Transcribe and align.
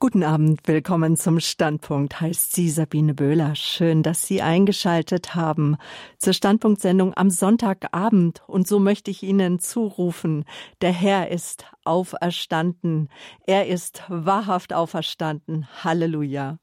Guten 0.00 0.22
Abend, 0.22 0.60
willkommen 0.66 1.16
zum 1.16 1.40
Standpunkt, 1.40 2.20
heißt 2.20 2.54
sie 2.54 2.70
Sabine 2.70 3.14
Böhler. 3.14 3.56
Schön, 3.56 4.04
dass 4.04 4.24
Sie 4.24 4.42
eingeschaltet 4.42 5.34
haben 5.34 5.76
zur 6.18 6.34
Standpunktsendung 6.34 7.14
am 7.14 7.30
Sonntagabend. 7.30 8.44
Und 8.46 8.68
so 8.68 8.78
möchte 8.78 9.10
ich 9.10 9.24
Ihnen 9.24 9.58
zurufen, 9.58 10.44
der 10.82 10.92
Herr 10.92 11.32
ist 11.32 11.64
auferstanden. 11.82 13.08
Er 13.44 13.66
ist 13.66 14.04
wahrhaft 14.06 14.72
auferstanden. 14.72 15.66
Halleluja. 15.82 16.60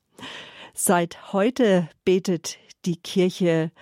Seit 0.73 1.33
heute 1.33 1.89
betet 2.05 2.57
die 2.85 2.95
Kirche 2.95 3.73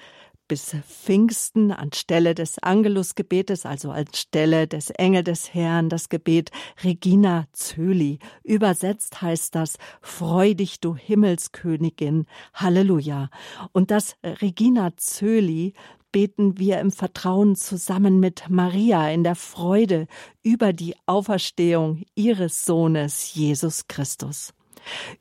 bis 0.47 0.75
Pfingsten 0.87 1.71
anstelle 1.71 2.35
des 2.35 2.59
Angelusgebetes, 2.59 3.65
also 3.65 3.91
anstelle 3.91 4.67
des 4.67 4.89
Engel 4.91 5.23
des 5.23 5.53
Herrn, 5.53 5.89
das 5.89 6.09
Gebet 6.09 6.51
Regina 6.83 7.47
Zöli. 7.53 8.19
Übersetzt 8.43 9.21
heißt 9.21 9.55
das, 9.55 9.77
Freu 10.01 10.53
dich, 10.53 10.79
du 10.79 10.95
Himmelskönigin. 10.95 12.25
Halleluja. 12.53 13.29
Und 13.71 13.91
das 13.91 14.15
Regina 14.23 14.95
Zöli 14.98 15.73
beten 16.11 16.59
wir 16.59 16.79
im 16.79 16.91
Vertrauen 16.91 17.55
zusammen 17.55 18.20
mit 18.20 18.49
Maria 18.49 19.09
in 19.09 19.23
der 19.23 19.35
Freude 19.35 20.07
über 20.43 20.71
die 20.71 20.95
Auferstehung 21.05 22.03
ihres 22.15 22.65
Sohnes 22.65 23.34
Jesus 23.34 23.87
Christus 23.87 24.53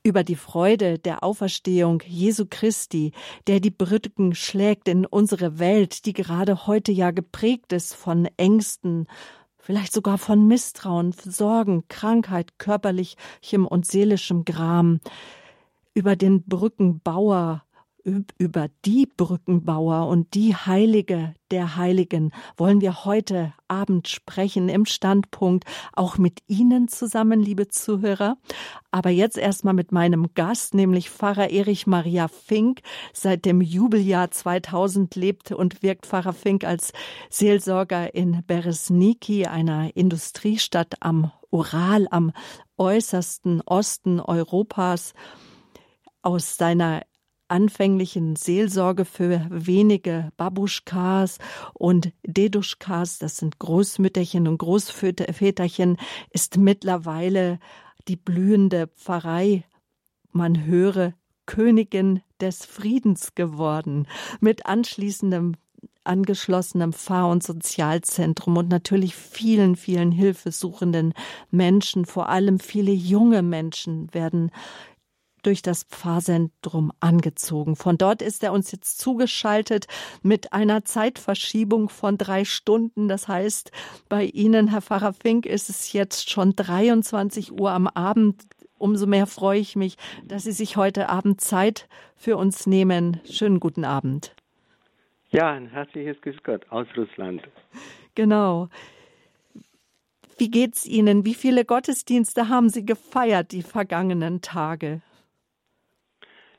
über 0.03 0.25
die 0.25 0.37
Freude 0.37 0.99
der 0.99 1.23
Auferstehung 1.23 2.03
Jesu 2.07 2.47
Christi, 2.49 3.13
der 3.47 3.61
die 3.61 3.71
Brücken 3.71 4.35
schlägt 4.35 4.89
in 4.89 5.07
unsere 5.07 5.59
Welt, 5.59 6.07
die 6.07 6.13
gerade 6.13 6.67
heute 6.67 6.93
ja 6.93 7.11
geprägt 7.11 7.73
ist 7.73 7.95
von 7.95 8.29
Ängsten, 8.37 9.07
vielleicht 9.59 9.93
sogar 9.93 10.19
von 10.19 10.47
Misstrauen, 10.47 11.13
Sorgen, 11.13 11.85
Krankheit, 11.89 12.59
körperlichem 12.59 13.67
und 13.67 13.87
seelischem 13.87 14.45
Gram, 14.45 15.01
über 15.95 16.17
den 16.17 16.43
Brückenbauer, 16.43 17.65
über 18.05 18.69
die 18.85 19.07
Brückenbauer 19.07 20.09
und 20.09 20.35
die 20.35 20.55
Heilige 20.55 21.35
der 21.51 21.77
Heiligen 21.77 22.33
wollen 22.57 22.81
wir 22.81 23.05
heute 23.05 23.53
Abend 23.69 24.09
sprechen 24.09 24.69
im 24.69 24.87
Standpunkt, 24.87 25.65
auch 25.93 26.19
mit 26.19 26.41
Ihnen 26.47 26.89
zusammen, 26.89 27.41
liebe 27.41 27.69
Zuhörer. 27.69 28.37
Aber 28.91 29.11
jetzt 29.11 29.39
erstmal 29.39 29.75
mit 29.75 29.93
meinem 29.93 30.35
Gast, 30.35 30.75
nämlich 30.75 31.11
Pfarrer 31.11 31.51
Erich 31.51 31.87
Maria 31.87 32.29
Fink. 32.29 32.81
Seit 33.13 33.45
dem 33.45 33.61
Jubeljahr 33.61 34.31
2000 34.31 35.15
lebt 35.15 35.53
und 35.53 35.83
wirkt 35.83 36.07
Pfarrer 36.07 36.33
Fink 36.33 36.65
als 36.65 36.93
Seelsorger 37.31 38.15
in 38.15 38.43
Beresniki, 38.47 39.47
einer 39.47 39.95
Industriestadt 39.95 40.95
am 41.01 41.31
Ural, 41.51 42.09
am 42.11 42.33
äußersten 42.79 43.61
Osten 43.61 44.21
Europas. 44.21 45.13
Aus 46.23 46.57
seiner 46.57 47.03
anfänglichen 47.53 48.35
Seelsorge 48.35 49.05
für 49.05 49.47
wenige 49.51 50.31
Babuschkas 50.39 51.37
und 51.75 52.13
Deduschkas, 52.27 53.19
das 53.19 53.37
sind 53.37 53.59
Großmütterchen 53.59 54.49
und 54.49 54.57
Großväterchen, 54.57 55.99
ist 56.31 56.57
mittlerweile 56.57 57.59
die 58.09 58.17
blühende 58.17 58.87
Pfarrei, 58.97 59.65
man 60.33 60.65
höre, 60.65 61.13
Königin 61.45 62.23
des 62.41 62.65
Friedens 62.65 63.35
geworden, 63.35 64.09
mit 64.41 64.65
anschließendem 64.65 65.55
angeschlossenem 66.05 66.93
Fahr- 66.93 67.31
und 67.31 67.43
Sozialzentrum 67.43 68.57
und 68.57 68.69
natürlich 68.69 69.15
vielen, 69.15 69.77
vielen 69.77 70.11
hilfesuchenden 70.11 71.13
Menschen, 71.51 72.07
vor 72.07 72.29
allem 72.29 72.59
viele 72.59 72.93
junge 72.93 73.43
Menschen 73.43 74.13
werden 74.13 74.51
durch 75.43 75.63
das 75.63 75.85
Pfarrzentrum 75.85 76.93
angezogen. 77.01 77.77
Von 77.77 77.99
dort 77.99 78.23
ist 78.23 78.43
er 78.43 78.53
uns 78.53 78.73
jetzt 78.73 78.99
zugeschaltet 78.99 79.87
mit 80.23 80.53
einer 80.53 80.85
Zeitverschiebung 80.85 81.89
von 81.89 82.19
drei 82.19 82.45
Stunden. 82.45 83.09
Das 83.09 83.29
heißt, 83.29 83.71
bei 84.09 84.25
Ihnen, 84.25 84.69
Herr 84.69 84.83
Pfarrer 84.83 85.13
Fink, 85.13 85.47
ist 85.47 85.69
es 85.69 85.93
jetzt 85.93 86.31
schon 86.31 86.55
23 86.55 87.53
Uhr 87.53 87.71
am 87.71 87.87
Abend. 87.87 88.43
Umso 88.79 89.07
mehr 89.07 89.27
freue 89.27 89.61
ich 89.61 89.77
mich, 89.77 89.97
dass 90.25 90.45
Sie 90.45 90.53
sich 90.53 90.77
heute 90.77 91.09
Abend 91.09 91.41
Zeit 91.41 91.89
für 92.17 92.37
uns 92.37 92.67
nehmen. 92.67 93.21
Schönen 93.31 93.61
guten 93.61 93.85
Abend. 93.85 94.35
Ja, 95.31 95.53
ein 95.53 95.69
herzliches 95.69 96.21
Grüß 96.21 96.43
Gott 96.43 96.69
aus 96.71 96.87
Russland. 96.97 97.43
Genau. 98.15 98.69
Wie 100.37 100.51
geht's 100.51 100.85
Ihnen? 100.85 101.25
Wie 101.25 101.35
viele 101.35 101.65
Gottesdienste 101.65 102.49
haben 102.49 102.69
Sie 102.69 102.85
gefeiert 102.85 103.53
die 103.53 103.63
vergangenen 103.63 104.41
Tage? 104.41 105.01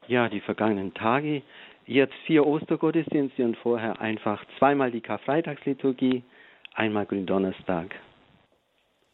Ja, 0.07 0.29
die 0.29 0.41
vergangenen 0.41 0.93
Tage. 0.93 1.41
Jetzt 1.85 2.13
vier 2.25 2.45
Ostergottesdienste 2.45 3.43
und 3.43 3.57
vorher 3.57 3.99
einfach 3.99 4.43
zweimal 4.57 4.91
die 4.91 5.01
Karfreitagsliturgie, 5.01 6.23
einmal 6.73 7.05
Gründonnerstag. 7.05 7.95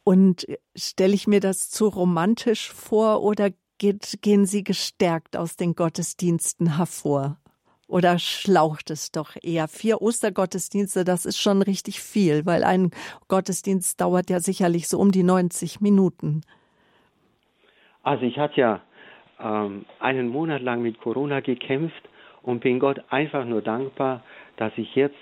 Und 0.04 0.46
stelle 0.76 1.14
ich 1.14 1.28
mir 1.28 1.40
das 1.40 1.70
zu 1.70 1.88
romantisch 1.88 2.72
vor 2.72 3.24
oder 3.24 3.50
geht, 3.78 4.20
gehen 4.22 4.46
Sie 4.46 4.64
gestärkt 4.64 5.36
aus 5.36 5.56
den 5.56 5.74
Gottesdiensten 5.74 6.78
hervor? 6.78 7.38
Oder 7.88 8.20
schlaucht 8.20 8.92
es 8.92 9.12
doch 9.12 9.36
eher? 9.42 9.68
Vier 9.68 10.02
Ostergottesdienste, 10.02 11.04
das 11.04 11.26
ist 11.26 11.40
schon 11.40 11.64
richtig 11.64 12.00
viel, 12.02 12.46
weil 12.46 12.64
ein 12.64 12.92
Gottesdienst 13.28 14.00
dauert 14.00 14.30
ja 14.30 14.40
sicherlich 14.40 14.88
so 14.88 15.00
um 15.00 15.12
die 15.12 15.24
90 15.24 15.82
Minuten. 15.82 16.42
Also 18.04 18.26
ich 18.26 18.38
hatte 18.38 18.62
ja 18.62 18.82
ähm, 19.42 19.86
einen 20.00 20.30
Monat 20.30 20.62
lang 20.62 20.82
mit 20.82 21.00
Corona 21.00 21.40
gekämpft 21.40 22.10
und 22.42 22.62
bin 22.62 22.80
Gott 22.80 23.02
einfach 23.10 23.46
nur 23.46 23.62
dankbar, 23.62 24.24
dass 24.58 24.72
ich 24.78 24.96
jetzt 24.96 25.16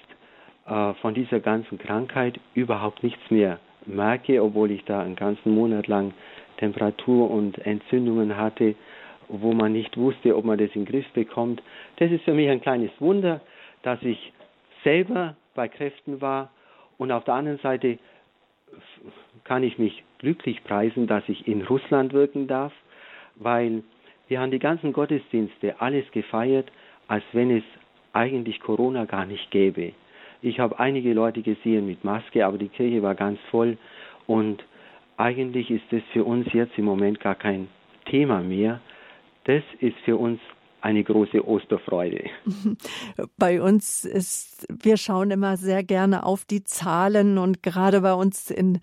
äh, 0.68 0.94
von 0.96 1.14
dieser 1.14 1.40
ganzen 1.40 1.78
Krankheit 1.78 2.40
überhaupt 2.54 3.04
nichts 3.04 3.30
mehr 3.30 3.60
merke, 3.86 4.44
obwohl 4.44 4.72
ich 4.72 4.84
da 4.86 5.02
einen 5.02 5.16
ganzen 5.16 5.54
Monat 5.54 5.88
lang 5.88 6.14
Temperatur 6.58 7.30
und 7.30 7.58
Entzündungen 7.60 8.38
hatte, 8.38 8.76
wo 9.30 9.54
man 9.54 9.74
nicht 9.74 9.98
wusste, 9.98 10.36
ob 10.36 10.46
man 10.46 10.58
das 10.58 10.70
in 10.74 10.86
den 10.86 10.92
Griff 10.92 11.08
bekommt. 11.14 11.62
Das 11.98 12.12
ist 12.12 12.24
für 12.24 12.34
mich 12.34 12.50
ein 12.50 12.62
kleines 12.62 12.92
Wunder, 13.00 13.42
dass 13.84 14.02
ich 14.02 14.34
selber 14.84 15.36
bei 15.54 15.68
Kräften 15.68 16.22
war 16.22 16.50
und 16.98 17.12
auf 17.12 17.24
der 17.24 17.36
anderen 17.36 17.60
Seite 17.60 18.00
kann 19.44 19.64
ich 19.64 19.78
mich 19.78 20.04
glücklich 20.20 20.64
preisen, 20.64 21.08
dass 21.08 21.24
ich 21.28 21.48
in 21.48 21.62
Russland 21.62 22.14
wirken 22.14 22.48
darf, 22.48 22.74
weil 23.36 23.84
wir 24.28 24.40
haben 24.40 24.52
die 24.52 24.60
ganzen 24.60 24.94
Gottesdienste 24.94 25.80
alles 25.80 26.10
gefeiert, 26.12 26.72
als 27.08 27.24
wenn 27.34 27.56
es 27.56 27.64
eigentlich 28.14 28.60
Corona 28.60 29.06
gar 29.06 29.26
nicht 29.26 29.52
gäbe. 29.52 29.94
Ich 30.42 30.60
habe 30.60 30.80
einige 30.80 31.14
Leute 31.14 31.42
gesehen 31.42 31.88
mit 31.88 32.04
Maske, 32.04 32.46
aber 32.46 32.58
die 32.58 32.68
Kirche 32.70 33.02
war 33.02 33.16
ganz 33.16 33.40
voll 33.50 33.78
und 34.28 34.64
eigentlich 35.18 35.72
ist 35.72 35.86
das 35.92 36.02
für 36.14 36.24
uns 36.24 36.52
jetzt 36.54 36.78
im 36.78 36.86
Moment 36.86 37.20
gar 37.20 37.36
kein 37.36 37.68
Thema 38.06 38.42
mehr. 38.42 38.80
Das 39.46 39.64
ist 39.80 39.98
für 40.06 40.18
uns 40.18 40.40
eine 40.82 41.04
große 41.04 41.46
Osterfreude. 41.46 42.30
Bei 43.38 43.62
uns 43.62 44.06
ist, 44.06 44.68
wir 44.70 44.98
schauen 44.98 45.32
immer 45.32 45.58
sehr 45.58 45.84
gerne 45.84 46.26
auf 46.26 46.46
die 46.46 46.64
Zahlen 46.64 47.38
und 47.38 47.64
gerade 47.64 48.02
bei 48.02 48.14
uns 48.14 48.52
in 48.52 48.80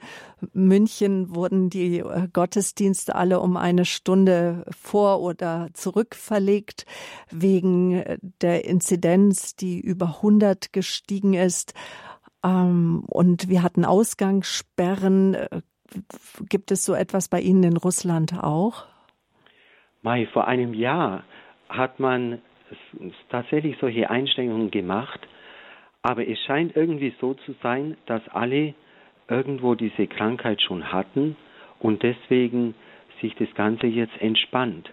München 0.53 1.35
wurden 1.35 1.71
die 1.71 2.01
äh, 2.01 2.29
Gottesdienste 2.33 3.15
alle 3.15 3.41
um 3.41 3.57
eine 3.57 3.85
Stunde 3.85 4.65
vor 4.77 5.21
oder 5.21 5.69
zurück 5.73 6.15
verlegt 6.15 6.85
wegen 7.31 7.93
äh, 7.93 8.19
der 8.41 8.65
Inzidenz, 8.65 9.55
die 9.55 9.81
über 9.81 10.17
100 10.17 10.73
gestiegen 10.73 11.35
ist. 11.35 11.75
Ähm, 12.45 13.05
und 13.07 13.49
wir 13.49 13.63
hatten 13.63 13.85
Ausgangssperren. 13.85 15.35
Äh, 15.35 15.63
gibt 16.49 16.73
es 16.73 16.85
so 16.85 16.95
etwas 16.95 17.29
bei 17.29 17.41
Ihnen 17.41 17.63
in 17.63 17.77
Russland 17.77 18.43
auch? 18.43 18.85
Mai, 20.03 20.27
vor 20.33 20.47
einem 20.47 20.75
Jahr 20.75 21.25
hat 21.77 22.01
man 22.01 22.41
tatsächlich 23.31 23.77
solche 23.81 24.11
Einstellungen 24.11 24.71
gemacht, 24.71 25.21
aber 26.03 26.27
es 26.27 26.39
scheint 26.41 26.77
irgendwie 26.77 27.15
so 27.21 27.35
zu 27.35 27.55
sein, 27.63 27.97
dass 28.07 28.27
alle 28.29 28.75
irgendwo 29.29 29.75
diese 29.75 30.07
Krankheit 30.07 30.61
schon 30.61 30.93
hatten 30.93 31.37
und 31.79 32.03
deswegen 32.03 32.75
sich 33.21 33.35
das 33.37 33.53
Ganze 33.55 33.87
jetzt 33.87 34.21
entspannt. 34.21 34.91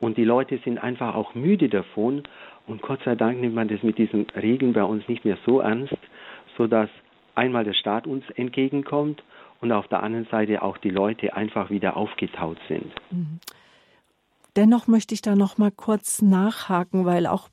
Und 0.00 0.16
die 0.16 0.24
Leute 0.24 0.58
sind 0.64 0.78
einfach 0.78 1.14
auch 1.14 1.34
müde 1.34 1.68
davon 1.68 2.22
und 2.66 2.82
Gott 2.82 3.00
sei 3.04 3.14
Dank 3.14 3.40
nimmt 3.40 3.54
man 3.54 3.68
das 3.68 3.82
mit 3.82 3.98
diesen 3.98 4.26
Regeln 4.30 4.72
bei 4.72 4.84
uns 4.84 5.06
nicht 5.08 5.24
mehr 5.24 5.38
so 5.46 5.60
ernst, 5.60 5.96
sodass 6.56 6.88
einmal 7.34 7.64
der 7.64 7.74
Staat 7.74 8.06
uns 8.06 8.28
entgegenkommt 8.30 9.22
und 9.60 9.72
auf 9.72 9.88
der 9.88 10.02
anderen 10.02 10.26
Seite 10.26 10.62
auch 10.62 10.78
die 10.78 10.90
Leute 10.90 11.34
einfach 11.34 11.70
wieder 11.70 11.96
aufgetaut 11.96 12.58
sind. 12.68 12.92
Mhm. 13.10 13.40
Dennoch 14.60 14.88
möchte 14.88 15.14
ich 15.14 15.22
da 15.22 15.36
noch 15.36 15.56
mal 15.56 15.70
kurz 15.70 16.20
nachhaken, 16.20 17.06
weil 17.06 17.26
auch 17.26 17.48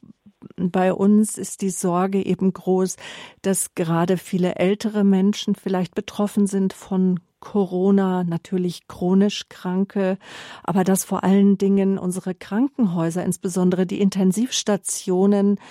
bei 0.57 0.91
uns 0.91 1.37
ist 1.37 1.61
die 1.61 1.69
Sorge 1.69 2.21
eben 2.21 2.51
groß, 2.51 2.97
dass 3.41 3.75
gerade 3.75 4.17
viele 4.17 4.55
ältere 4.55 5.05
Menschen 5.05 5.55
vielleicht 5.55 5.95
betroffen 5.95 6.47
sind 6.47 6.73
von 6.73 7.21
Corona, 7.39 8.25
natürlich 8.25 8.89
chronisch 8.89 9.47
Kranke, 9.47 10.17
aber 10.65 10.83
dass 10.83 11.05
vor 11.05 11.23
allen 11.23 11.57
Dingen 11.57 11.97
unsere 11.97 12.35
Krankenhäuser, 12.35 13.23
insbesondere 13.23 13.85
die 13.85 14.01
Intensivstationen, 14.01 15.61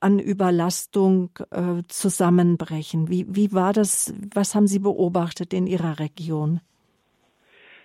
an 0.00 0.18
Überlastung 0.18 1.30
äh, 1.50 1.82
zusammenbrechen. 1.88 3.08
Wie, 3.08 3.24
wie 3.26 3.54
war 3.54 3.72
das? 3.72 4.12
Was 4.34 4.54
haben 4.54 4.66
Sie 4.66 4.80
beobachtet 4.80 5.54
in 5.54 5.66
Ihrer 5.66 5.98
Region? 5.98 6.60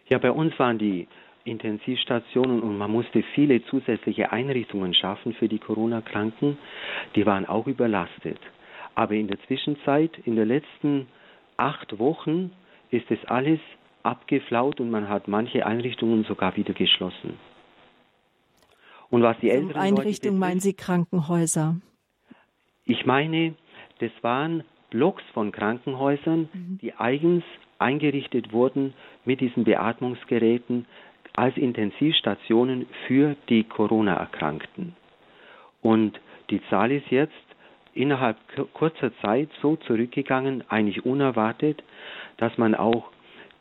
Ja, 0.09 0.17
bei 0.17 0.31
uns 0.31 0.51
waren 0.59 0.77
die 0.77 1.07
Intensivstationen 1.49 2.61
und 2.61 2.77
man 2.77 2.91
musste 2.91 3.23
viele 3.35 3.63
zusätzliche 3.65 4.31
Einrichtungen 4.31 4.93
schaffen 4.93 5.33
für 5.33 5.47
die 5.47 5.59
Corona-Kranken. 5.59 6.57
Die 7.15 7.25
waren 7.25 7.45
auch 7.45 7.67
überlastet. 7.67 8.39
Aber 8.95 9.13
in 9.13 9.27
der 9.27 9.39
Zwischenzeit, 9.47 10.17
in 10.25 10.35
den 10.35 10.47
letzten 10.47 11.07
acht 11.57 11.99
Wochen, 11.99 12.51
ist 12.91 13.09
es 13.11 13.23
alles 13.25 13.59
abgeflaut 14.03 14.79
und 14.79 14.89
man 14.89 15.09
hat 15.09 15.27
manche 15.27 15.65
Einrichtungen 15.65 16.23
sogar 16.23 16.55
wieder 16.55 16.73
geschlossen. 16.73 17.37
Und 19.09 19.23
was 19.23 19.37
die 19.39 19.49
älteren 19.49 19.81
Einrichtungen 19.81 20.39
meinen 20.39 20.59
Sie 20.59 20.73
Krankenhäuser? 20.73 21.75
Ich 22.85 23.05
meine, 23.05 23.55
das 23.99 24.11
waren 24.21 24.63
Blocks 24.89 25.23
von 25.33 25.51
Krankenhäusern, 25.51 26.49
mhm. 26.53 26.79
die 26.81 26.93
eigens 26.93 27.43
eingerichtet 27.79 28.51
wurden 28.51 28.93
mit 29.25 29.41
diesen 29.41 29.63
Beatmungsgeräten 29.63 30.85
als 31.39 31.55
Intensivstationen 31.55 32.85
für 33.07 33.37
die 33.47 33.63
Corona-Erkrankten. 33.63 34.93
Und 35.81 36.19
die 36.49 36.61
Zahl 36.69 36.91
ist 36.91 37.09
jetzt 37.09 37.31
innerhalb 37.93 38.35
kurzer 38.73 39.17
Zeit 39.21 39.49
so 39.61 39.77
zurückgegangen, 39.77 40.65
eigentlich 40.67 41.05
unerwartet, 41.05 41.81
dass 42.37 42.57
man 42.57 42.75
auch 42.75 43.09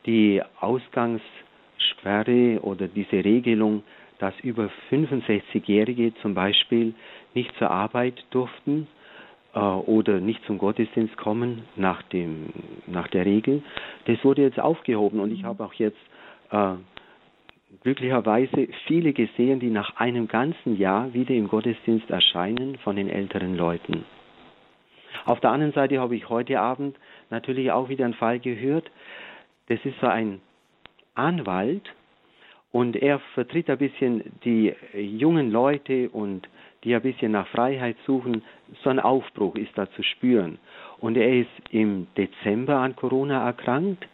die 0.05 0.41
Ausgangssperre 0.59 2.59
oder 2.61 2.89
diese 2.89 3.23
Regelung, 3.23 3.83
dass 4.17 4.33
über 4.41 4.69
65-Jährige 4.91 6.13
zum 6.21 6.33
Beispiel 6.33 6.93
nicht 7.33 7.55
zur 7.57 7.71
Arbeit 7.71 8.25
durften, 8.31 8.87
äh, 9.53 9.59
oder 9.59 10.19
nicht 10.19 10.43
zum 10.45 10.57
Gottesdienst 10.57 11.15
kommen 11.15 11.63
nach, 11.77 12.01
dem, 12.03 12.49
nach 12.87 13.07
der 13.07 13.25
Regel, 13.25 13.63
das 14.05 14.21
wurde 14.25 14.41
jetzt 14.41 14.59
aufgehoben 14.59 15.21
und 15.21 15.31
ich 15.31 15.43
mhm. 15.43 15.47
habe 15.47 15.63
auch 15.63 15.73
jetzt 15.73 15.97
äh, 16.51 16.73
glücklicherweise 17.83 18.67
viele 18.87 19.13
gesehen, 19.13 19.59
die 19.59 19.69
nach 19.69 19.97
einem 19.97 20.27
ganzen 20.27 20.77
Jahr 20.77 21.13
wieder 21.13 21.35
im 21.35 21.47
Gottesdienst 21.47 22.09
erscheinen 22.09 22.77
von 22.79 22.95
den 22.95 23.09
älteren 23.09 23.55
Leuten. 23.55 24.05
Auf 25.25 25.39
der 25.39 25.51
anderen 25.51 25.73
Seite 25.73 25.99
habe 25.99 26.15
ich 26.15 26.29
heute 26.29 26.59
Abend 26.59 26.97
natürlich 27.29 27.71
auch 27.71 27.89
wieder 27.89 28.05
einen 28.05 28.13
Fall 28.13 28.39
gehört. 28.39 28.89
Das 29.67 29.79
ist 29.83 29.99
so 29.99 30.07
ein 30.07 30.41
Anwalt 31.15 31.93
und 32.71 32.95
er 32.95 33.19
vertritt 33.33 33.69
ein 33.69 33.77
bisschen 33.77 34.23
die 34.43 34.73
jungen 34.93 35.51
Leute 35.51 36.09
und 36.09 36.47
die 36.83 36.95
ein 36.95 37.01
bisschen 37.01 37.33
nach 37.33 37.47
Freiheit 37.47 37.97
suchen, 38.05 38.43
so 38.83 38.89
ein 38.89 38.99
Aufbruch 38.99 39.55
ist 39.55 39.77
da 39.77 39.91
zu 39.91 40.03
spüren. 40.03 40.59
Und 40.99 41.17
er 41.17 41.41
ist 41.41 41.49
im 41.71 42.07
Dezember 42.15 42.77
an 42.77 42.95
Corona 42.95 43.45
erkrankt, 43.45 44.07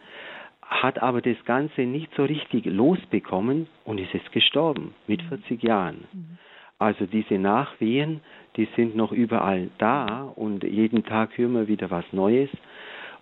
hat 0.67 1.01
aber 1.01 1.21
das 1.21 1.37
Ganze 1.45 1.81
nicht 1.81 2.09
so 2.15 2.23
richtig 2.23 2.65
losbekommen 2.65 3.67
und 3.83 3.99
ist 3.99 4.13
jetzt 4.13 4.31
gestorben 4.31 4.93
mit 5.07 5.21
40 5.23 5.61
mhm. 5.61 5.67
Jahren. 5.67 6.03
Mhm. 6.11 6.37
Also 6.77 7.05
diese 7.05 7.35
Nachwehen, 7.35 8.21
die 8.57 8.67
sind 8.75 8.95
noch 8.95 9.11
überall 9.11 9.69
da 9.77 10.23
und 10.35 10.63
jeden 10.63 11.03
Tag 11.03 11.37
hören 11.37 11.53
wir 11.53 11.67
wieder 11.67 11.89
was 11.89 12.05
Neues. 12.11 12.49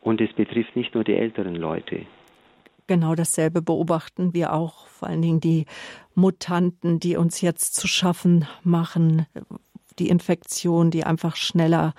Und 0.01 0.19
es 0.19 0.33
betrifft 0.33 0.75
nicht 0.75 0.95
nur 0.95 1.03
die 1.03 1.13
älteren 1.13 1.55
Leute. 1.55 2.05
Genau 2.87 3.15
dasselbe 3.15 3.61
beobachten 3.61 4.33
wir 4.33 4.51
auch, 4.51 4.87
vor 4.87 5.07
allen 5.07 5.21
Dingen 5.21 5.39
die 5.39 5.65
Mutanten, 6.15 6.99
die 6.99 7.15
uns 7.15 7.39
jetzt 7.39 7.75
zu 7.75 7.87
schaffen 7.87 8.45
machen, 8.63 9.25
die 9.99 10.09
Infektion, 10.09 10.91
die 10.91 11.05
einfach 11.05 11.35
schneller 11.35 11.93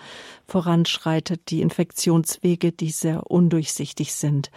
voranschreitet, 0.47 1.51
die 1.51 1.63
Infektionswege, 1.63 2.73
die 2.73 2.91
sehr 2.91 3.31
undurchsichtig 3.31 4.13
sind. 4.13 4.51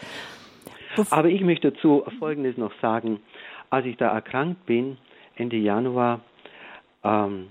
Aber 1.09 1.29
ich 1.29 1.41
möchte 1.41 1.71
dazu 1.71 2.03
Folgendes 2.19 2.57
noch 2.57 2.73
sagen. 2.81 3.19
Als 3.69 3.85
ich 3.85 3.97
da 3.97 4.09
erkrankt 4.09 4.65
bin, 4.65 4.97
Ende 5.35 5.57
Januar, 5.57 6.21
ähm, 7.03 7.47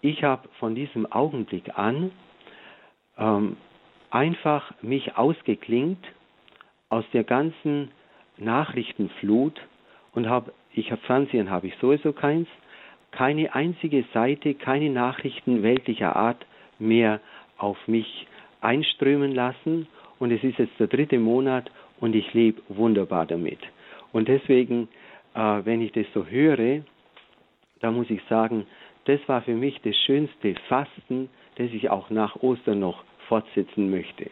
ich 0.00 0.22
habe 0.24 0.48
von 0.58 0.74
diesem 0.74 1.10
Augenblick 1.10 1.76
an 1.76 2.10
ähm, 3.18 3.56
einfach 4.10 4.72
mich 4.82 5.16
ausgeklingt 5.16 6.04
aus 6.88 7.04
der 7.12 7.24
ganzen 7.24 7.90
Nachrichtenflut 8.38 9.60
und 10.14 10.28
habe, 10.28 10.52
ich 10.72 10.90
habe 10.90 11.02
Fernsehen, 11.02 11.50
habe 11.50 11.66
ich 11.66 11.74
sowieso 11.80 12.12
keins, 12.12 12.48
keine 13.10 13.54
einzige 13.54 14.04
Seite, 14.14 14.54
keine 14.54 14.90
Nachrichten 14.90 15.62
weltlicher 15.62 16.16
Art 16.16 16.46
mehr 16.78 17.20
auf 17.56 17.76
mich 17.86 18.26
einströmen 18.60 19.34
lassen. 19.34 19.86
Und 20.18 20.30
es 20.30 20.42
ist 20.42 20.58
jetzt 20.58 20.78
der 20.78 20.88
dritte 20.88 21.18
Monat 21.18 21.70
und 22.00 22.14
ich 22.14 22.32
lebe 22.34 22.62
wunderbar 22.68 23.26
damit. 23.26 23.58
Und 24.12 24.28
deswegen, 24.28 24.88
äh, 25.34 25.60
wenn 25.64 25.80
ich 25.80 25.92
das 25.92 26.06
so 26.14 26.26
höre, 26.26 26.82
da 27.80 27.90
muss 27.90 28.10
ich 28.10 28.20
sagen, 28.28 28.66
das 29.04 29.20
war 29.26 29.42
für 29.42 29.54
mich 29.54 29.80
das 29.82 29.96
schönste 29.96 30.54
Fasten, 30.68 31.28
das 31.56 31.70
ich 31.72 31.90
auch 31.90 32.10
nach 32.10 32.36
Ostern 32.36 32.80
noch 32.80 33.04
fortsetzen 33.28 33.90
möchte. 33.90 34.30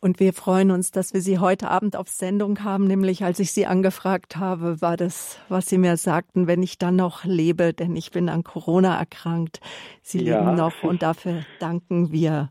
Und 0.00 0.20
wir 0.20 0.32
freuen 0.32 0.70
uns, 0.70 0.92
dass 0.92 1.12
wir 1.12 1.20
Sie 1.20 1.38
heute 1.38 1.68
Abend 1.68 1.96
auf 1.96 2.08
Sendung 2.08 2.62
haben. 2.62 2.86
Nämlich, 2.86 3.24
als 3.24 3.40
ich 3.40 3.50
Sie 3.50 3.66
angefragt 3.66 4.36
habe, 4.36 4.80
war 4.80 4.96
das, 4.96 5.40
was 5.48 5.66
Sie 5.66 5.76
mir 5.76 5.96
sagten, 5.96 6.46
wenn 6.46 6.62
ich 6.62 6.78
dann 6.78 6.94
noch 6.94 7.24
lebe, 7.24 7.72
denn 7.72 7.96
ich 7.96 8.12
bin 8.12 8.28
an 8.28 8.44
Corona 8.44 8.96
erkrankt. 8.96 9.60
Sie 10.02 10.22
ja. 10.22 10.38
leben 10.38 10.56
noch 10.56 10.84
und 10.84 11.02
dafür 11.02 11.42
danken 11.58 12.12
wir. 12.12 12.50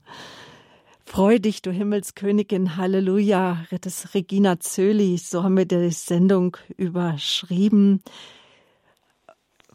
Freu 1.09 1.39
dich, 1.39 1.61
du 1.61 1.71
Himmelskönigin, 1.71 2.75
Halleluja, 2.75 3.65
das 3.81 4.13
Regina 4.13 4.59
Zöli, 4.59 5.17
so 5.17 5.41
haben 5.41 5.55
wir 5.55 5.65
die 5.65 5.89
Sendung 5.89 6.57
überschrieben. 6.75 8.03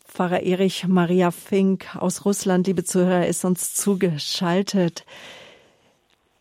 Pfarrer 0.07 0.43
Erich 0.43 0.87
Maria 0.87 1.31
Fink 1.31 1.97
aus 1.97 2.27
Russland, 2.27 2.67
liebe 2.67 2.85
Zuhörer, 2.85 3.27
ist 3.27 3.47
uns 3.47 3.75
zugeschaltet. 3.75 5.07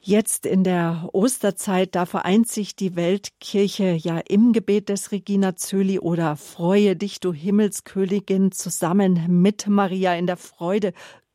Jetzt 0.01 0.45
in 0.45 0.65
der 0.65 1.09
Osterzeit, 1.13 1.95
da 1.95 2.05
vereint 2.05 2.49
sich 2.49 2.75
die 2.75 2.95
Weltkirche 2.95 3.91
ja 3.93 4.17
im 4.17 4.51
Gebet 4.51 4.89
des 4.89 5.11
Regina 5.11 5.55
Zöli 5.55 5.99
oder 5.99 6.35
Freue 6.35 6.97
dich, 6.97 7.21
du 7.21 7.31
Himmelskönigin, 7.31 8.51
zusammen 8.51 9.41
mit 9.41 9.67
Maria 9.67 10.15
in 10.15 10.27
der 10.27 10.37
Freude 10.37 10.91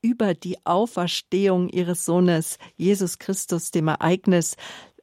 über 0.06 0.34
die 0.34 0.64
Auferstehung 0.64 1.68
ihres 1.68 2.04
Sohnes 2.04 2.58
Jesus 2.76 3.18
Christus, 3.18 3.72
dem 3.72 3.88
Ereignis, 3.88 4.54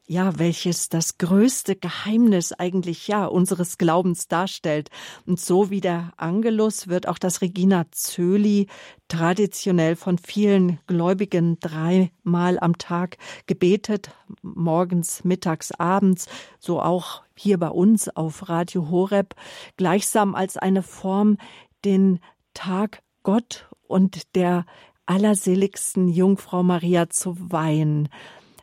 ja, 0.05 0.39
welches 0.39 0.87
das 0.87 1.17
größte 1.17 1.75
Geheimnis 1.75 2.53
eigentlich 2.53 3.07
ja 3.09 3.25
unseres 3.25 3.77
Glaubens 3.77 4.29
darstellt. 4.29 4.89
Und 5.25 5.41
so 5.41 5.69
wie 5.69 5.81
der 5.81 6.13
Angelus 6.15 6.87
wird 6.87 7.07
auch 7.07 7.17
das 7.17 7.41
Regina 7.41 7.85
Zöli 7.91 8.67
traditionell 9.09 9.97
von 9.97 10.17
vielen 10.17 10.79
Gläubigen 10.87 11.57
dreimal 11.59 12.59
am 12.59 12.77
Tag 12.77 13.17
gebetet, 13.45 14.11
morgens, 14.41 15.25
mittags, 15.25 15.71
abends, 15.73 16.27
so 16.59 16.81
auch 16.81 17.23
hier 17.35 17.57
bei 17.57 17.69
uns 17.69 18.07
auf 18.07 18.47
Radio 18.47 18.89
Horeb, 18.89 19.35
gleichsam 19.75 20.33
als 20.33 20.55
eine 20.55 20.83
Form, 20.83 21.37
den 21.83 22.19
Tag 22.53 23.03
Gott 23.23 23.67
und 23.87 24.35
der 24.35 24.65
allerseligsten 25.05 26.07
Jungfrau 26.07 26.63
Maria 26.63 27.09
zu 27.09 27.35
weihen. 27.51 28.09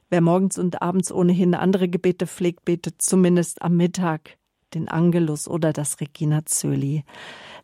Wer 0.08 0.20
morgens 0.20 0.58
und 0.58 0.82
abends 0.82 1.12
ohnehin 1.12 1.54
andere 1.54 1.88
Gebete 1.88 2.26
pflegt, 2.26 2.64
betet 2.64 3.00
zumindest 3.00 3.62
am 3.62 3.76
Mittag 3.76 4.36
den 4.74 4.88
Angelus 4.88 5.48
oder 5.48 5.72
das 5.72 6.00
Regina 6.00 6.44
Zöli. 6.44 7.04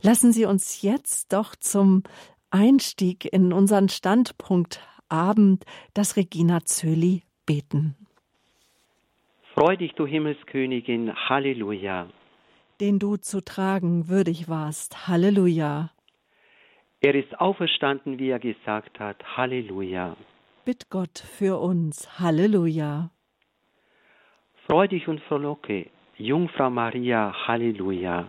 Lassen 0.02 0.32
Sie 0.32 0.44
uns 0.44 0.82
jetzt 0.82 1.32
doch 1.32 1.56
zum 1.56 2.02
Einstieg 2.50 3.24
in 3.32 3.52
unseren 3.52 3.88
Standpunkt 3.88 4.80
Abend 5.08 5.64
das 5.94 6.16
Regina 6.16 6.64
Zöli 6.64 7.22
beten. 7.46 7.96
Freu 9.54 9.76
dich, 9.76 9.92
du 9.92 10.06
Himmelskönigin, 10.06 11.14
Halleluja. 11.14 12.08
Den 12.80 12.98
du 12.98 13.16
zu 13.16 13.42
tragen 13.42 14.08
würdig 14.08 14.48
warst, 14.48 15.08
Halleluja. 15.08 15.90
Er 17.06 17.14
ist 17.14 17.40
auferstanden, 17.40 18.18
wie 18.18 18.30
er 18.30 18.40
gesagt 18.40 18.98
hat, 18.98 19.18
Halleluja. 19.36 20.16
Bitt 20.64 20.90
Gott 20.90 21.20
für 21.38 21.60
uns. 21.60 22.18
Halleluja. 22.18 23.10
Freu 24.66 24.88
dich 24.88 25.06
und 25.06 25.20
frohlocke, 25.20 25.88
Jungfrau 26.16 26.68
Maria. 26.68 27.32
Halleluja. 27.46 28.26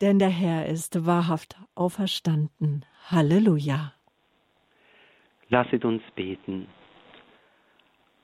Denn 0.00 0.18
der 0.18 0.34
Herr 0.42 0.66
ist 0.66 1.06
wahrhaft 1.06 1.54
auferstanden. 1.76 2.84
Halleluja. 3.12 3.92
Lasset 5.48 5.84
uns 5.84 6.02
beten. 6.16 6.66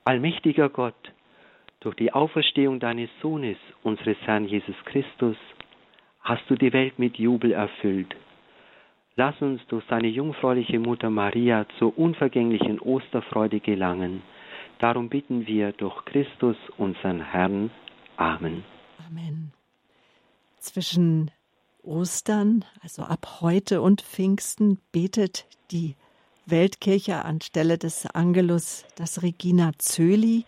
Allmächtiger 0.03 0.67
Gott, 0.67 1.01
durch 1.79 1.95
die 1.95 2.11
Auferstehung 2.11 2.81
deines 2.81 3.09
Sohnes, 3.21 3.57
unseres 3.83 4.17
Herrn 4.25 4.49
Jesus 4.49 4.75
Christus, 4.83 5.37
hast 6.19 6.43
du 6.49 6.55
die 6.55 6.73
Welt 6.73 6.99
mit 6.99 7.15
Jubel 7.17 7.53
erfüllt. 7.53 8.13
Lass 9.19 9.33
uns 9.41 9.59
durch 9.69 9.83
seine 9.89 10.09
jungfräuliche 10.09 10.77
Mutter 10.77 11.09
Maria 11.09 11.65
zur 11.79 11.97
unvergänglichen 11.97 12.79
Osterfreude 12.79 13.59
gelangen. 13.59 14.21
Darum 14.77 15.09
bitten 15.09 15.47
wir 15.47 15.71
durch 15.71 16.05
Christus, 16.05 16.55
unseren 16.77 17.21
Herrn. 17.21 17.71
Amen. 18.17 18.63
Amen. 19.07 19.51
Zwischen 20.59 21.31
Ostern, 21.81 22.63
also 22.83 23.01
ab 23.01 23.39
heute 23.41 23.81
und 23.81 24.03
Pfingsten, 24.03 24.79
betet 24.91 25.47
die 25.71 25.95
Weltkirche 26.45 27.25
anstelle 27.25 27.79
des 27.79 28.05
Angelus 28.05 28.85
das 28.97 29.23
Regina 29.23 29.71
Zöli. 29.79 30.45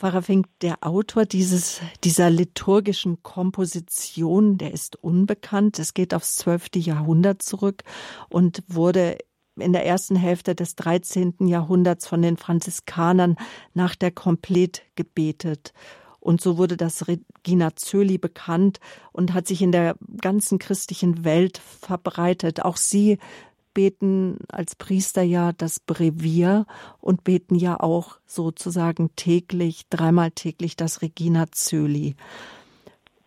Pfarrer 0.00 0.22
Fink, 0.22 0.46
der 0.62 0.78
Autor 0.80 1.26
dieses, 1.26 1.82
dieser 2.04 2.30
liturgischen 2.30 3.22
Komposition, 3.22 4.56
der 4.56 4.72
ist 4.72 4.96
unbekannt. 4.96 5.78
Es 5.78 5.92
geht 5.92 6.14
aufs 6.14 6.36
12. 6.36 6.76
Jahrhundert 6.76 7.42
zurück 7.42 7.82
und 8.30 8.62
wurde 8.66 9.18
in 9.56 9.74
der 9.74 9.84
ersten 9.84 10.16
Hälfte 10.16 10.54
des 10.54 10.74
13. 10.76 11.34
Jahrhunderts 11.40 12.06
von 12.06 12.22
den 12.22 12.38
Franziskanern 12.38 13.36
nach 13.74 13.94
der 13.94 14.10
Komplet 14.10 14.84
gebetet. 14.94 15.74
Und 16.18 16.40
so 16.40 16.56
wurde 16.56 16.78
das 16.78 17.06
Regina 17.06 17.76
Zöli 17.76 18.16
bekannt 18.16 18.80
und 19.12 19.34
hat 19.34 19.46
sich 19.46 19.60
in 19.60 19.72
der 19.72 19.96
ganzen 20.22 20.58
christlichen 20.58 21.24
Welt 21.24 21.58
verbreitet. 21.58 22.64
Auch 22.64 22.78
Sie 22.78 23.18
beten 23.74 24.38
als 24.48 24.74
Priester 24.74 25.22
ja 25.22 25.52
das 25.52 25.80
Brevier 25.80 26.66
und 27.00 27.24
beten 27.24 27.54
ja 27.54 27.78
auch 27.78 28.18
sozusagen 28.26 29.14
täglich, 29.16 29.88
dreimal 29.88 30.30
täglich 30.30 30.76
das 30.76 31.02
Regina 31.02 31.46
Zöli. 31.50 32.16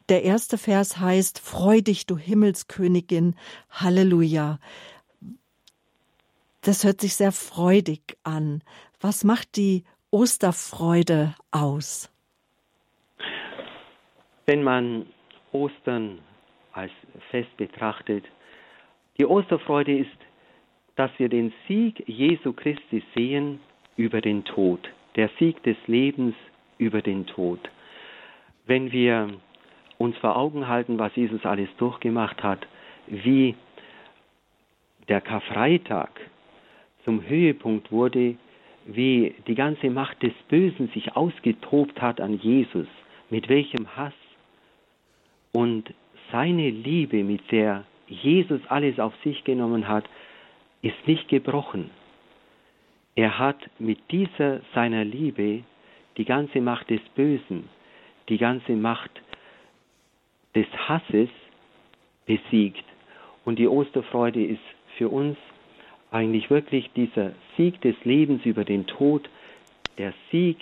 Der 0.10 0.24
erste 0.24 0.58
Vers 0.58 1.00
heißt, 1.00 1.40
Freu 1.40 1.82
dich, 1.82 2.06
du 2.06 2.18
Himmelskönigin, 2.18 3.36
Halleluja. 3.70 4.60
Das 6.62 6.84
hört 6.84 7.02
sich 7.02 7.16
sehr 7.16 7.32
freudig 7.32 8.18
an. 8.24 8.62
Was 9.00 9.24
macht 9.24 9.56
die 9.56 9.84
Osterfreude 10.12 11.36
aus? 11.52 12.10
Wenn 14.46 14.64
man 14.64 15.06
Ostern 15.54 16.20
als 16.74 16.92
Fest 17.32 17.56
betrachtet, 17.58 18.26
die 19.18 19.26
Osterfreude 19.26 20.00
ist 20.00 20.18
dass 20.96 21.12
wir 21.18 21.30
den 21.30 21.54
Sieg 21.68 22.04
Jesu 22.08 22.54
Christi 22.54 23.04
sehen 23.16 23.60
über 23.98 24.22
den 24.22 24.44
Tod, 24.44 24.80
der 25.16 25.30
Sieg 25.40 25.62
des 25.64 25.78
Lebens 25.88 26.36
über 26.78 27.02
den 27.02 27.26
Tod. 27.26 27.60
Wenn 28.66 28.92
wir 28.92 29.30
uns 29.98 30.18
vor 30.18 30.36
Augen 30.36 30.68
halten, 30.68 31.00
was 31.00 31.16
Jesus 31.16 31.46
alles 31.46 31.70
durchgemacht 31.78 32.44
hat, 32.44 32.68
wie 33.08 33.56
der 35.08 35.22
Karfreitag 35.22 36.10
zum 37.04 37.28
Höhepunkt 37.28 37.92
wurde, 37.92 38.36
wie 38.86 39.36
die 39.48 39.56
ganze 39.56 39.90
Macht 39.90 40.22
des 40.24 40.34
Bösen 40.50 40.90
sich 40.90 41.16
ausgetobt 41.16 42.02
hat 42.02 42.22
an 42.22 42.40
Jesus, 42.40 42.88
mit 43.30 43.50
welchem 43.50 43.96
Hass 43.96 44.14
und 45.54 45.94
seine 46.32 46.70
Liebe, 46.70 47.24
mit 47.24 47.52
der 47.52 47.86
Jesus 48.08 48.62
alles 48.68 49.00
auf 49.00 49.14
sich 49.24 49.44
genommen 49.44 49.88
hat, 49.88 50.06
ist 50.84 51.08
nicht 51.08 51.28
gebrochen. 51.30 51.90
Er 53.16 53.40
hat 53.40 53.58
mit 53.80 54.00
dieser 54.12 54.62
seiner 54.76 55.04
Liebe 55.04 55.64
die 56.18 56.26
ganze 56.26 56.62
Macht 56.62 56.90
des 56.92 57.02
Bösen, 57.16 57.70
die 58.30 58.38
ganze 58.38 58.74
Macht 58.74 59.12
des 60.54 60.68
Hasses 60.88 61.30
besiegt. 62.26 62.84
Und 63.46 63.60
die 63.60 63.68
Osterfreude 63.68 64.44
ist 64.44 64.62
für 64.98 65.10
uns 65.10 65.38
eigentlich 66.12 66.50
wirklich 66.50 66.92
dieser 66.96 67.32
Sieg 67.58 67.82
des 67.82 67.96
Lebens 68.04 68.46
über 68.46 68.64
den 68.64 68.86
Tod, 68.86 69.28
der 69.98 70.14
Sieg 70.32 70.58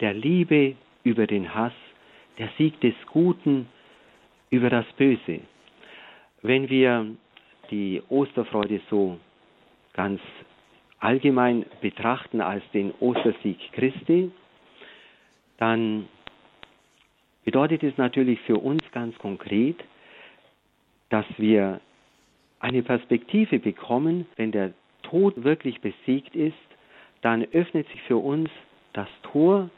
der 0.00 0.14
Liebe 0.14 0.74
über 1.04 1.26
den 1.26 1.54
Hass, 1.54 1.72
der 2.38 2.48
Sieg 2.58 2.80
des 2.80 2.94
Guten 3.12 3.68
über 4.50 4.70
das 4.70 4.86
Böse. 4.96 5.40
Wenn 6.42 6.68
wir 6.68 7.06
die 7.70 8.02
Osterfreude 8.08 8.80
so 8.90 9.18
ganz 9.96 10.20
allgemein 11.00 11.64
betrachten 11.80 12.40
als 12.40 12.62
den 12.72 12.92
Ostersieg 13.00 13.58
Christi, 13.72 14.30
dann 15.58 16.08
bedeutet 17.44 17.82
es 17.82 17.96
natürlich 17.96 18.40
für 18.42 18.56
uns 18.58 18.82
ganz 18.92 19.16
konkret, 19.18 19.76
dass 21.08 21.24
wir 21.38 21.80
eine 22.60 22.82
Perspektive 22.82 23.58
bekommen, 23.58 24.26
wenn 24.36 24.52
der 24.52 24.72
Tod 25.02 25.44
wirklich 25.44 25.80
besiegt 25.80 26.34
ist, 26.34 26.54
dann 27.22 27.44
öffnet 27.52 27.88
sich 27.88 28.02
für 28.02 28.16
uns 28.16 28.50
das 28.92 29.08
Tor 29.22 29.70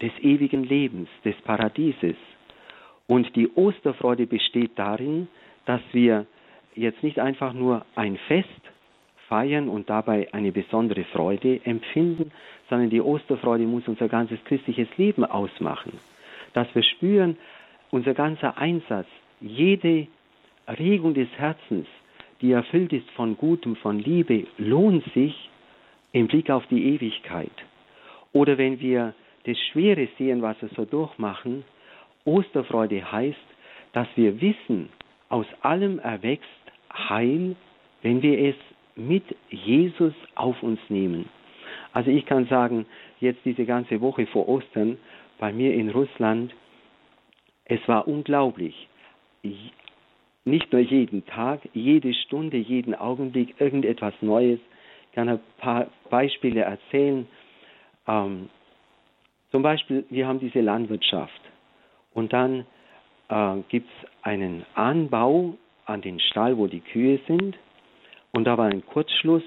des 0.00 0.12
ewigen 0.20 0.64
Lebens, 0.64 1.08
des 1.24 1.36
Paradieses. 1.42 2.16
Und 3.06 3.34
die 3.36 3.48
Osterfreude 3.54 4.26
besteht 4.26 4.72
darin, 4.76 5.28
dass 5.66 5.80
wir 5.92 6.26
jetzt 6.74 7.02
nicht 7.02 7.18
einfach 7.18 7.52
nur 7.52 7.84
ein 7.94 8.16
Fest 8.28 8.48
feiern 9.32 9.70
und 9.70 9.88
dabei 9.88 10.28
eine 10.34 10.52
besondere 10.52 11.04
Freude 11.04 11.58
empfinden, 11.64 12.32
sondern 12.68 12.90
die 12.90 13.00
Osterfreude 13.00 13.64
muss 13.64 13.88
unser 13.88 14.06
ganzes 14.06 14.38
christliches 14.44 14.88
Leben 14.98 15.24
ausmachen. 15.24 15.94
Dass 16.52 16.68
wir 16.74 16.82
spüren, 16.82 17.38
unser 17.90 18.12
ganzer 18.12 18.58
Einsatz, 18.58 19.06
jede 19.40 20.06
Regung 20.68 21.14
des 21.14 21.30
Herzens, 21.38 21.86
die 22.42 22.52
erfüllt 22.52 22.92
ist 22.92 23.10
von 23.12 23.38
Gutem, 23.38 23.74
von 23.76 23.98
Liebe, 23.98 24.46
lohnt 24.58 25.04
sich 25.14 25.48
im 26.12 26.26
Blick 26.26 26.50
auf 26.50 26.66
die 26.66 26.84
Ewigkeit. 26.94 27.56
Oder 28.34 28.58
wenn 28.58 28.80
wir 28.80 29.14
das 29.46 29.56
Schwere 29.72 30.08
sehen, 30.18 30.42
was 30.42 30.60
wir 30.60 30.68
so 30.76 30.84
durchmachen, 30.84 31.64
Osterfreude 32.26 33.10
heißt, 33.10 33.48
dass 33.94 34.08
wir 34.14 34.42
wissen, 34.42 34.90
aus 35.30 35.46
allem 35.62 36.00
erwächst 36.00 36.48
Heil, 36.92 37.56
wenn 38.02 38.20
wir 38.20 38.38
es 38.38 38.56
mit 38.96 39.24
Jesus 39.50 40.14
auf 40.34 40.62
uns 40.62 40.80
nehmen. 40.88 41.28
Also 41.92 42.10
ich 42.10 42.26
kann 42.26 42.46
sagen, 42.46 42.86
jetzt 43.20 43.40
diese 43.44 43.64
ganze 43.64 44.00
Woche 44.00 44.26
vor 44.26 44.48
Ostern 44.48 44.98
bei 45.38 45.52
mir 45.52 45.74
in 45.74 45.90
Russland, 45.90 46.54
es 47.64 47.80
war 47.86 48.08
unglaublich. 48.08 48.88
Nicht 50.44 50.72
nur 50.72 50.80
jeden 50.80 51.24
Tag, 51.26 51.60
jede 51.72 52.12
Stunde, 52.14 52.56
jeden 52.56 52.94
Augenblick 52.94 53.60
irgendetwas 53.60 54.14
Neues. 54.20 54.60
Ich 55.08 55.14
kann 55.14 55.28
ein 55.28 55.40
paar 55.58 55.88
Beispiele 56.10 56.62
erzählen. 56.62 57.26
Ähm, 58.06 58.48
zum 59.50 59.62
Beispiel, 59.62 60.04
wir 60.10 60.26
haben 60.26 60.40
diese 60.40 60.60
Landwirtschaft 60.60 61.40
und 62.14 62.32
dann 62.32 62.66
äh, 63.28 63.56
gibt 63.68 63.88
es 63.88 64.08
einen 64.22 64.64
Anbau 64.74 65.54
an 65.84 66.00
den 66.00 66.18
Stall, 66.20 66.56
wo 66.56 66.66
die 66.66 66.80
Kühe 66.80 67.20
sind 67.26 67.56
und 68.32 68.44
da 68.44 68.58
war 68.58 68.66
ein 68.66 68.84
Kurzschluss 68.84 69.42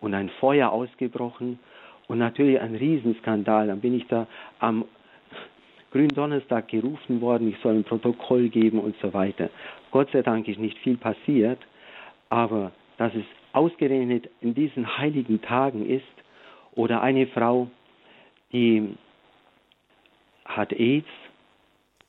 und 0.00 0.14
ein 0.14 0.30
Feuer 0.40 0.70
ausgebrochen 0.70 1.58
und 2.06 2.18
natürlich 2.18 2.60
ein 2.60 2.74
Riesenskandal. 2.74 3.66
Dann 3.66 3.80
bin 3.80 3.94
ich 3.94 4.06
da 4.06 4.26
am 4.58 4.84
Gründonnerstag 5.90 6.68
gerufen 6.68 7.20
worden, 7.20 7.48
ich 7.48 7.58
soll 7.62 7.74
ein 7.74 7.84
Protokoll 7.84 8.48
geben 8.48 8.78
und 8.78 8.96
so 9.00 9.12
weiter. 9.14 9.50
Gott 9.90 10.10
sei 10.12 10.22
Dank 10.22 10.46
ist 10.48 10.58
nicht 10.58 10.78
viel 10.78 10.96
passiert, 10.96 11.58
aber 12.28 12.72
dass 12.98 13.14
es 13.14 13.24
ausgerechnet 13.52 14.28
in 14.40 14.54
diesen 14.54 14.98
heiligen 14.98 15.40
Tagen 15.40 15.88
ist, 15.88 16.04
oder 16.78 17.02
eine 17.02 17.26
Frau, 17.26 17.68
die 18.52 18.94
hat 20.44 20.72
AIDS, 20.72 21.08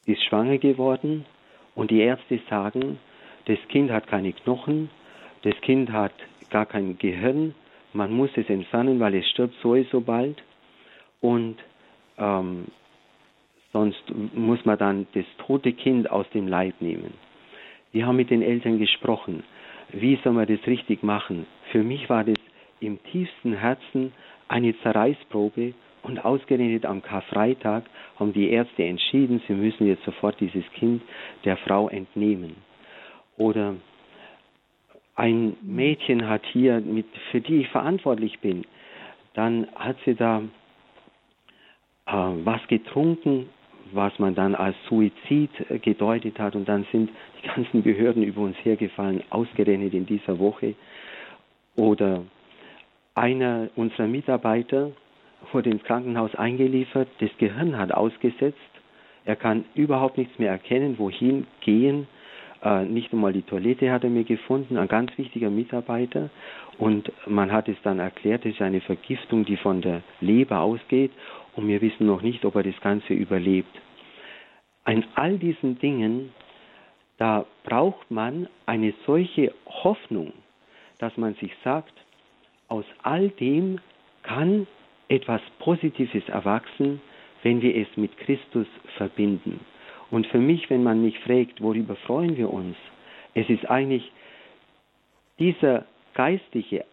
ist 0.05 0.23
schwanger 0.25 0.59
geworden 0.59 1.25
und 1.73 1.89
die 1.89 2.01
Ärzte 2.01 2.39
sagen, 2.49 2.99
das 3.45 3.57
Kind 3.69 3.89
hat 3.89 4.05
keine 4.05 4.31
Knochen, 4.31 4.91
das 5.43 5.59
Kind 5.61 5.91
hat 5.91 6.13
gar 6.49 6.65
kein 6.65 6.97
Gehirn, 6.97 7.55
man 7.93 8.11
muss 8.11 8.29
es 8.35 8.49
entfernen, 8.49 8.99
weil 8.99 9.15
es 9.15 9.27
stirbt 9.29 9.55
sowieso 9.61 10.01
bald. 10.01 10.41
Und 11.21 11.57
ähm, 12.17 12.65
sonst 13.73 14.03
muss 14.33 14.63
man 14.65 14.77
dann 14.77 15.07
das 15.13 15.25
tote 15.45 15.73
Kind 15.73 16.09
aus 16.09 16.29
dem 16.33 16.47
Leib 16.47 16.75
nehmen. 16.81 17.13
Wir 17.91 18.05
haben 18.05 18.17
mit 18.17 18.29
den 18.29 18.41
Eltern 18.41 18.77
gesprochen. 18.79 19.43
Wie 19.91 20.19
soll 20.23 20.33
man 20.33 20.47
das 20.47 20.65
richtig 20.67 21.01
machen? 21.01 21.47
Für 21.71 21.83
mich 21.83 22.09
war 22.09 22.23
das 22.23 22.37
im 22.79 23.01
tiefsten 23.03 23.53
Herzen 23.53 24.13
eine 24.47 24.77
Zerreißprobe 24.81 25.73
und 26.03 26.23
ausgerechnet 26.23 26.85
am 26.85 27.01
Karfreitag 27.01 27.83
haben 28.17 28.33
die 28.33 28.49
Ärzte 28.49 28.83
entschieden, 28.83 29.41
sie 29.47 29.53
müssen 29.53 29.87
jetzt 29.87 30.03
sofort 30.05 30.39
dieses 30.39 30.63
Kind 30.73 31.01
der 31.43 31.57
Frau 31.57 31.89
entnehmen. 31.89 32.55
Oder 33.37 33.75
ein 35.19 35.57
Mädchen 35.61 36.29
hat 36.29 36.45
hier, 36.45 36.79
mit, 36.79 37.05
für 37.31 37.41
die 37.41 37.61
ich 37.61 37.67
verantwortlich 37.69 38.39
bin, 38.39 38.63
dann 39.33 39.67
hat 39.75 39.97
sie 40.05 40.15
da 40.15 40.41
äh, 42.05 42.11
was 42.11 42.65
getrunken, 42.67 43.49
was 43.91 44.17
man 44.17 44.33
dann 44.33 44.55
als 44.55 44.77
Suizid 44.87 45.49
äh, 45.69 45.77
gedeutet 45.79 46.39
hat. 46.39 46.55
Und 46.55 46.69
dann 46.69 46.85
sind 46.93 47.11
die 47.43 47.47
ganzen 47.47 47.83
Behörden 47.83 48.23
über 48.23 48.41
uns 48.41 48.55
hergefallen, 48.63 49.21
ausgerechnet 49.29 49.93
in 49.93 50.05
dieser 50.05 50.39
Woche. 50.39 50.75
Oder 51.75 52.23
einer 53.13 53.69
unserer 53.75 54.07
Mitarbeiter 54.07 54.91
wurde 55.51 55.69
ins 55.69 55.83
Krankenhaus 55.83 56.33
eingeliefert, 56.35 57.09
das 57.19 57.29
Gehirn 57.37 57.77
hat 57.77 57.91
ausgesetzt, 57.91 58.57
er 59.25 59.35
kann 59.35 59.65
überhaupt 59.75 60.17
nichts 60.17 60.39
mehr 60.39 60.51
erkennen, 60.51 60.97
wohin 60.97 61.45
gehen. 61.61 62.07
Äh, 62.63 62.85
nicht 62.85 63.13
einmal 63.13 63.33
die 63.33 63.43
Toilette 63.43 63.91
hat 63.91 64.03
er 64.03 64.09
mir 64.09 64.23
gefunden, 64.25 64.77
ein 64.77 64.87
ganz 64.87 65.17
wichtiger 65.17 65.49
Mitarbeiter. 65.49 66.29
Und 66.77 67.11
man 67.27 67.51
hat 67.51 67.67
es 67.69 67.77
dann 67.83 67.99
erklärt, 67.99 68.45
es 68.45 68.55
ist 68.55 68.61
eine 68.61 68.81
Vergiftung, 68.81 69.45
die 69.45 69.57
von 69.57 69.81
der 69.81 70.01
Leber 70.19 70.59
ausgeht. 70.59 71.11
Und 71.55 71.67
wir 71.67 71.81
wissen 71.81 72.07
noch 72.07 72.21
nicht, 72.21 72.43
ob 72.45 72.55
er 72.55 72.63
das 72.63 72.79
Ganze 72.81 73.13
überlebt. 73.13 73.75
An 74.83 75.05
all 75.15 75.37
diesen 75.37 75.79
Dingen, 75.79 76.33
da 77.17 77.45
braucht 77.63 78.09
man 78.11 78.47
eine 78.65 78.93
solche 79.05 79.53
Hoffnung, 79.65 80.33
dass 80.99 81.15
man 81.17 81.35
sich 81.35 81.51
sagt, 81.63 81.93
aus 82.67 82.85
all 83.03 83.29
dem 83.29 83.79
kann 84.23 84.67
etwas 85.09 85.41
Positives 85.59 86.27
erwachsen, 86.29 87.01
wenn 87.43 87.61
wir 87.61 87.75
es 87.75 87.87
mit 87.97 88.17
Christus 88.17 88.67
verbinden. 88.97 89.59
Und 90.11 90.27
für 90.27 90.39
mich, 90.39 90.69
wenn 90.69 90.83
man 90.83 91.01
mich 91.01 91.19
fragt, 91.19 91.61
worüber 91.61 91.95
freuen 91.95 92.35
wir 92.37 92.51
uns, 92.51 92.75
es 93.33 93.49
ist 93.49 93.69
eigentlich 93.69 94.11
dieser 95.37 95.85
geistliche 96.13 96.85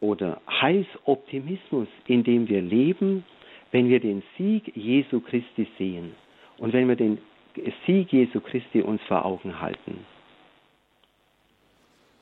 oder 0.00 0.40
Heilsoptimismus, 0.48 1.88
in 2.06 2.22
dem 2.24 2.48
wir 2.48 2.62
leben, 2.62 3.24
wenn 3.72 3.88
wir 3.88 4.00
den 4.00 4.22
Sieg 4.36 4.74
Jesu 4.76 5.20
Christi 5.20 5.66
sehen 5.78 6.14
und 6.58 6.72
wenn 6.72 6.88
wir 6.88 6.96
den 6.96 7.18
Sieg 7.86 8.12
Jesu 8.12 8.40
Christi 8.40 8.82
uns 8.82 9.02
vor 9.08 9.24
Augen 9.24 9.60
halten. 9.60 9.98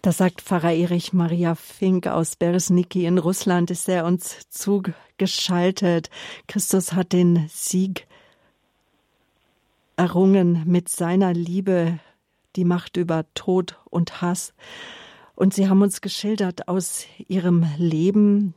Das 0.02 0.18
sagt 0.18 0.42
Pfarrer 0.42 0.72
Erich 0.72 1.12
Maria 1.12 1.54
Fink 1.54 2.06
aus 2.06 2.36
Beresniki 2.36 3.06
in 3.06 3.18
Russland, 3.18 3.70
ist 3.70 3.88
er 3.88 4.04
uns 4.04 4.48
zugeschaltet. 4.50 6.10
Christus 6.46 6.92
hat 6.92 7.12
den 7.14 7.46
Sieg 7.48 8.06
errungen 9.96 10.62
mit 10.66 10.88
seiner 10.88 11.32
Liebe, 11.32 11.98
die 12.56 12.64
Macht 12.64 12.96
über 12.96 13.24
Tod 13.34 13.80
und 13.90 14.20
Hass. 14.22 14.54
Und 15.34 15.54
Sie 15.54 15.68
haben 15.68 15.82
uns 15.82 16.00
geschildert 16.00 16.68
aus 16.68 17.06
Ihrem 17.28 17.66
Leben, 17.76 18.54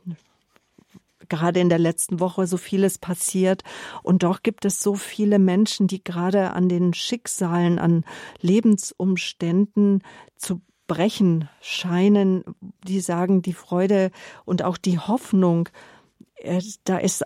gerade 1.28 1.60
in 1.60 1.68
der 1.68 1.78
letzten 1.78 2.20
Woche 2.20 2.46
so 2.46 2.56
vieles 2.56 2.98
passiert. 2.98 3.62
Und 4.02 4.22
doch 4.22 4.42
gibt 4.42 4.64
es 4.64 4.82
so 4.82 4.94
viele 4.94 5.38
Menschen, 5.38 5.86
die 5.86 6.02
gerade 6.02 6.52
an 6.52 6.68
den 6.68 6.94
Schicksalen, 6.94 7.78
an 7.78 8.04
Lebensumständen 8.40 10.02
zu 10.36 10.60
brechen 10.86 11.48
scheinen, 11.60 12.44
die 12.84 13.00
sagen, 13.00 13.42
die 13.42 13.52
Freude 13.52 14.10
und 14.44 14.62
auch 14.62 14.78
die 14.78 14.98
Hoffnung, 14.98 15.68
äh, 16.36 16.62
da 16.84 16.98
ist 16.98 17.24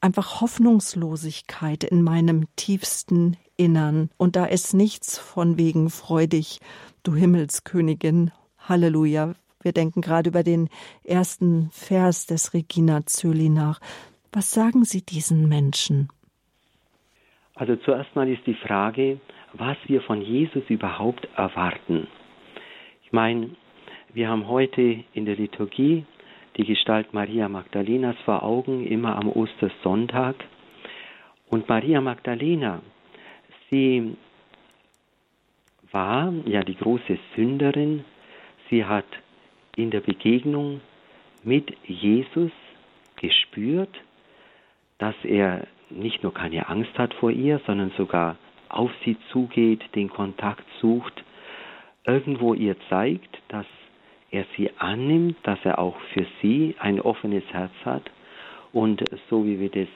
einfach 0.00 0.40
Hoffnungslosigkeit 0.40 1.84
in 1.84 2.02
meinem 2.02 2.46
tiefsten 2.56 3.36
Innern. 3.56 4.10
Und 4.16 4.36
da 4.36 4.46
ist 4.46 4.74
nichts 4.74 5.18
von 5.18 5.58
wegen 5.58 5.90
freudig, 5.90 6.60
du 7.02 7.14
Himmelskönigin. 7.14 8.30
Halleluja. 8.58 9.34
Wir 9.62 9.72
denken 9.72 10.00
gerade 10.00 10.30
über 10.30 10.42
den 10.42 10.68
ersten 11.04 11.70
Vers 11.70 12.26
des 12.26 12.54
Regina 12.54 13.06
Zöli 13.06 13.48
nach. 13.48 13.80
Was 14.32 14.50
sagen 14.50 14.84
Sie 14.84 15.04
diesen 15.04 15.48
Menschen? 15.48 16.08
Also 17.54 17.76
zuerst 17.76 18.14
mal 18.14 18.28
ist 18.28 18.46
die 18.46 18.54
Frage, 18.54 19.18
was 19.54 19.76
wir 19.86 20.02
von 20.02 20.20
Jesus 20.20 20.64
überhaupt 20.68 21.26
erwarten. 21.36 22.06
Ich 23.02 23.12
meine, 23.12 23.56
wir 24.12 24.28
haben 24.28 24.46
heute 24.46 25.04
in 25.14 25.24
der 25.24 25.36
Liturgie 25.36 26.04
die 26.56 26.64
Gestalt 26.64 27.12
Maria 27.12 27.48
Magdalenas 27.48 28.16
vor 28.24 28.42
Augen, 28.42 28.86
immer 28.86 29.16
am 29.16 29.28
Ostersonntag. 29.28 30.36
Und 31.48 31.68
Maria 31.68 32.00
Magdalena, 32.00 32.80
sie 33.70 34.16
war 35.92 36.32
ja 36.44 36.62
die 36.62 36.76
große 36.76 37.18
Sünderin. 37.34 38.04
Sie 38.70 38.84
hat 38.84 39.06
in 39.76 39.90
der 39.90 40.00
Begegnung 40.00 40.80
mit 41.44 41.72
Jesus 41.84 42.50
gespürt, 43.16 43.94
dass 44.98 45.14
er 45.24 45.66
nicht 45.90 46.22
nur 46.22 46.34
keine 46.34 46.68
Angst 46.68 46.98
hat 46.98 47.14
vor 47.14 47.30
ihr, 47.30 47.60
sondern 47.66 47.92
sogar 47.96 48.36
auf 48.68 48.90
sie 49.04 49.16
zugeht, 49.30 49.82
den 49.94 50.08
Kontakt 50.08 50.64
sucht 50.80 51.22
irgendwo 52.06 52.54
ihr 52.54 52.76
zeigt, 52.88 53.36
dass 53.48 53.66
er 54.30 54.44
sie 54.56 54.70
annimmt, 54.78 55.36
dass 55.44 55.58
er 55.64 55.78
auch 55.78 55.96
für 56.12 56.26
sie 56.42 56.74
ein 56.78 57.00
offenes 57.00 57.44
Herz 57.52 57.72
hat. 57.84 58.10
Und 58.72 59.02
so 59.30 59.44
wie 59.46 59.60
wir 59.60 59.70
das 59.70 59.88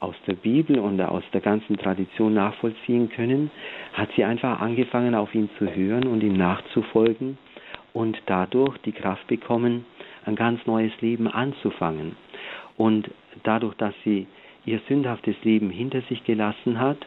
aus 0.00 0.14
der 0.26 0.34
Bibel 0.34 0.78
und 0.78 1.00
aus 1.00 1.24
der 1.32 1.40
ganzen 1.40 1.76
Tradition 1.76 2.34
nachvollziehen 2.34 3.08
können, 3.08 3.50
hat 3.94 4.10
sie 4.16 4.24
einfach 4.24 4.60
angefangen, 4.60 5.14
auf 5.14 5.34
ihn 5.34 5.50
zu 5.58 5.74
hören 5.74 6.06
und 6.06 6.22
ihm 6.22 6.34
nachzufolgen 6.34 7.38
und 7.92 8.20
dadurch 8.26 8.78
die 8.78 8.92
Kraft 8.92 9.26
bekommen, 9.26 9.84
ein 10.24 10.36
ganz 10.36 10.64
neues 10.66 10.92
Leben 11.00 11.26
anzufangen. 11.26 12.16
Und 12.76 13.10
dadurch, 13.42 13.74
dass 13.74 13.94
sie 14.04 14.26
ihr 14.66 14.80
sündhaftes 14.88 15.36
Leben 15.42 15.70
hinter 15.70 16.02
sich 16.02 16.22
gelassen 16.24 16.78
hat 16.78 16.98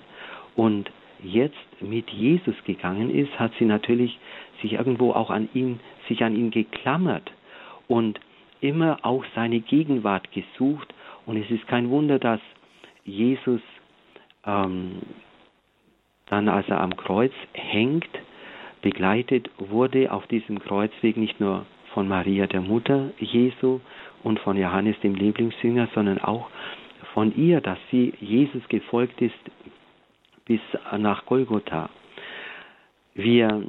und 0.56 0.92
jetzt 1.24 1.82
mit 1.82 2.10
Jesus 2.10 2.56
gegangen 2.66 3.10
ist, 3.10 3.40
hat 3.40 3.52
sie 3.60 3.66
natürlich 3.66 4.20
sich 4.62 4.74
irgendwo 4.74 5.12
auch 5.12 5.30
an 5.30 5.50
ihn, 5.54 5.80
sich 6.08 6.24
an 6.24 6.36
ihn 6.36 6.52
geklammert 6.52 7.32
und 7.88 8.20
immer 8.60 9.00
auch 9.04 9.24
seine 9.36 9.60
Gegenwart 9.60 10.32
gesucht. 10.32 10.94
Und 11.26 11.38
es 11.38 11.50
ist 11.50 11.68
kein 11.68 11.90
Wunder, 11.90 12.20
dass 12.20 12.40
Jesus 13.06 13.62
ähm, 14.46 14.98
dann, 16.28 16.48
als 16.48 16.68
er 16.70 16.80
am 16.80 16.96
Kreuz 16.96 17.34
hängt, 17.54 18.10
begleitet 18.82 19.50
wurde 19.58 20.12
auf 20.12 20.26
diesem 20.28 20.60
Kreuzweg 20.60 21.18
nicht 21.18 21.40
nur 21.40 21.66
von 21.94 22.08
Maria, 22.08 22.48
der 22.48 22.62
Mutter 22.62 23.12
Jesu, 23.20 23.80
und 24.24 24.40
von 24.40 24.58
Johannes, 24.58 25.00
dem 25.02 25.16
Lieblingsjünger, 25.16 25.90
sondern 25.94 26.20
auch 26.20 26.50
von 27.14 27.36
ihr, 27.36 27.60
dass 27.60 27.80
sie 27.90 28.14
Jesus 28.20 28.62
gefolgt 28.70 29.22
ist 29.22 29.34
bis 30.46 30.62
nach 30.98 31.26
Golgotha. 31.26 31.90
Wir 33.14 33.64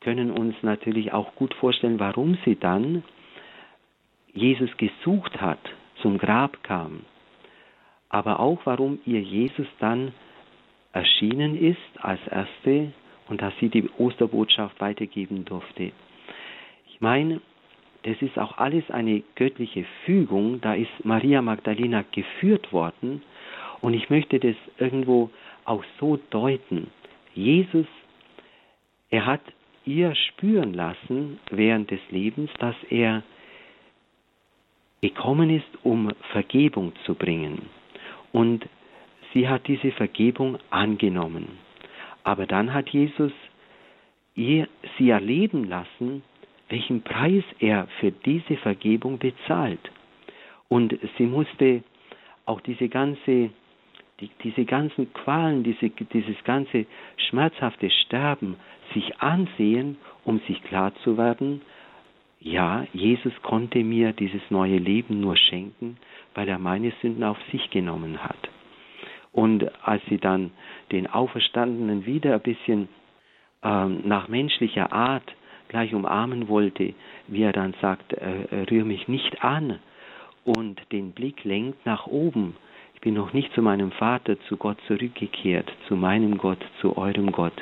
können 0.00 0.30
uns 0.30 0.54
natürlich 0.62 1.12
auch 1.12 1.34
gut 1.36 1.54
vorstellen, 1.54 2.00
warum 2.00 2.36
sie 2.44 2.56
dann 2.56 3.04
Jesus 4.32 4.70
gesucht 4.76 5.40
hat, 5.40 5.60
zum 6.00 6.18
Grab 6.18 6.62
kam, 6.64 7.04
aber 8.08 8.40
auch 8.40 8.60
warum 8.64 8.98
ihr 9.06 9.20
Jesus 9.20 9.66
dann 9.78 10.12
erschienen 10.92 11.56
ist 11.56 11.78
als 12.00 12.20
Erste 12.28 12.92
und 13.28 13.40
dass 13.40 13.54
sie 13.60 13.68
die 13.68 13.88
Osterbotschaft 13.98 14.80
weitergeben 14.80 15.44
durfte. 15.44 15.92
Ich 16.88 17.00
meine, 17.00 17.40
das 18.02 18.20
ist 18.20 18.38
auch 18.38 18.58
alles 18.58 18.90
eine 18.90 19.22
göttliche 19.36 19.84
Fügung, 20.04 20.60
da 20.60 20.74
ist 20.74 20.90
Maria 21.04 21.40
Magdalena 21.40 22.04
geführt 22.10 22.72
worden 22.72 23.22
und 23.80 23.94
ich 23.94 24.10
möchte 24.10 24.40
das 24.40 24.56
irgendwo 24.78 25.30
auch 25.64 25.84
so 25.98 26.18
deuten. 26.30 26.90
Jesus, 27.34 27.86
er 29.10 29.26
hat 29.26 29.40
ihr 29.84 30.14
spüren 30.14 30.74
lassen 30.74 31.38
während 31.50 31.90
des 31.90 32.00
Lebens, 32.10 32.50
dass 32.58 32.76
er 32.88 33.22
gekommen 35.00 35.50
ist, 35.50 35.66
um 35.82 36.10
Vergebung 36.30 36.92
zu 37.04 37.14
bringen. 37.14 37.68
Und 38.32 38.66
sie 39.32 39.48
hat 39.48 39.66
diese 39.66 39.90
Vergebung 39.92 40.58
angenommen. 40.70 41.58
Aber 42.24 42.46
dann 42.46 42.72
hat 42.72 42.88
Jesus 42.90 43.32
ihr, 44.34 44.68
sie 44.96 45.10
erleben 45.10 45.64
lassen, 45.64 46.22
welchen 46.68 47.02
Preis 47.02 47.44
er 47.58 47.88
für 48.00 48.12
diese 48.12 48.56
Vergebung 48.56 49.18
bezahlt. 49.18 49.90
Und 50.68 50.98
sie 51.18 51.26
musste 51.26 51.82
auch 52.46 52.60
diese 52.60 52.88
ganze 52.88 53.50
die, 54.22 54.30
diese 54.44 54.64
ganzen 54.64 55.12
Qualen, 55.12 55.64
diese, 55.64 55.90
dieses 55.90 56.42
ganze 56.44 56.86
schmerzhafte 57.16 57.90
Sterben 57.90 58.56
sich 58.94 59.20
ansehen, 59.20 59.98
um 60.24 60.38
sich 60.46 60.62
klar 60.64 60.94
zu 61.02 61.18
werden, 61.18 61.60
ja, 62.40 62.86
Jesus 62.92 63.32
konnte 63.42 63.84
mir 63.84 64.12
dieses 64.12 64.42
neue 64.50 64.78
Leben 64.78 65.20
nur 65.20 65.36
schenken, 65.36 65.96
weil 66.34 66.48
er 66.48 66.58
meine 66.58 66.92
Sünden 67.00 67.22
auf 67.22 67.38
sich 67.52 67.70
genommen 67.70 68.22
hat. 68.22 68.48
Und 69.32 69.70
als 69.86 70.02
sie 70.08 70.18
dann 70.18 70.50
den 70.90 71.06
Auferstandenen 71.06 72.04
wieder 72.04 72.34
ein 72.34 72.40
bisschen 72.40 72.88
ähm, 73.62 74.02
nach 74.04 74.28
menschlicher 74.28 74.92
Art 74.92 75.32
gleich 75.68 75.94
umarmen 75.94 76.48
wollte, 76.48 76.94
wie 77.28 77.42
er 77.42 77.52
dann 77.52 77.74
sagt, 77.80 78.12
äh, 78.12 78.66
rühr 78.70 78.84
mich 78.84 79.08
nicht 79.08 79.42
an 79.42 79.78
und 80.44 80.80
den 80.90 81.12
Blick 81.12 81.44
lenkt 81.44 81.86
nach 81.86 82.06
oben, 82.06 82.56
bin 83.02 83.14
noch 83.14 83.32
nicht 83.32 83.52
zu 83.52 83.62
meinem 83.62 83.90
Vater, 83.90 84.40
zu 84.48 84.56
Gott 84.56 84.78
zurückgekehrt, 84.86 85.70
zu 85.88 85.96
meinem 85.96 86.38
Gott, 86.38 86.64
zu 86.80 86.96
eurem 86.96 87.32
Gott. 87.32 87.52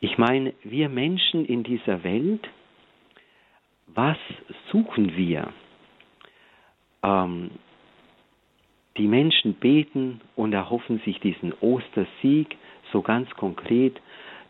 Ich 0.00 0.18
meine, 0.18 0.54
wir 0.64 0.88
Menschen 0.88 1.44
in 1.44 1.62
dieser 1.62 2.02
Welt, 2.02 2.48
was 3.86 4.16
suchen 4.72 5.16
wir? 5.16 5.52
Ähm, 7.02 7.50
die 8.96 9.06
Menschen 9.06 9.54
beten 9.54 10.22
und 10.34 10.54
erhoffen 10.54 11.00
sich 11.04 11.20
diesen 11.20 11.52
Ostersieg, 11.60 12.56
so 12.92 13.02
ganz 13.02 13.28
konkret, 13.36 14.00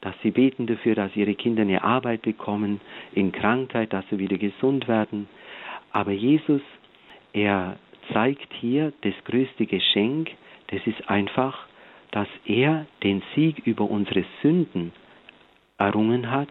dass 0.01 0.15
sie 0.23 0.31
beten 0.31 0.67
dafür, 0.69 0.95
dass 0.95 1.17
ihre 1.17 1.35
Kinder 1.35 1.63
eine 1.63 1.83
Arbeit 1.83 2.23
bekommen, 2.23 2.81
in 3.13 3.33
Krankheit, 3.33 3.93
dass 3.93 4.05
sie 4.11 4.19
wieder 4.19 4.39
gesund 4.39 4.87
werden. 4.87 5.29
Aber 5.91 6.13
Jesus, 6.13 6.61
er 7.33 7.77
zeigt 8.13 8.53
hier 8.55 8.93
das 9.03 9.15
größte 9.25 9.67
Geschenk, 9.67 10.31
das 10.69 10.81
ist 10.87 11.09
einfach, 11.09 11.67
dass 12.11 12.29
er 12.45 12.87
den 13.03 13.23
Sieg 13.35 13.67
über 13.67 13.89
unsere 13.91 14.25
Sünden 14.43 14.93
errungen 15.79 16.31
hat 16.31 16.49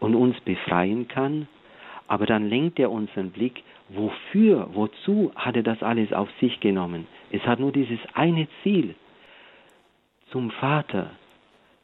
und 0.00 0.14
uns 0.14 0.38
befreien 0.40 1.08
kann. 1.08 1.48
Aber 2.08 2.26
dann 2.26 2.48
lenkt 2.48 2.78
er 2.78 2.90
unseren 2.90 3.30
Blick, 3.30 3.62
wofür, 3.88 4.68
wozu 4.72 5.32
hat 5.34 5.56
er 5.56 5.62
das 5.62 5.82
alles 5.82 6.12
auf 6.12 6.28
sich 6.40 6.60
genommen? 6.60 7.06
Es 7.30 7.42
hat 7.42 7.60
nur 7.60 7.72
dieses 7.72 7.98
eine 8.14 8.48
Ziel, 8.62 8.94
zum 10.30 10.50
Vater, 10.50 11.10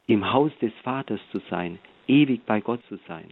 im 0.06 0.32
Haus 0.32 0.50
des 0.60 0.72
Vaters 0.82 1.20
zu 1.30 1.40
sein, 1.48 1.78
ewig 2.08 2.44
bei 2.44 2.60
Gott 2.60 2.80
zu 2.88 2.98
sein. 3.08 3.30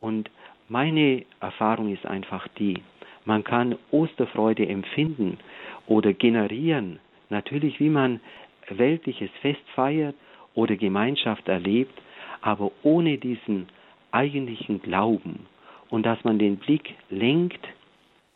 Und 0.00 0.30
meine 0.68 1.24
Erfahrung 1.40 1.92
ist 1.92 2.04
einfach 2.04 2.48
die, 2.58 2.82
man 3.24 3.44
kann 3.44 3.76
Osterfreude 3.90 4.68
empfinden 4.68 5.38
oder 5.86 6.12
generieren, 6.12 6.98
natürlich 7.30 7.80
wie 7.80 7.88
man 7.88 8.20
weltliches 8.68 9.30
Fest 9.40 9.62
feiert 9.74 10.14
oder 10.54 10.76
Gemeinschaft 10.76 11.48
erlebt, 11.48 12.00
aber 12.40 12.70
ohne 12.82 13.18
diesen 13.18 13.68
eigentlichen 14.10 14.80
Glauben 14.82 15.46
und 15.90 16.04
dass 16.06 16.22
man 16.24 16.38
den 16.38 16.56
Blick 16.56 16.94
lenkt 17.10 17.66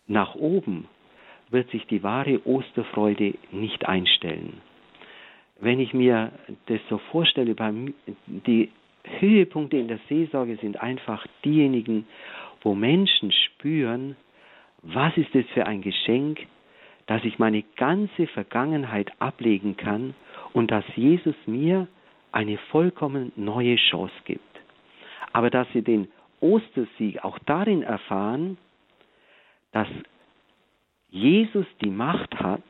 nach 0.06 0.34
oben, 0.34 0.88
wird 1.50 1.70
sich 1.70 1.86
die 1.86 2.02
wahre 2.02 2.46
Osterfreude 2.46 3.34
nicht 3.52 3.86
einstellen. 3.88 4.60
Wenn 5.60 5.80
ich 5.80 5.92
mir 5.92 6.32
das 6.66 6.80
so 6.88 6.98
vorstelle, 7.10 7.54
die 8.26 8.70
Höhepunkte 9.18 9.76
in 9.76 9.88
der 9.88 9.98
Seelsorge 10.08 10.56
sind 10.56 10.80
einfach 10.80 11.26
diejenigen, 11.44 12.06
wo 12.62 12.74
Menschen 12.74 13.32
spüren, 13.32 14.16
was 14.82 15.16
ist 15.16 15.34
es 15.34 15.46
für 15.50 15.66
ein 15.66 15.82
Geschenk, 15.82 16.46
dass 17.06 17.24
ich 17.24 17.38
meine 17.38 17.62
ganze 17.76 18.26
Vergangenheit 18.28 19.10
ablegen 19.18 19.76
kann 19.76 20.14
und 20.52 20.70
dass 20.70 20.84
Jesus 20.94 21.34
mir 21.46 21.88
eine 22.32 22.58
vollkommen 22.70 23.32
neue 23.36 23.76
Chance 23.76 24.14
gibt. 24.24 24.42
Aber 25.32 25.50
dass 25.50 25.66
sie 25.72 25.82
den 25.82 26.08
Ostersieg 26.40 27.24
auch 27.24 27.38
darin 27.40 27.82
erfahren, 27.82 28.58
dass 29.72 29.88
Jesus 31.10 31.66
die 31.82 31.90
Macht 31.90 32.38
hat 32.38 32.62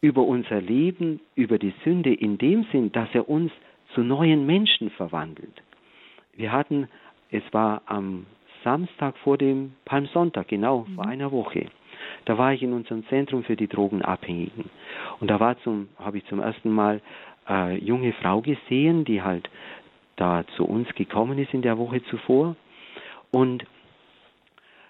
über 0.00 0.22
unser 0.22 0.60
Leben, 0.60 1.20
über 1.34 1.58
die 1.58 1.74
Sünde 1.84 2.12
in 2.12 2.38
dem 2.38 2.64
Sinn, 2.72 2.92
dass 2.92 3.08
er 3.12 3.28
uns 3.28 3.52
zu 3.94 4.02
neuen 4.02 4.46
Menschen 4.46 4.90
verwandelt. 4.90 5.62
Wir 6.34 6.52
hatten, 6.52 6.88
es 7.30 7.42
war 7.52 7.82
am 7.86 8.26
Samstag 8.64 9.16
vor 9.18 9.38
dem 9.38 9.74
Palmsonntag, 9.84 10.48
genau 10.48 10.86
vor 10.94 11.04
mhm. 11.04 11.10
einer 11.10 11.32
Woche. 11.32 11.66
Da 12.24 12.38
war 12.38 12.52
ich 12.52 12.62
in 12.62 12.72
unserem 12.72 13.06
Zentrum 13.08 13.44
für 13.44 13.56
die 13.56 13.68
Drogenabhängigen. 13.68 14.70
Und 15.20 15.30
da 15.30 15.40
war 15.40 15.58
zum, 15.60 15.88
habe 15.98 16.18
ich 16.18 16.26
zum 16.26 16.40
ersten 16.40 16.70
Mal 16.70 17.00
äh, 17.48 17.76
junge 17.78 18.12
Frau 18.14 18.40
gesehen, 18.40 19.04
die 19.04 19.22
halt 19.22 19.48
da 20.16 20.44
zu 20.56 20.64
uns 20.64 20.88
gekommen 20.94 21.38
ist 21.38 21.54
in 21.54 21.62
der 21.62 21.78
Woche 21.78 22.02
zuvor. 22.04 22.56
Und 23.30 23.64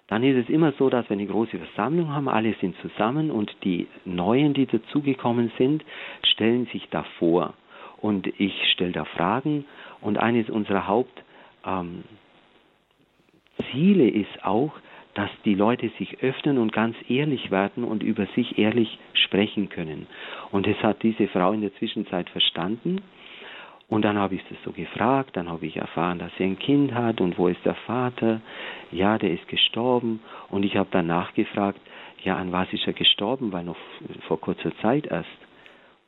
dann 0.08 0.24
ist 0.24 0.44
es 0.44 0.50
immer 0.50 0.72
so, 0.72 0.90
dass 0.90 1.08
wir 1.08 1.14
eine 1.14 1.26
große 1.26 1.58
Versammlung 1.58 2.12
haben, 2.12 2.28
alle 2.28 2.54
sind 2.60 2.76
zusammen 2.82 3.30
und 3.30 3.54
die 3.64 3.86
Neuen, 4.04 4.52
die 4.52 4.66
dazugekommen 4.66 5.50
sind, 5.56 5.84
stellen 6.22 6.66
sich 6.66 6.86
da 6.90 7.04
vor. 7.18 7.54
Und 8.00 8.26
ich 8.38 8.52
stelle 8.72 8.92
da 8.92 9.04
Fragen 9.04 9.64
und 10.00 10.18
eines 10.18 10.50
unserer 10.50 10.86
Haupt 10.86 11.22
ähm, 11.64 12.02
Ziele 13.70 14.08
ist 14.08 14.44
auch, 14.44 14.72
dass 15.14 15.30
die 15.44 15.54
Leute 15.54 15.90
sich 15.98 16.22
öffnen 16.22 16.58
und 16.58 16.72
ganz 16.72 16.96
ehrlich 17.08 17.50
werden 17.50 17.84
und 17.84 18.02
über 18.02 18.26
sich 18.34 18.58
ehrlich 18.58 18.98
sprechen 19.12 19.68
können. 19.68 20.06
Und 20.50 20.66
das 20.66 20.76
hat 20.82 21.02
diese 21.02 21.28
Frau 21.28 21.52
in 21.52 21.60
der 21.60 21.74
Zwischenzeit 21.74 22.30
verstanden. 22.30 23.02
Und 23.88 24.02
dann 24.06 24.16
habe 24.16 24.36
ich 24.36 24.42
sie 24.48 24.56
so 24.64 24.72
gefragt, 24.72 25.36
dann 25.36 25.50
habe 25.50 25.66
ich 25.66 25.76
erfahren, 25.76 26.18
dass 26.18 26.32
sie 26.38 26.44
ein 26.44 26.58
Kind 26.58 26.94
hat 26.94 27.20
und 27.20 27.36
wo 27.36 27.48
ist 27.48 27.62
der 27.66 27.74
Vater? 27.74 28.40
Ja, 28.90 29.18
der 29.18 29.32
ist 29.32 29.46
gestorben. 29.48 30.20
Und 30.48 30.64
ich 30.64 30.76
habe 30.76 30.88
dann 30.90 31.08
nachgefragt, 31.08 31.80
ja, 32.24 32.36
an 32.36 32.52
was 32.52 32.72
ist 32.72 32.86
er 32.86 32.94
gestorben? 32.94 33.52
Weil 33.52 33.64
noch 33.64 33.76
vor 34.28 34.40
kurzer 34.40 34.74
Zeit 34.78 35.06
erst. 35.06 35.28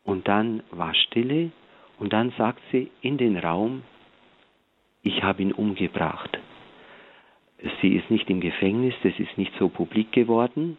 Und 0.03 0.29
dann 0.29 0.63
war 0.71 0.95
Stille 0.95 1.51
und 1.99 2.15
dann 2.15 2.33
sagt 2.39 2.61
sie 2.73 2.91
in 3.03 3.19
den 3.19 3.37
Raum, 3.37 3.83
ich 5.03 5.23
habe 5.23 5.43
ihn 5.43 5.53
umgebracht. 5.53 6.39
Sie 7.81 7.95
ist 7.95 8.11
nicht 8.11 8.29
im 8.29 8.41
Gefängnis, 8.41 8.95
das 9.03 9.19
ist 9.19 9.39
nicht 9.39 9.53
so 9.59 9.69
publik 9.69 10.13
geworden, 10.13 10.77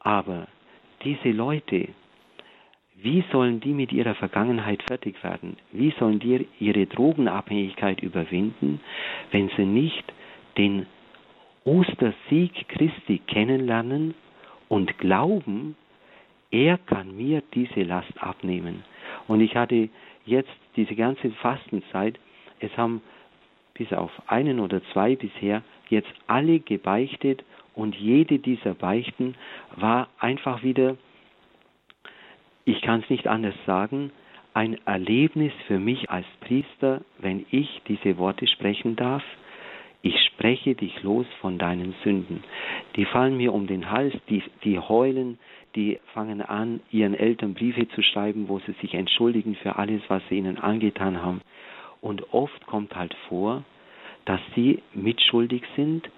aber 0.00 0.46
diese 1.02 1.30
Leute, 1.30 1.88
wie 2.96 3.24
sollen 3.32 3.60
die 3.60 3.72
mit 3.72 3.92
ihrer 3.92 4.14
Vergangenheit 4.14 4.82
fertig 4.84 5.22
werden? 5.22 5.56
Wie 5.72 5.92
sollen 5.98 6.18
die 6.18 6.46
ihre 6.60 6.86
Drogenabhängigkeit 6.86 8.00
überwinden, 8.02 8.80
wenn 9.32 9.50
sie 9.56 9.66
nicht 9.66 10.04
den 10.56 10.86
Ostersieg 11.64 12.68
Christi 12.68 13.20
kennenlernen 13.26 14.14
und 14.68 14.98
glauben, 14.98 15.76
er 16.50 16.78
kann 16.78 17.16
mir 17.16 17.42
diese 17.54 17.82
Last 17.82 18.12
abnehmen. 18.22 18.84
Und 19.26 19.40
ich 19.40 19.56
hatte 19.56 19.88
jetzt 20.24 20.56
diese 20.76 20.94
ganze 20.94 21.30
Fastenzeit, 21.32 22.18
es 22.60 22.74
haben 22.76 23.02
bis 23.74 23.92
auf 23.92 24.10
einen 24.26 24.60
oder 24.60 24.80
zwei 24.92 25.16
bisher 25.16 25.62
jetzt 25.90 26.12
alle 26.26 26.60
gebeichtet 26.60 27.44
und 27.74 27.94
jede 27.94 28.38
dieser 28.38 28.74
Beichten 28.74 29.34
war 29.76 30.08
einfach 30.18 30.62
wieder, 30.62 30.96
ich 32.64 32.80
kann 32.82 33.00
es 33.00 33.10
nicht 33.10 33.28
anders 33.28 33.54
sagen, 33.66 34.10
ein 34.54 34.78
Erlebnis 34.86 35.52
für 35.66 35.78
mich 35.78 36.10
als 36.10 36.26
Priester, 36.40 37.02
wenn 37.18 37.44
ich 37.50 37.82
diese 37.88 38.16
Worte 38.16 38.46
sprechen 38.46 38.96
darf. 38.96 39.22
Ich 40.00 40.18
spreche 40.26 40.74
dich 40.74 41.02
los 41.02 41.26
von 41.40 41.58
deinen 41.58 41.94
Sünden. 42.02 42.42
Die 42.96 43.04
fallen 43.04 43.36
mir 43.36 43.52
um 43.52 43.66
den 43.66 43.90
Hals, 43.90 44.14
die, 44.30 44.42
die 44.64 44.78
heulen, 44.78 45.38
die 45.74 45.98
fangen 46.14 46.40
an, 46.40 46.80
ihren 46.90 47.14
Eltern 47.14 47.52
Briefe 47.52 47.86
zu 47.88 48.02
schreiben, 48.02 48.48
wo 48.48 48.58
sie 48.60 48.72
sich 48.80 48.94
entschuldigen 48.94 49.56
für 49.56 49.76
alles, 49.76 50.00
was 50.08 50.22
sie 50.28 50.38
ihnen 50.38 50.58
angetan 50.58 51.22
haben. 51.22 51.42
Und 52.00 52.32
oft 52.32 52.66
kommt 52.66 52.96
halt 52.96 53.14
vor, 53.28 53.62
dass 54.26 54.40
sie 54.54 54.82
mitschuldig 54.92 55.62
sind 55.74 56.08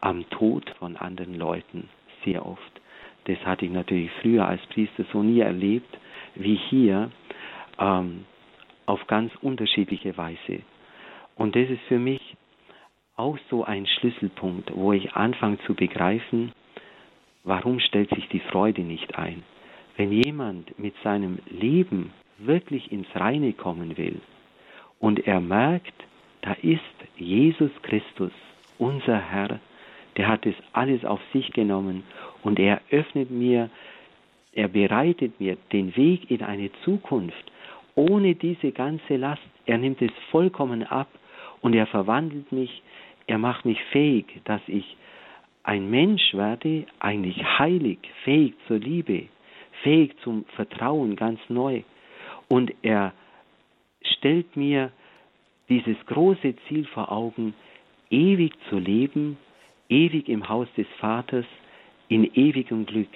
am 0.00 0.28
Tod 0.30 0.68
von 0.78 0.96
anderen 0.96 1.34
Leuten, 1.34 1.88
sehr 2.24 2.46
oft. 2.46 2.80
Das 3.24 3.38
hatte 3.44 3.66
ich 3.66 3.72
natürlich 3.72 4.10
früher 4.22 4.46
als 4.46 4.64
Priester 4.68 5.04
so 5.12 5.22
nie 5.22 5.40
erlebt 5.40 5.98
wie 6.36 6.56
hier, 6.56 7.10
ähm, 7.78 8.24
auf 8.86 9.06
ganz 9.08 9.32
unterschiedliche 9.42 10.16
Weise. 10.16 10.62
Und 11.34 11.56
das 11.56 11.68
ist 11.68 11.82
für 11.88 11.98
mich 11.98 12.36
auch 13.16 13.36
so 13.50 13.64
ein 13.64 13.86
Schlüsselpunkt, 13.86 14.74
wo 14.74 14.92
ich 14.92 15.14
anfange 15.14 15.58
zu 15.66 15.74
begreifen, 15.74 16.52
warum 17.44 17.80
stellt 17.80 18.10
sich 18.10 18.28
die 18.28 18.40
Freude 18.40 18.82
nicht 18.82 19.18
ein. 19.18 19.42
Wenn 19.96 20.12
jemand 20.12 20.78
mit 20.78 20.94
seinem 21.02 21.38
Leben 21.48 22.12
wirklich 22.38 22.92
ins 22.92 23.08
Reine 23.14 23.54
kommen 23.54 23.96
will 23.96 24.20
und 25.00 25.26
er 25.26 25.40
merkt, 25.40 25.94
da 26.42 26.52
ist 26.62 26.80
Jesus 27.16 27.70
Christus, 27.82 28.32
unser 28.78 29.18
Herr, 29.18 29.60
der 30.16 30.28
hat 30.28 30.46
es 30.46 30.54
alles 30.72 31.04
auf 31.04 31.20
sich 31.32 31.52
genommen 31.52 32.04
und 32.42 32.58
er 32.58 32.80
öffnet 32.90 33.30
mir, 33.30 33.70
er 34.52 34.68
bereitet 34.68 35.38
mir 35.40 35.56
den 35.72 35.94
Weg 35.96 36.30
in 36.30 36.42
eine 36.42 36.70
Zukunft 36.84 37.52
ohne 37.94 38.34
diese 38.34 38.72
ganze 38.72 39.16
Last. 39.16 39.42
Er 39.64 39.78
nimmt 39.78 40.00
es 40.00 40.12
vollkommen 40.30 40.84
ab 40.84 41.08
und 41.60 41.74
er 41.74 41.86
verwandelt 41.86 42.52
mich, 42.52 42.82
er 43.26 43.38
macht 43.38 43.64
mich 43.64 43.82
fähig, 43.90 44.26
dass 44.44 44.60
ich 44.68 44.96
ein 45.64 45.90
Mensch 45.90 46.32
werde, 46.32 46.86
eigentlich 47.00 47.42
heilig, 47.58 47.98
fähig 48.22 48.54
zur 48.68 48.78
Liebe, 48.78 49.24
fähig 49.82 50.16
zum 50.22 50.44
Vertrauen 50.54 51.16
ganz 51.16 51.40
neu. 51.48 51.82
Und 52.48 52.72
er 52.82 53.12
stellt 54.02 54.56
mir 54.56 54.92
dieses 55.68 55.96
große 56.06 56.54
Ziel 56.66 56.86
vor 56.86 57.10
Augen, 57.10 57.54
ewig 58.10 58.52
zu 58.68 58.78
leben, 58.78 59.36
ewig 59.88 60.28
im 60.28 60.48
Haus 60.48 60.68
des 60.76 60.86
Vaters, 61.00 61.46
in 62.08 62.24
ewigem 62.34 62.86
Glück. 62.86 63.08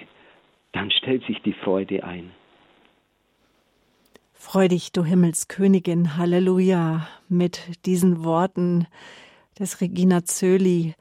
dann 0.73 0.89
stellt 0.89 1.25
sich 1.25 1.41
die 1.41 1.53
Freude 1.53 2.03
ein. 2.05 2.31
Freu 4.33 4.69
dich, 4.69 4.91
du 4.91 5.03
Himmelskönigin, 5.03 6.17
Halleluja. 6.17 7.07
Mit 7.27 7.85
diesen 7.85 8.23
Worten 8.23 8.87
des 9.59 9.81
Regina 9.81 10.23
Zöli 10.23 10.95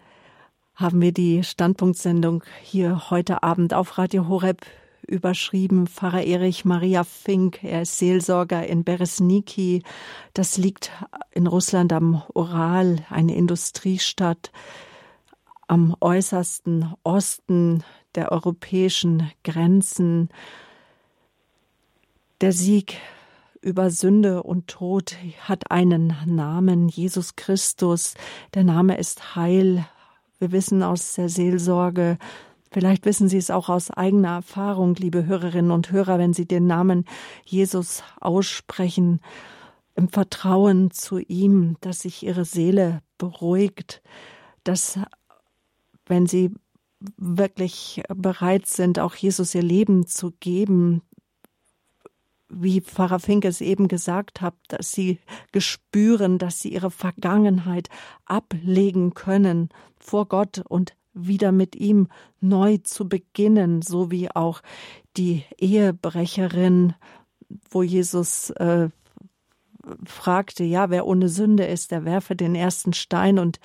haben 0.74 1.00
wir 1.00 1.12
die 1.12 1.44
Standpunktsendung 1.44 2.42
hier 2.62 3.10
heute 3.10 3.42
Abend 3.42 3.74
auf 3.74 3.96
Radio 3.96 4.28
Horeb 4.28 4.60
überschrieben. 5.06 5.86
Pfarrer 5.86 6.24
Erich 6.24 6.64
Maria 6.64 7.04
Fink, 7.04 7.62
er 7.64 7.82
ist 7.82 7.98
Seelsorger 7.98 8.66
in 8.66 8.84
Beresniki. 8.84 9.82
Das 10.34 10.56
liegt 10.56 10.92
in 11.32 11.46
Russland 11.46 11.92
am 11.92 12.22
Ural, 12.34 13.04
eine 13.10 13.34
Industriestadt 13.34 14.52
am 15.66 15.94
äußersten 16.00 16.94
Osten 17.04 17.84
der 18.14 18.32
europäischen 18.32 19.30
Grenzen. 19.44 20.28
Der 22.40 22.52
Sieg 22.52 22.98
über 23.60 23.90
Sünde 23.90 24.42
und 24.42 24.68
Tod 24.68 25.16
hat 25.40 25.70
einen 25.70 26.16
Namen, 26.26 26.88
Jesus 26.88 27.36
Christus. 27.36 28.14
Der 28.54 28.64
Name 28.64 28.96
ist 28.98 29.36
Heil. 29.36 29.86
Wir 30.38 30.52
wissen 30.52 30.82
aus 30.82 31.14
der 31.14 31.28
Seelsorge, 31.28 32.18
vielleicht 32.70 33.04
wissen 33.04 33.28
Sie 33.28 33.38
es 33.38 33.50
auch 33.50 33.68
aus 33.68 33.90
eigener 33.90 34.36
Erfahrung, 34.36 34.94
liebe 34.94 35.26
Hörerinnen 35.26 35.70
und 35.70 35.90
Hörer, 35.90 36.18
wenn 36.18 36.32
Sie 36.32 36.46
den 36.46 36.66
Namen 36.66 37.04
Jesus 37.44 38.02
aussprechen, 38.20 39.20
im 39.94 40.08
Vertrauen 40.08 40.90
zu 40.90 41.18
ihm, 41.18 41.76
dass 41.80 42.00
sich 42.00 42.22
Ihre 42.22 42.44
Seele 42.44 43.02
beruhigt, 43.18 44.02
dass 44.64 44.98
wenn 46.06 46.26
Sie 46.26 46.54
wirklich 47.16 48.02
bereit 48.08 48.66
sind, 48.66 48.98
auch 48.98 49.14
Jesus 49.14 49.54
ihr 49.54 49.62
Leben 49.62 50.06
zu 50.06 50.32
geben, 50.40 51.02
wie 52.50 52.80
Pfarrer 52.80 53.20
Fink 53.20 53.44
es 53.44 53.60
eben 53.60 53.88
gesagt 53.88 54.40
hat, 54.40 54.54
dass 54.68 54.90
sie 54.92 55.20
gespüren, 55.52 56.38
dass 56.38 56.60
sie 56.60 56.72
ihre 56.72 56.90
Vergangenheit 56.90 57.88
ablegen 58.26 59.14
können 59.14 59.70
vor 59.98 60.26
Gott 60.26 60.62
und 60.68 60.94
wieder 61.12 61.52
mit 61.52 61.76
ihm 61.76 62.08
neu 62.40 62.78
zu 62.78 63.08
beginnen, 63.08 63.82
so 63.82 64.10
wie 64.10 64.30
auch 64.30 64.62
die 65.16 65.44
Ehebrecherin, 65.58 66.94
wo 67.70 67.82
Jesus 67.82 68.50
äh, 68.50 68.90
fragte, 70.04 70.64
ja, 70.64 70.90
wer 70.90 71.06
ohne 71.06 71.28
Sünde 71.28 71.64
ist, 71.64 71.90
der 71.90 72.04
werfe 72.04 72.36
den 72.36 72.54
ersten 72.54 72.92
Stein 72.92 73.38
und 73.38 73.58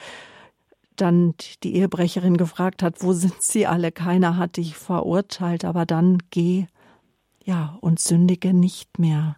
dann 0.95 1.35
die 1.63 1.75
Ehebrecherin 1.75 2.37
gefragt 2.37 2.81
hat, 2.81 3.03
wo 3.03 3.13
sind 3.13 3.41
sie 3.41 3.67
alle? 3.67 3.91
Keiner 3.91 4.37
hat 4.37 4.57
dich 4.57 4.75
verurteilt, 4.75 5.65
aber 5.65 5.85
dann 5.85 6.19
geh, 6.29 6.67
ja, 7.43 7.77
und 7.81 7.99
sündige 7.99 8.53
nicht 8.53 8.97
mehr. 8.97 9.37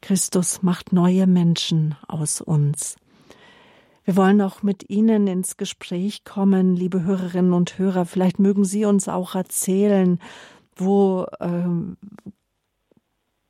Christus 0.00 0.62
macht 0.62 0.92
neue 0.92 1.26
Menschen 1.26 1.96
aus 2.06 2.40
uns. 2.40 2.96
Wir 4.08 4.16
wollen 4.16 4.40
auch 4.40 4.62
mit 4.62 4.88
Ihnen 4.88 5.26
ins 5.26 5.58
Gespräch 5.58 6.24
kommen, 6.24 6.74
liebe 6.74 7.02
Hörerinnen 7.02 7.52
und 7.52 7.78
Hörer. 7.78 8.06
Vielleicht 8.06 8.38
mögen 8.38 8.64
Sie 8.64 8.86
uns 8.86 9.06
auch 9.06 9.34
erzählen, 9.34 10.18
wo 10.76 11.26
äh, 11.40 11.68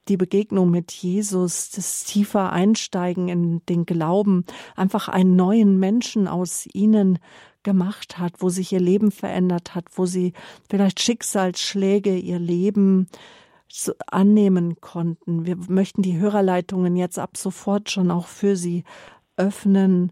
die 0.09 0.17
Begegnung 0.17 0.69
mit 0.73 0.91
Jesus, 0.91 1.71
das 1.71 2.03
tiefer 2.03 2.51
Einsteigen 2.51 3.29
in 3.29 3.65
den 3.67 3.87
Glauben, 3.87 4.45
einfach 4.75 5.07
einen 5.07 5.37
neuen 5.37 5.79
Menschen 5.79 6.27
aus 6.27 6.67
ihnen 6.73 7.21
gemacht 7.63 8.19
hat, 8.19 8.43
wo 8.43 8.49
sich 8.49 8.73
ihr 8.73 8.81
Leben 8.81 9.13
verändert 9.13 9.77
hat, 9.77 9.85
wo 9.95 10.07
sie 10.07 10.33
vielleicht 10.69 10.99
Schicksalsschläge, 10.99 12.17
ihr 12.17 12.41
Leben 12.41 13.07
annehmen 14.09 14.81
konnten. 14.81 15.47
Wir 15.47 15.55
möchten 15.69 16.03
die 16.03 16.19
Hörerleitungen 16.19 16.97
jetzt 16.97 17.21
ab 17.21 17.37
sofort 17.37 17.93
schon 17.93 18.11
auch 18.11 18.27
für 18.27 18.57
Sie 18.57 18.83
öffnen. 19.37 20.11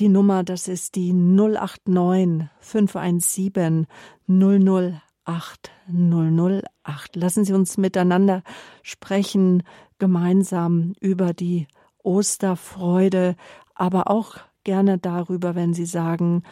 Die 0.00 0.08
Nummer, 0.08 0.42
das 0.42 0.66
ist 0.68 0.96
die 0.96 1.12
089 1.12 2.48
517 2.60 3.86
00 4.26 5.00
8008. 5.24 7.16
Lassen 7.16 7.44
Sie 7.44 7.52
uns 7.52 7.78
miteinander 7.78 8.42
sprechen, 8.82 9.62
gemeinsam 9.98 10.92
über 11.00 11.32
die 11.32 11.66
Osterfreude, 12.02 13.36
aber 13.74 14.10
auch 14.10 14.36
gerne 14.64 14.98
darüber, 14.98 15.54
wenn 15.54 15.72
Sie 15.72 15.86
sagen, 15.86 16.42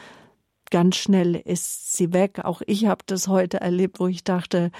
ganz 0.70 0.96
schnell 0.96 1.36
ist 1.36 1.94
sie 1.94 2.12
weg. 2.12 2.40
Auch 2.44 2.62
ich 2.66 2.86
habe 2.86 3.02
das 3.06 3.28
heute 3.28 3.60
erlebt, 3.60 4.00
wo 4.00 4.06
ich 4.06 4.24
dachte, 4.24 4.70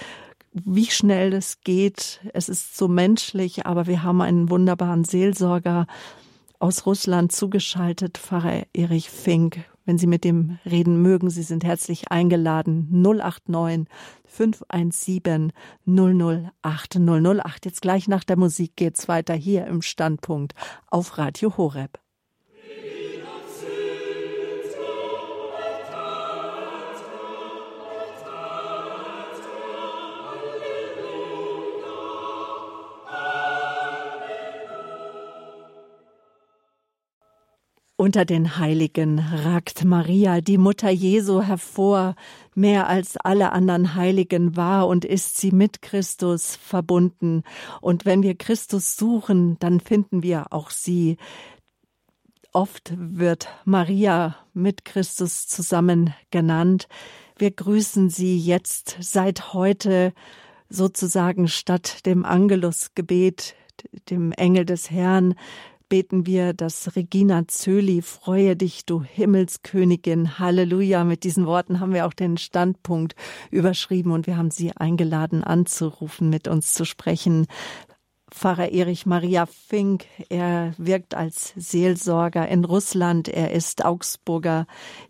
wie 0.53 0.87
schnell 0.87 1.31
das 1.31 1.61
geht. 1.61 2.21
Es 2.33 2.49
ist 2.49 2.77
so 2.77 2.89
menschlich, 2.89 3.67
aber 3.67 3.87
wir 3.87 4.03
haben 4.03 4.23
einen 4.23 4.51
wunderbaren 4.51 5.05
Seelsorger 5.05 5.87
aus 6.63 6.87
Russland 6.87 7.33
zugeschaltet, 7.33 8.19
Pfarrer 8.19 8.63
Erich 8.73 9.11
Fink. 9.11 9.65
Wenn 9.85 9.99
Sie 9.99 10.07
mit 10.07 10.23
dem 10.23 10.59
reden 10.65 11.03
mögen, 11.03 11.29
Sie 11.29 11.43
sind 11.43 11.65
herzlich 11.65 12.13
eingeladen. 12.13 12.89
089 12.93 13.93
517 14.25 15.53
008 15.87 17.01
008. 17.01 17.65
Jetzt 17.65 17.83
gleich 17.83 18.07
nach 18.07 18.23
der 18.23 18.39
Musik 18.39 18.77
geht's 18.77 19.09
weiter 19.09 19.35
hier 19.35 19.67
im 19.67 19.83
Standpunkt 19.83 20.53
auf 20.87 21.19
Radio 21.19 21.57
Horeb. 21.57 21.99
Unter 38.03 38.25
den 38.25 38.59
Heiligen 38.59 39.21
ragt 39.21 39.85
Maria, 39.85 40.41
die 40.41 40.59
Mutter 40.59 40.91
Jesu, 40.91 41.41
hervor. 41.41 42.17
Mehr 42.53 42.89
als 42.89 43.17
alle 43.17 43.53
anderen 43.53 43.95
Heiligen 43.95 44.57
war 44.57 44.89
und 44.89 45.05
ist 45.05 45.39
sie 45.39 45.53
mit 45.53 45.83
Christus 45.83 46.57
verbunden. 46.57 47.45
Und 47.81 48.05
wenn 48.05 48.25
wir 48.25 48.35
Christus 48.35 48.97
suchen, 48.97 49.57
dann 49.61 49.79
finden 49.79 50.25
wir 50.25 50.53
auch 50.53 50.71
sie. 50.71 51.17
Oft 52.53 52.93
wird 52.97 53.47
Maria 53.65 54.35
mit 54.53 54.85
Christus 54.85 55.47
zusammen 55.47 56.13
genannt. 56.33 56.89
Wir 57.39 57.53
grüßen 57.53 58.11
sie 58.11 58.37
jetzt 58.37 58.97
seit 58.99 59.55
heute 59.55 60.13
sozusagen 60.69 61.47
statt 61.47 62.05
dem 62.05 62.25
Angelusgebet, 62.25 63.55
dem 64.11 64.33
Engel 64.33 64.65
des 64.65 64.91
Herrn, 64.91 65.37
beten 65.93 66.25
wir 66.25 66.55
das 66.55 66.97
Regina 66.97 67.47
Zöli, 67.49 68.01
freue 68.01 68.57
dich, 68.57 68.87
du 68.87 69.03
Himmelskönigin, 69.03 70.39
Halleluja. 70.39 71.05
Mit 71.05 71.23
diesen 71.23 71.45
Worten 71.45 71.81
haben 71.81 71.93
wir 71.93 72.07
auch 72.07 72.15
den 72.15 72.39
Standpunkt 72.39 73.15
überschrieben 73.51 74.11
und 74.11 74.27
wir 74.27 74.39
haben 74.39 74.51
Sie 74.51 74.75
eingeladen 74.75 75.45
anzurufen, 75.45 76.31
mit 76.31 76.49
uns 76.49 76.73
zu 76.73 76.87
sprechen. 76.87 77.47
Pfarrer 78.31 78.73
Erich 78.73 79.05
Maria 79.05 79.45
Fink, 79.45 80.07
er 80.31 80.73
wirkt 80.79 81.15
als 81.15 81.53
Seelsorger 81.57 82.49
in 82.49 82.65
Russland, 82.65 83.29
er 83.29 83.53
ist 83.53 83.85
Augsburger 83.85 84.67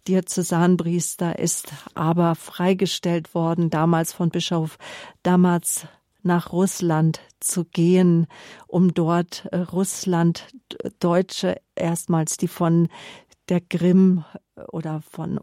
Diözesanpriester, 0.08 1.38
ist 1.38 1.72
aber 1.94 2.34
freigestellt 2.34 3.36
worden, 3.36 3.70
damals 3.70 4.12
von 4.12 4.30
Bischof 4.30 4.78
Damals 5.22 5.86
nach 6.22 6.52
Russland 6.52 7.20
zu 7.40 7.64
gehen, 7.64 8.26
um 8.66 8.94
dort 8.94 9.46
äh, 9.52 9.58
Russland 9.58 10.46
Deutsche 11.00 11.56
erstmals, 11.74 12.36
die 12.36 12.48
von 12.48 12.88
der 13.48 13.60
Krim 13.60 14.24
äh, 14.56 14.62
oder 14.72 15.02
von 15.02 15.40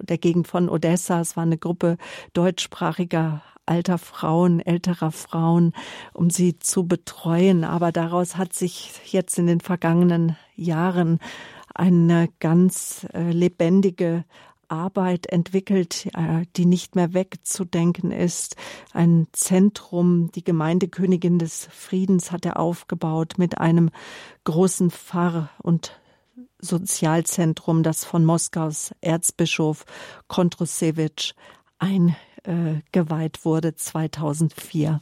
der 0.00 0.18
Gegend 0.18 0.48
von 0.48 0.68
Odessa, 0.68 1.20
es 1.20 1.36
war 1.36 1.44
eine 1.44 1.58
Gruppe 1.58 1.96
deutschsprachiger 2.32 3.42
alter 3.66 3.98
Frauen, 3.98 4.60
älterer 4.60 5.12
Frauen, 5.12 5.72
um 6.12 6.30
sie 6.30 6.58
zu 6.58 6.86
betreuen. 6.86 7.64
Aber 7.64 7.92
daraus 7.92 8.36
hat 8.36 8.52
sich 8.52 8.92
jetzt 9.12 9.38
in 9.38 9.46
den 9.46 9.60
vergangenen 9.60 10.36
Jahren 10.56 11.18
eine 11.74 12.28
ganz 12.40 13.06
äh, 13.14 13.30
lebendige 13.30 14.24
Arbeit 14.72 15.26
entwickelt, 15.26 16.08
äh, 16.14 16.46
die 16.56 16.64
nicht 16.64 16.96
mehr 16.96 17.12
wegzudenken 17.12 18.10
ist. 18.10 18.56
Ein 18.92 19.28
Zentrum, 19.32 20.32
die 20.32 20.42
Gemeindekönigin 20.42 21.38
des 21.38 21.68
Friedens 21.70 22.32
hat 22.32 22.46
er 22.46 22.58
aufgebaut 22.58 23.34
mit 23.36 23.58
einem 23.58 23.90
großen 24.44 24.90
Pfarr- 24.90 25.50
und 25.58 26.00
Sozialzentrum, 26.58 27.82
das 27.82 28.04
von 28.04 28.24
Moskaus 28.24 28.94
Erzbischof 29.00 29.84
Kontrusewitsch 30.28 31.34
eingeweiht 31.78 33.44
wurde 33.44 33.74
2004. 33.74 35.00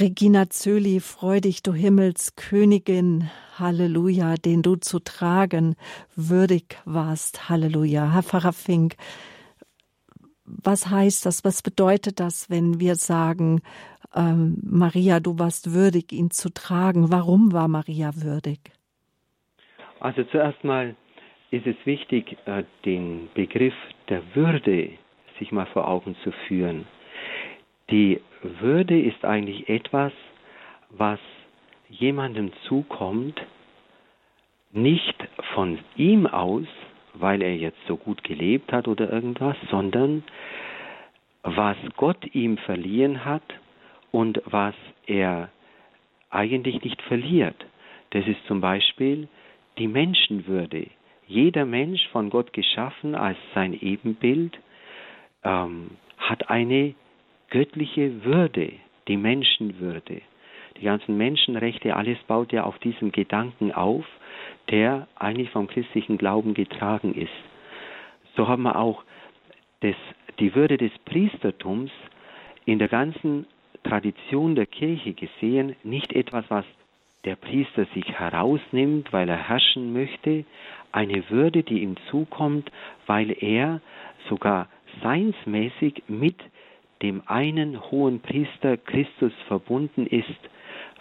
Regina 0.00 0.48
Zöli, 0.48 1.00
freu 1.00 1.40
dich, 1.40 1.64
du 1.64 1.74
Himmelskönigin, 1.74 3.30
Halleluja, 3.58 4.36
den 4.36 4.62
du 4.62 4.76
zu 4.76 5.00
tragen 5.00 5.74
würdig 6.14 6.78
warst, 6.84 7.48
Halleluja. 7.48 8.12
Herr 8.12 8.22
Pfarrer 8.22 8.52
Fink, 8.52 8.94
was 10.44 10.88
heißt 10.88 11.26
das? 11.26 11.44
Was 11.44 11.62
bedeutet 11.62 12.20
das, 12.20 12.48
wenn 12.48 12.78
wir 12.78 12.94
sagen, 12.94 13.60
ähm, 14.14 14.58
Maria, 14.62 15.18
du 15.18 15.36
warst 15.40 15.74
würdig, 15.74 16.12
ihn 16.12 16.30
zu 16.30 16.50
tragen? 16.54 17.10
Warum 17.10 17.52
war 17.52 17.66
Maria 17.66 18.12
würdig? 18.14 18.60
Also 19.98 20.22
zuerst 20.30 20.62
mal 20.62 20.94
ist 21.50 21.66
es 21.66 21.76
wichtig, 21.84 22.36
äh, 22.46 22.62
den 22.84 23.30
Begriff 23.34 23.74
der 24.08 24.22
Würde 24.36 24.90
sich 25.40 25.50
mal 25.50 25.66
vor 25.72 25.88
Augen 25.88 26.14
zu 26.22 26.30
führen. 26.46 26.86
Die 27.90 28.20
Würde 28.42 29.00
ist 29.00 29.24
eigentlich 29.24 29.68
etwas, 29.68 30.12
was 30.90 31.18
jemandem 31.88 32.52
zukommt, 32.66 33.40
nicht 34.72 35.16
von 35.54 35.78
ihm 35.96 36.26
aus, 36.26 36.66
weil 37.14 37.42
er 37.42 37.56
jetzt 37.56 37.78
so 37.86 37.96
gut 37.96 38.22
gelebt 38.22 38.72
hat 38.72 38.86
oder 38.88 39.10
irgendwas, 39.10 39.56
sondern 39.70 40.22
was 41.42 41.76
Gott 41.96 42.34
ihm 42.34 42.58
verliehen 42.58 43.24
hat 43.24 43.42
und 44.12 44.42
was 44.44 44.74
er 45.06 45.50
eigentlich 46.30 46.82
nicht 46.82 47.00
verliert. 47.02 47.66
Das 48.10 48.26
ist 48.26 48.44
zum 48.46 48.60
Beispiel 48.60 49.28
die 49.78 49.88
Menschenwürde. 49.88 50.88
Jeder 51.26 51.64
Mensch 51.64 52.06
von 52.08 52.30
Gott 52.30 52.52
geschaffen 52.52 53.14
als 53.14 53.38
sein 53.54 53.72
Ebenbild 53.72 54.58
ähm, 55.44 55.90
hat 56.18 56.50
eine 56.50 56.94
göttliche 57.50 58.24
Würde, 58.24 58.72
die 59.08 59.16
Menschenwürde. 59.16 60.22
Die 60.76 60.84
ganzen 60.84 61.16
Menschenrechte, 61.16 61.96
alles 61.96 62.18
baut 62.26 62.52
ja 62.52 62.64
auf 62.64 62.78
diesem 62.78 63.10
Gedanken 63.10 63.72
auf, 63.72 64.04
der 64.70 65.08
eigentlich 65.16 65.50
vom 65.50 65.66
christlichen 65.66 66.18
Glauben 66.18 66.54
getragen 66.54 67.14
ist. 67.14 67.30
So 68.36 68.46
haben 68.46 68.62
wir 68.62 68.76
auch 68.76 69.02
das, 69.80 69.96
die 70.38 70.54
Würde 70.54 70.76
des 70.76 70.92
Priestertums 71.04 71.90
in 72.64 72.78
der 72.78 72.88
ganzen 72.88 73.46
Tradition 73.82 74.54
der 74.54 74.66
Kirche 74.66 75.14
gesehen, 75.14 75.74
nicht 75.82 76.12
etwas, 76.12 76.44
was 76.48 76.64
der 77.24 77.36
Priester 77.36 77.86
sich 77.94 78.06
herausnimmt, 78.12 79.12
weil 79.12 79.28
er 79.28 79.48
herrschen 79.48 79.92
möchte, 79.92 80.44
eine 80.92 81.28
Würde, 81.30 81.62
die 81.62 81.82
ihm 81.82 81.96
zukommt, 82.10 82.70
weil 83.06 83.36
er 83.42 83.80
sogar 84.28 84.68
seinsmäßig 85.02 86.04
mit 86.08 86.36
dem 87.02 87.22
einen 87.26 87.90
hohen 87.90 88.20
Priester 88.20 88.76
Christus 88.76 89.32
verbunden 89.46 90.06
ist, 90.06 90.40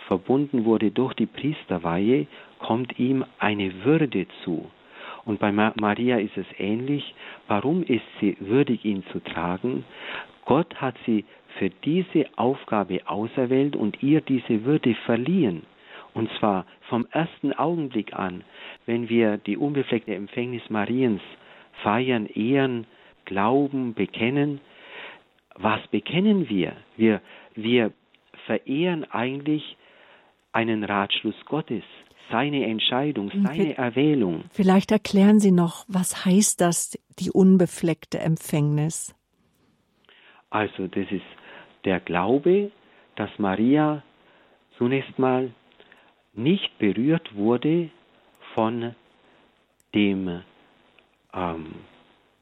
verbunden 0.08 0.66
wurde 0.66 0.92
durch 0.92 1.14
die 1.14 1.26
Priesterweihe, 1.26 2.28
kommt 2.60 2.98
ihm 2.98 3.26
eine 3.40 3.84
Würde 3.84 4.28
zu. 4.44 4.70
Und 5.26 5.40
bei 5.40 5.52
Maria 5.52 6.18
ist 6.18 6.38
es 6.38 6.46
ähnlich. 6.58 7.14
Warum 7.48 7.84
ist 7.84 8.06
sie 8.22 8.38
würdig, 8.40 8.86
ihn 8.86 9.04
zu 9.12 9.20
tragen? 9.20 9.84
Gott 10.46 10.74
hat 10.76 10.96
sie 11.06 11.26
für 11.60 11.70
diese 11.70 12.26
Aufgabe 12.38 13.02
auserwählt 13.06 13.76
und 13.76 14.02
ihr 14.02 14.22
diese 14.22 14.64
Würde 14.64 14.96
verliehen. 15.06 15.64
Und 16.14 16.32
zwar 16.40 16.66
vom 16.90 17.06
ersten 17.12 17.52
Augenblick 17.54 18.14
an, 18.14 18.44
wenn 18.86 19.10
wir 19.10 19.38
die 19.38 19.58
unbefleckte 19.58 20.16
Empfängnis 20.16 20.70
Mariens 20.70 21.22
feiern, 21.84 22.28
ehren, 22.28 22.88
glauben, 23.26 23.94
bekennen. 23.94 24.62
Was 25.58 25.86
bekennen 25.88 26.50
wir? 26.50 26.74
Wir, 26.96 27.22
wir 27.56 27.92
verehren 28.46 29.04
eigentlich 29.12 29.78
einen 30.52 30.84
Ratschluss 30.84 31.36
Gottes, 31.46 31.84
seine 32.32 32.66
Entscheidung, 32.66 33.32
seine 33.44 33.78
Erwählung. 33.78 34.44
Vielleicht 34.52 34.92
erklären 34.92 35.40
Sie 35.40 35.52
noch, 35.52 35.86
was 35.88 36.26
heißt 36.26 36.62
das, 36.62 36.98
die 37.20 37.32
unbefleckte 37.32 38.20
Empfängnis? 38.20 39.16
Also 40.50 40.88
das 40.88 41.12
ist 41.12 41.26
der 41.86 42.00
Glaube, 42.00 42.72
dass 43.16 43.30
Maria 43.38 44.04
zunächst 44.78 45.18
mal 45.18 45.52
nicht 46.34 46.78
berührt 46.78 47.36
wurde 47.36 47.90
von 48.54 48.96
dem 49.94 50.42
ähm, 51.34 51.66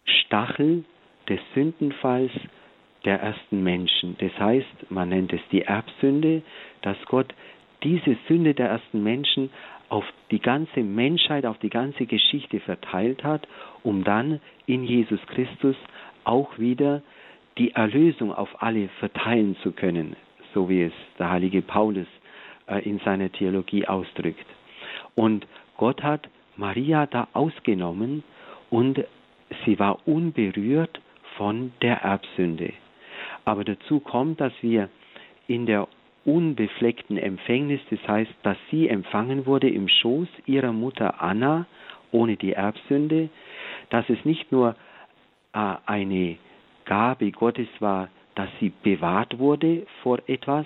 Stachel 0.04 0.84
des 1.30 1.40
Sündenfalls 1.54 2.32
der 3.06 3.22
ersten 3.22 3.64
Menschen. 3.64 4.16
Das 4.20 4.38
heißt, 4.40 4.90
man 4.90 5.10
nennt 5.10 5.32
es 5.34 5.42
die 5.52 5.62
Erbsünde, 5.62 6.42
dass 6.82 6.98
Gott 7.06 7.34
diese 7.84 8.18
Sünde 8.28 8.54
der 8.54 8.70
ersten 8.70 9.04
Menschen 9.04 9.50
auf 9.90 10.06
die 10.32 10.40
ganze 10.40 10.82
Menschheit, 10.82 11.46
auf 11.46 11.60
die 11.60 11.70
ganze 11.70 12.06
Geschichte 12.06 12.60
verteilt 12.60 13.24
hat, 13.24 13.48
um 13.84 14.04
dann 14.04 14.42
in 14.66 14.84
Jesus 14.84 15.20
Christus 15.28 15.76
auch 16.24 16.58
wieder 16.58 17.02
die 17.58 17.72
Erlösung 17.72 18.34
auf 18.34 18.62
alle 18.62 18.90
verteilen 19.00 19.56
zu 19.62 19.72
können, 19.72 20.16
so 20.54 20.68
wie 20.70 20.84
es 20.84 20.94
der 21.20 21.30
heilige 21.30 21.62
Paulus 21.62 22.08
äh, 22.68 22.80
in 22.80 23.00
seiner 23.00 23.32
Theologie 23.32 23.88
ausdrückt. 23.88 24.46
Und 25.14 25.48
Gott 25.78 26.02
hat 26.04 26.28
Maria 26.58 27.06
da 27.06 27.28
ausgenommen 27.34 28.24
und 28.70 29.04
sie 29.66 29.78
war 29.80 30.08
unberührt 30.08 31.00
von 31.38 31.74
der 31.82 32.02
Erbsünde. 32.02 32.74
Aber 33.46 33.64
dazu 33.64 34.00
kommt, 34.00 34.42
dass 34.42 34.54
wir 34.62 34.90
in 35.48 35.66
der 35.66 35.88
unbefleckten 36.26 37.18
Empfängnis, 37.18 37.80
das 37.92 38.06
heißt, 38.08 38.34
dass 38.42 38.58
sie 38.72 38.90
empfangen 38.90 39.46
wurde 39.46 39.70
im 39.70 39.88
Schoß 39.88 40.28
ihrer 40.48 40.74
Mutter 40.74 41.22
Anna 41.22 41.68
ohne 42.12 42.36
die 42.36 42.54
Erbsünde, 42.54 43.30
dass 43.92 44.10
es 44.10 44.24
nicht 44.26 44.52
nur 44.52 44.76
äh, 45.54 45.76
eine 45.86 46.38
Gabe 46.86 47.32
Gottes 47.32 47.68
war, 47.80 48.10
dass 48.34 48.50
sie 48.60 48.72
bewahrt 48.84 49.38
wurde 49.38 49.86
vor 50.02 50.20
etwas, 50.28 50.66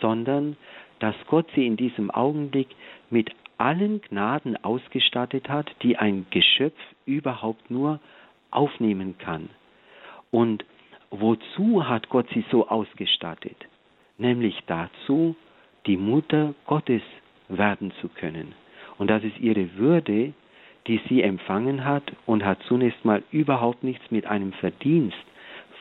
sondern 0.00 0.56
dass 0.98 1.14
Gott 1.28 1.46
sie 1.54 1.66
in 1.66 1.76
diesem 1.76 2.10
Augenblick 2.10 2.68
mit 3.10 3.30
allen 3.58 4.00
Gnaden 4.02 4.62
ausgestattet 4.64 5.48
hat, 5.48 5.70
die 5.82 5.96
ein 5.96 6.26
Geschöpf 6.30 6.78
überhaupt 7.04 7.70
nur 7.70 8.00
aufnehmen 8.50 9.16
kann. 9.18 9.50
Und 10.30 10.64
wozu 11.10 11.88
hat 11.88 12.08
Gott 12.08 12.26
sie 12.34 12.44
so 12.50 12.68
ausgestattet? 12.68 13.56
Nämlich 14.18 14.62
dazu, 14.66 15.36
die 15.86 15.96
Mutter 15.96 16.54
Gottes 16.66 17.02
werden 17.48 17.92
zu 18.00 18.08
können. 18.08 18.54
Und 18.98 19.08
das 19.08 19.22
ist 19.22 19.38
ihre 19.38 19.76
Würde, 19.76 20.32
die 20.86 21.00
sie 21.08 21.22
empfangen 21.22 21.84
hat 21.84 22.04
und 22.26 22.44
hat 22.44 22.58
zunächst 22.68 23.04
mal 23.04 23.22
überhaupt 23.30 23.82
nichts 23.82 24.10
mit 24.10 24.26
einem 24.26 24.52
Verdienst 24.52 25.16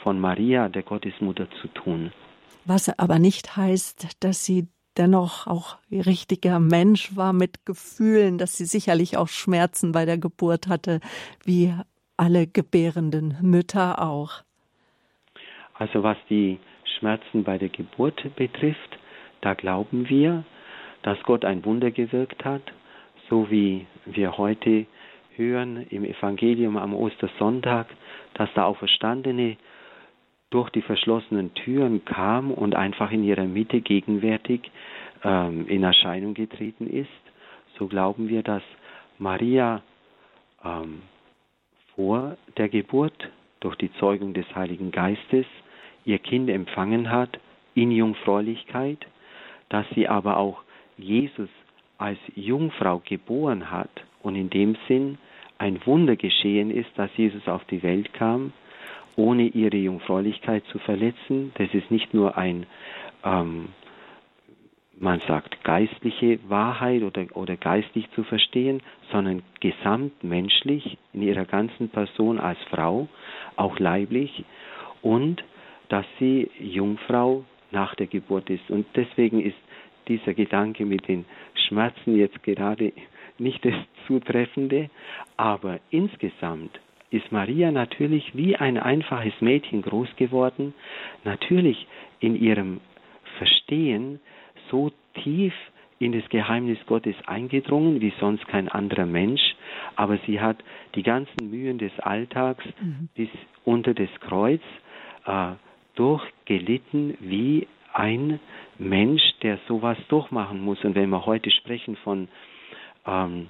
von 0.03 0.19
Maria, 0.19 0.69
der 0.69 0.83
Gottesmutter, 0.83 1.47
zu 1.61 1.67
tun. 1.69 2.11
Was 2.65 2.89
aber 2.97 3.19
nicht 3.19 3.55
heißt, 3.55 4.23
dass 4.23 4.45
sie 4.45 4.67
dennoch 4.97 5.47
auch 5.47 5.77
richtiger 5.91 6.59
Mensch 6.59 7.15
war 7.15 7.33
mit 7.33 7.65
Gefühlen, 7.65 8.37
dass 8.37 8.57
sie 8.57 8.65
sicherlich 8.65 9.17
auch 9.17 9.27
Schmerzen 9.27 9.91
bei 9.91 10.05
der 10.05 10.17
Geburt 10.17 10.67
hatte, 10.67 10.99
wie 11.43 11.73
alle 12.17 12.47
gebärenden 12.47 13.37
Mütter 13.41 14.01
auch. 14.01 14.44
Also 15.77 16.03
was 16.03 16.17
die 16.29 16.59
Schmerzen 16.97 17.43
bei 17.43 17.57
der 17.57 17.69
Geburt 17.69 18.23
betrifft, 18.35 18.97
da 19.41 19.53
glauben 19.53 20.09
wir, 20.09 20.43
dass 21.03 21.21
Gott 21.23 21.45
ein 21.45 21.63
Wunder 21.65 21.91
gewirkt 21.91 22.45
hat, 22.45 22.61
so 23.29 23.49
wie 23.51 23.85
wir 24.05 24.37
heute 24.37 24.85
hören 25.35 25.85
im 25.89 26.05
Evangelium 26.05 26.77
am 26.77 26.93
Ostersonntag, 26.93 27.87
dass 28.35 28.51
der 28.53 28.65
Auferstandene 28.65 29.57
durch 30.49 30.69
die 30.69 30.81
verschlossenen 30.81 31.53
Türen 31.53 32.05
kam 32.05 32.51
und 32.51 32.75
einfach 32.75 33.11
in 33.11 33.23
ihrer 33.23 33.43
Mitte 33.43 33.81
gegenwärtig 33.81 34.71
ähm, 35.23 35.67
in 35.67 35.83
Erscheinung 35.83 36.33
getreten 36.33 36.87
ist, 36.87 37.09
so 37.77 37.87
glauben 37.87 38.29
wir, 38.29 38.41
dass 38.41 38.63
Maria 39.17 39.81
ähm, 40.63 41.01
vor 41.95 42.37
der 42.57 42.69
Geburt 42.69 43.29
durch 43.59 43.75
die 43.75 43.91
Zeugung 43.93 44.33
des 44.33 44.45
Heiligen 44.55 44.91
Geistes 44.91 45.45
ihr 46.05 46.19
Kind 46.19 46.49
empfangen 46.49 47.11
hat 47.11 47.39
in 47.73 47.91
Jungfräulichkeit, 47.91 49.05
dass 49.69 49.85
sie 49.95 50.07
aber 50.07 50.37
auch 50.37 50.61
Jesus 50.97 51.49
als 51.97 52.19
Jungfrau 52.35 53.01
geboren 53.03 53.71
hat 53.71 53.89
und 54.21 54.35
in 54.35 54.49
dem 54.49 54.77
Sinn 54.87 55.17
ein 55.57 55.85
Wunder 55.85 56.15
geschehen 56.15 56.71
ist, 56.71 56.89
dass 56.95 57.09
Jesus 57.17 57.47
auf 57.47 57.63
die 57.65 57.83
Welt 57.83 58.13
kam 58.13 58.53
ohne 59.15 59.43
ihre 59.43 59.77
Jungfräulichkeit 59.77 60.63
zu 60.71 60.79
verletzen. 60.79 61.51
Das 61.55 61.73
ist 61.73 61.89
nicht 61.91 62.13
nur 62.13 62.37
ein, 62.37 62.65
ähm, 63.23 63.69
man 64.97 65.21
sagt, 65.27 65.63
geistliche 65.63 66.39
Wahrheit 66.47 67.03
oder, 67.03 67.25
oder 67.33 67.57
geistlich 67.57 68.09
zu 68.11 68.23
verstehen, 68.23 68.81
sondern 69.11 69.43
gesamtmenschlich 69.59 70.97
in 71.13 71.21
ihrer 71.21 71.45
ganzen 71.45 71.89
Person 71.89 72.39
als 72.39 72.59
Frau, 72.69 73.07
auch 73.55 73.79
leiblich 73.79 74.45
und 75.01 75.43
dass 75.89 76.05
sie 76.19 76.49
Jungfrau 76.59 77.45
nach 77.71 77.95
der 77.95 78.07
Geburt 78.07 78.49
ist. 78.49 78.69
Und 78.69 78.85
deswegen 78.95 79.41
ist 79.41 79.57
dieser 80.07 80.33
Gedanke 80.33 80.85
mit 80.85 81.07
den 81.07 81.25
Schmerzen 81.67 82.15
jetzt 82.15 82.41
gerade 82.43 82.93
nicht 83.37 83.65
das 83.65 83.73
Zutreffende, 84.07 84.89
aber 85.35 85.79
insgesamt 85.89 86.79
ist 87.09 87.31
Maria 87.31 87.71
natürlich 87.71 88.35
wie 88.35 88.55
ein 88.55 88.77
einfaches 88.77 89.33
Mädchen 89.41 89.81
groß 89.81 90.15
geworden, 90.15 90.73
natürlich 91.23 91.87
in 92.19 92.35
ihrem 92.35 92.81
Verstehen 93.37 94.19
so 94.69 94.91
tief 95.23 95.53
in 95.99 96.11
das 96.11 96.27
Geheimnis 96.29 96.77
Gottes 96.87 97.15
eingedrungen 97.25 98.01
wie 98.01 98.13
sonst 98.19 98.47
kein 98.47 98.67
anderer 98.67 99.05
Mensch, 99.05 99.55
aber 99.95 100.17
sie 100.25 100.41
hat 100.41 100.57
die 100.95 101.03
ganzen 101.03 101.49
Mühen 101.49 101.77
des 101.77 101.97
Alltags 101.99 102.65
mhm. 102.81 103.09
bis 103.15 103.29
unter 103.63 103.93
das 103.93 104.09
Kreuz 104.19 104.61
äh, 105.25 105.53
durchgelitten 105.95 107.17
wie 107.19 107.67
ein 107.93 108.39
Mensch, 108.77 109.23
der 109.41 109.57
sowas 109.67 109.97
durchmachen 110.09 110.61
muss. 110.61 110.83
Und 110.83 110.95
wenn 110.95 111.09
wir 111.09 111.25
heute 111.25 111.49
sprechen 111.49 111.95
von 111.97 112.27
ähm, 113.07 113.47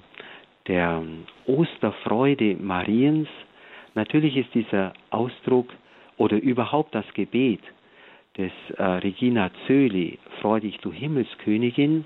der 0.68 1.02
Osterfreude 1.46 2.56
Mariens, 2.56 3.28
natürlich 3.94 4.36
ist 4.36 4.54
dieser 4.54 4.92
Ausdruck 5.10 5.68
oder 6.16 6.36
überhaupt 6.40 6.94
das 6.94 7.06
Gebet 7.14 7.60
des 8.38 8.52
äh, 8.76 8.82
Regina 8.82 9.50
Zöli, 9.66 10.18
Freu 10.40 10.60
dich, 10.60 10.78
du 10.78 10.92
Himmelskönigin, 10.92 12.04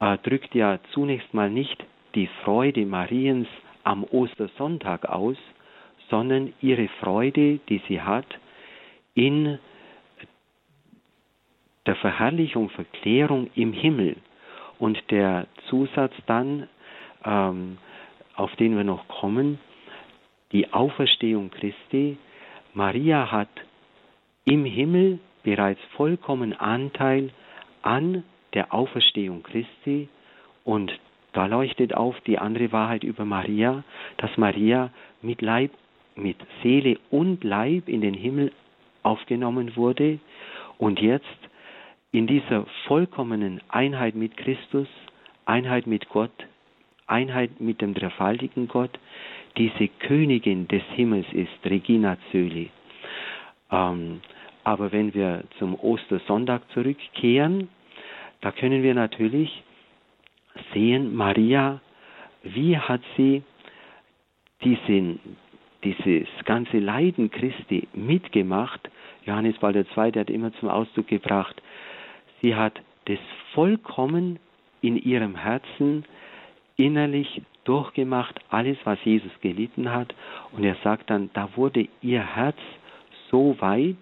äh, 0.00 0.18
drückt 0.18 0.54
ja 0.54 0.78
zunächst 0.92 1.32
mal 1.32 1.50
nicht 1.50 1.84
die 2.14 2.28
Freude 2.44 2.84
Mariens 2.84 3.48
am 3.84 4.04
Ostersonntag 4.04 5.08
aus, 5.08 5.36
sondern 6.10 6.52
ihre 6.60 6.88
Freude, 7.00 7.60
die 7.68 7.80
sie 7.88 8.00
hat 8.00 8.26
in 9.16 9.58
der 11.86 11.96
Verherrlichung, 11.96 12.68
Verklärung 12.70 13.50
im 13.56 13.72
Himmel. 13.72 14.16
Und 14.78 15.02
der 15.10 15.46
Zusatz 15.68 16.12
dann, 16.26 16.68
ähm, 17.24 17.78
auf 18.36 18.54
den 18.56 18.76
wir 18.76 18.84
noch 18.84 19.08
kommen, 19.08 19.58
die 20.52 20.72
Auferstehung 20.72 21.50
Christi. 21.50 22.18
Maria 22.74 23.32
hat 23.32 23.48
im 24.44 24.64
Himmel 24.64 25.18
bereits 25.42 25.80
vollkommen 25.96 26.52
Anteil 26.52 27.30
an 27.82 28.22
der 28.52 28.74
Auferstehung 28.74 29.42
Christi 29.42 30.08
und 30.64 30.92
da 31.32 31.46
leuchtet 31.46 31.94
auf 31.94 32.18
die 32.22 32.38
andere 32.38 32.72
Wahrheit 32.72 33.04
über 33.04 33.24
Maria, 33.24 33.84
dass 34.16 34.36
Maria 34.36 34.90
mit 35.22 35.42
Leib, 35.42 35.70
mit 36.14 36.36
Seele 36.62 36.98
und 37.10 37.44
Leib 37.44 37.88
in 37.88 38.00
den 38.00 38.14
Himmel 38.14 38.52
aufgenommen 39.06 39.76
wurde 39.76 40.18
und 40.78 41.00
jetzt 41.00 41.38
in 42.12 42.26
dieser 42.26 42.66
vollkommenen 42.86 43.60
Einheit 43.68 44.14
mit 44.14 44.36
Christus, 44.36 44.88
Einheit 45.44 45.86
mit 45.86 46.08
Gott, 46.08 46.32
Einheit 47.06 47.60
mit 47.60 47.80
dem 47.80 47.94
dreifaltigen 47.94 48.66
Gott, 48.68 48.98
diese 49.56 49.88
Königin 49.88 50.66
des 50.68 50.82
Himmels 50.94 51.26
ist, 51.32 51.64
Regina 51.64 52.16
Zöli. 52.30 52.70
Ähm, 53.70 54.20
aber 54.64 54.90
wenn 54.90 55.14
wir 55.14 55.44
zum 55.58 55.76
Ostersonntag 55.76 56.62
zurückkehren, 56.72 57.68
da 58.40 58.50
können 58.50 58.82
wir 58.82 58.94
natürlich 58.94 59.62
sehen, 60.74 61.14
Maria, 61.14 61.80
wie 62.42 62.76
hat 62.76 63.02
sie 63.16 63.42
diesen, 64.64 65.20
dieses 65.84 66.28
ganze 66.44 66.78
Leiden 66.78 67.30
Christi 67.30 67.88
mitgemacht. 67.94 68.90
Johannes 69.24 69.56
Paul 69.58 69.76
II. 69.76 69.84
hat 70.12 70.30
immer 70.30 70.52
zum 70.54 70.68
Ausdruck 70.68 71.08
gebracht, 71.08 71.60
sie 72.42 72.54
hat 72.54 72.80
das 73.06 73.18
vollkommen 73.54 74.38
in 74.80 74.96
ihrem 74.96 75.36
Herzen 75.36 76.04
innerlich 76.76 77.42
durchgemacht, 77.64 78.38
alles, 78.50 78.78
was 78.84 78.98
Jesus 79.04 79.32
gelitten 79.40 79.90
hat. 79.90 80.14
Und 80.52 80.64
er 80.64 80.76
sagt 80.84 81.10
dann, 81.10 81.30
da 81.34 81.48
wurde 81.56 81.88
ihr 82.02 82.22
Herz 82.22 82.58
so 83.30 83.56
weit, 83.60 83.98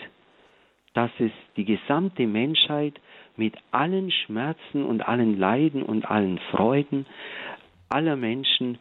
dass 0.93 1.11
es 1.19 1.33
die 1.57 1.65
gesamte 1.65 2.27
Menschheit 2.27 3.01
mit 3.37 3.55
allen 3.73 4.11
Schmerzen 4.11 4.85
und 4.85 5.07
allen 5.07 5.39
Leiden 5.39 5.83
und 5.83 6.09
allen 6.09 6.39
Freuden 6.51 7.07
aller 7.89 8.17
Menschen 8.17 8.79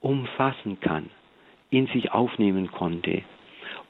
umfassen 0.00 0.80
kann, 0.80 1.10
in 1.70 1.86
sich 1.88 2.12
aufnehmen 2.12 2.70
konnte. 2.70 3.22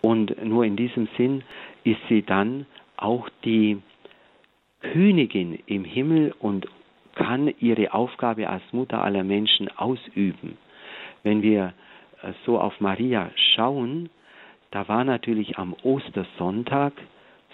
Und 0.01 0.43
nur 0.45 0.65
in 0.65 0.77
diesem 0.77 1.09
Sinn 1.17 1.43
ist 1.85 2.01
sie 2.09 2.23
dann 2.23 2.67
auch 2.97 3.29
die 3.45 3.79
Königin 4.81 5.59
im 5.67 5.85
Himmel 5.85 6.35
und 6.39 6.67
kann 7.15 7.53
ihre 7.59 7.93
Aufgabe 7.93 8.49
als 8.49 8.63
Mutter 8.73 9.03
aller 9.03 9.25
Menschen 9.25 9.69
ausüben. 9.77 10.57
Wenn 11.23 11.43
wir 11.43 11.75
äh, 12.23 12.33
so 12.47 12.59
auf 12.59 12.81
Maria 12.81 13.31
schauen, 13.55 14.09
da 14.71 14.89
war 14.89 15.05
natürlich 15.05 15.59
am 15.59 15.75
Ostersonntag 15.83 16.93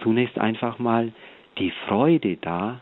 zunächst 0.02 0.38
einfach 0.38 0.78
mal 0.78 1.12
die 1.58 1.72
Freude 1.88 2.36
da 2.36 2.80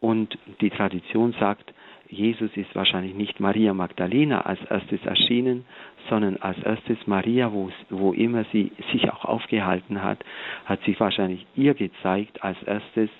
und 0.00 0.38
die 0.60 0.70
Tradition 0.70 1.34
sagt, 1.40 1.74
Jesus 2.08 2.50
ist 2.56 2.74
wahrscheinlich 2.74 3.14
nicht 3.14 3.40
Maria 3.40 3.74
Magdalena 3.74 4.42
als 4.42 4.62
erstes 4.70 5.04
erschienen, 5.04 5.64
sondern 6.08 6.36
als 6.36 6.58
erstes 6.62 6.98
Maria, 7.06 7.52
wo, 7.52 7.70
wo 7.90 8.12
immer 8.12 8.44
sie 8.52 8.72
sich 8.92 9.10
auch 9.10 9.24
aufgehalten 9.24 10.02
hat, 10.02 10.24
hat 10.64 10.82
sich 10.84 10.98
wahrscheinlich 11.00 11.46
ihr 11.56 11.74
gezeigt 11.74 12.42
als 12.42 12.62
erstes, 12.62 13.10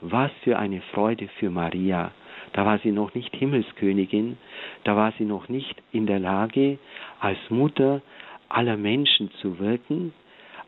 was 0.00 0.30
für 0.42 0.58
eine 0.58 0.80
Freude 0.92 1.28
für 1.38 1.50
Maria. 1.50 2.10
Da 2.52 2.66
war 2.66 2.78
sie 2.78 2.90
noch 2.90 3.14
nicht 3.14 3.34
Himmelskönigin, 3.34 4.36
da 4.84 4.96
war 4.96 5.12
sie 5.18 5.24
noch 5.24 5.48
nicht 5.48 5.80
in 5.92 6.06
der 6.06 6.18
Lage, 6.18 6.78
als 7.20 7.38
Mutter 7.48 8.02
aller 8.48 8.76
Menschen 8.76 9.30
zu 9.40 9.58
wirken, 9.58 10.12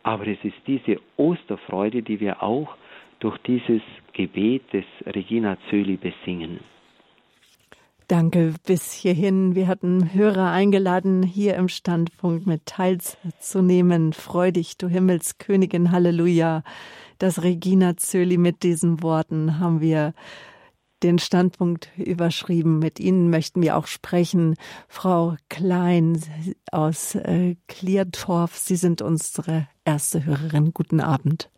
aber 0.03 0.27
es 0.27 0.43
ist 0.45 0.57
diese 0.67 1.01
Osterfreude, 1.17 2.03
die 2.03 2.21
wir 2.21 2.43
auch 2.43 2.77
durch 3.19 3.39
dieses 3.39 3.83
Gebet 4.13 4.63
des 4.73 4.85
Regina 5.07 5.57
Zöli 5.69 5.97
besingen. 5.97 6.61
Danke 8.09 8.53
bis 8.67 8.93
hierhin. 8.93 9.55
Wir 9.55 9.67
hatten 9.67 10.13
Hörer 10.13 10.51
eingeladen, 10.51 11.23
hier 11.23 11.55
im 11.55 11.69
Standpunkt 11.69 12.47
mit 12.47 12.67
teilzunehmen. 12.67 14.13
Freu 14.13 14.53
dich, 14.53 14.77
du 14.77 14.89
Himmelskönigin, 14.89 15.91
Halleluja. 15.91 16.65
Das 17.19 17.43
Regina 17.43 17.97
Zöli 17.97 18.37
mit 18.37 18.63
diesen 18.63 19.03
Worten 19.03 19.59
haben 19.59 19.81
wir 19.81 20.13
den 21.03 21.19
Standpunkt 21.19 21.91
überschrieben. 21.97 22.79
Mit 22.79 23.01
Ihnen 23.01 23.31
möchten 23.31 23.63
wir 23.63 23.77
auch 23.77 23.87
sprechen. 23.87 24.57
Frau 24.87 25.37
Klein 25.49 26.21
aus 26.71 27.15
äh, 27.15 27.57
Kliertorf, 27.69 28.59
Sie 28.59 28.77
sind 28.77 29.01
unsere 29.01 29.67
erste 29.87 30.25
Hörerin. 30.25 30.73
Guten 30.75 31.01
Abend. 31.01 31.51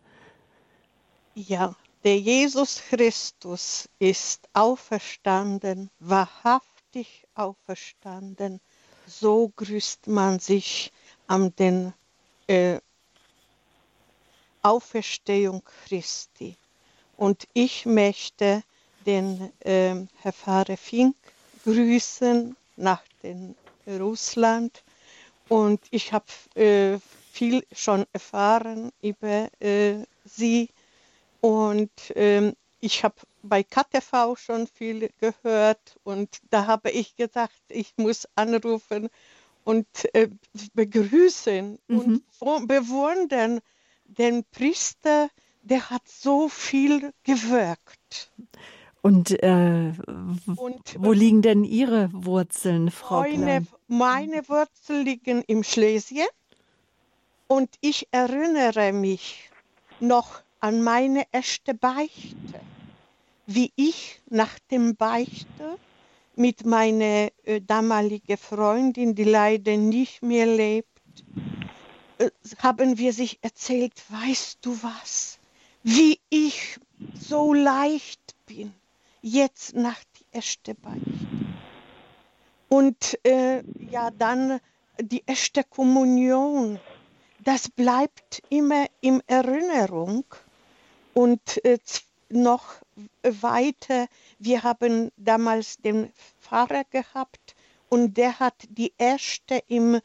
Ja, 1.35 1.75
der 2.07 2.21
Jesus 2.21 2.81
Christus 2.89 3.89
ist 3.99 4.49
auferstanden, 4.53 5.91
wahrhaftig 5.99 7.27
auferstanden. 7.35 8.61
So 9.09 9.49
grüßt 9.57 10.07
man 10.07 10.39
sich 10.39 10.93
an 11.27 11.53
den 11.57 11.93
äh, 12.47 12.79
Auferstehung 14.63 15.65
Christi. 15.65 16.55
Und 17.17 17.49
ich 17.55 17.87
möchte 17.87 18.63
den 19.05 19.53
äh, 19.65 19.97
Herr 20.23 20.33
Pfarrer 20.33 20.77
Fink 20.77 21.17
grüßen 21.65 22.57
nach 22.77 23.03
den 23.25 23.57
Russland. 23.85 24.85
Und 25.49 25.81
ich 25.91 26.13
habe 26.13 26.27
äh, 26.55 27.01
viel 27.33 27.67
schon 27.73 28.07
erfahren 28.13 28.93
über 29.03 29.49
äh, 29.61 30.05
sie. 30.25 30.69
Und 31.47 31.93
ähm, 32.17 32.55
ich 32.81 33.05
habe 33.05 33.15
bei 33.45 33.63
KTV 33.63 34.37
schon 34.37 34.67
viel 34.67 35.11
gehört. 35.21 35.97
Und 36.03 36.39
da 36.51 36.67
habe 36.67 36.91
ich 36.91 37.15
gesagt, 37.15 37.55
ich 37.69 37.93
muss 37.97 38.27
anrufen 38.35 39.11
und 39.63 39.87
äh, 40.13 40.29
begrüßen 40.75 41.79
mhm. 41.87 42.23
und 42.41 42.67
bewundern 42.67 43.61
den 44.07 44.43
Priester, 44.51 45.29
der 45.63 45.89
hat 45.89 46.09
so 46.09 46.49
viel 46.49 47.13
gewirkt. 47.23 48.33
Und, 49.03 49.31
äh, 49.41 49.93
und 50.57 50.97
wo 50.99 51.13
liegen 51.13 51.43
denn 51.43 51.63
Ihre 51.63 52.09
Wurzeln, 52.13 52.91
Frau 52.91 53.21
meine, 53.21 53.65
meine 53.87 54.49
Wurzeln 54.49 55.05
liegen 55.05 55.45
im 55.47 55.63
Schlesien 55.63 56.27
und 57.47 57.71
ich 57.81 58.09
erinnere 58.11 58.93
mich 58.93 59.49
noch 60.01 60.43
an 60.67 60.83
meine 60.83 61.23
erste 61.31 61.75
Beichte, 61.75 62.61
wie 63.47 63.71
ich 63.77 64.21
nach 64.29 64.59
dem 64.73 64.97
Beichte 64.97 65.79
mit 66.35 66.67
meiner 66.67 67.31
äh, 67.45 67.61
damaligen 67.61 68.37
Freundin, 68.37 69.15
die 69.15 69.23
leider 69.23 69.77
nicht 69.77 70.25
mehr 70.25 70.47
lebt, 70.47 70.89
äh, 72.19 72.31
haben 72.59 72.99
wir 72.99 73.13
sich 73.13 73.39
erzählt, 73.43 73.93
weißt 74.09 74.59
du 74.63 74.77
was, 74.83 75.39
wie 75.85 76.19
ich 76.31 76.81
so 77.15 77.55
leicht 77.55 78.35
bin 78.47 78.75
jetzt 79.23 79.77
nach 79.77 80.03
die 80.19 80.27
erste 80.33 80.75
Beichte. 80.75 81.29
Und 82.69 83.25
äh, 83.25 83.63
ja, 83.89 84.11
dann 84.11 84.59
die 85.01 85.23
erste 85.25 85.63
Kommunion, 85.63 86.81
das 87.45 87.69
bleibt 87.69 88.43
immer 88.49 88.87
in 89.01 89.23
Erinnerung. 89.29 90.25
Und 91.17 91.65
äh, 91.65 91.79
noch 92.29 92.75
weiter, 93.23 94.07
wir 94.39 94.63
haben 94.63 95.11
damals 95.17 95.79
den 95.79 96.13
Pfarrer 96.43 96.85
gehabt 96.91 97.57
und 97.89 98.19
der 98.19 98.39
hat 98.39 98.53
die 98.69 98.93
erste 98.99 99.63
im 99.67 99.99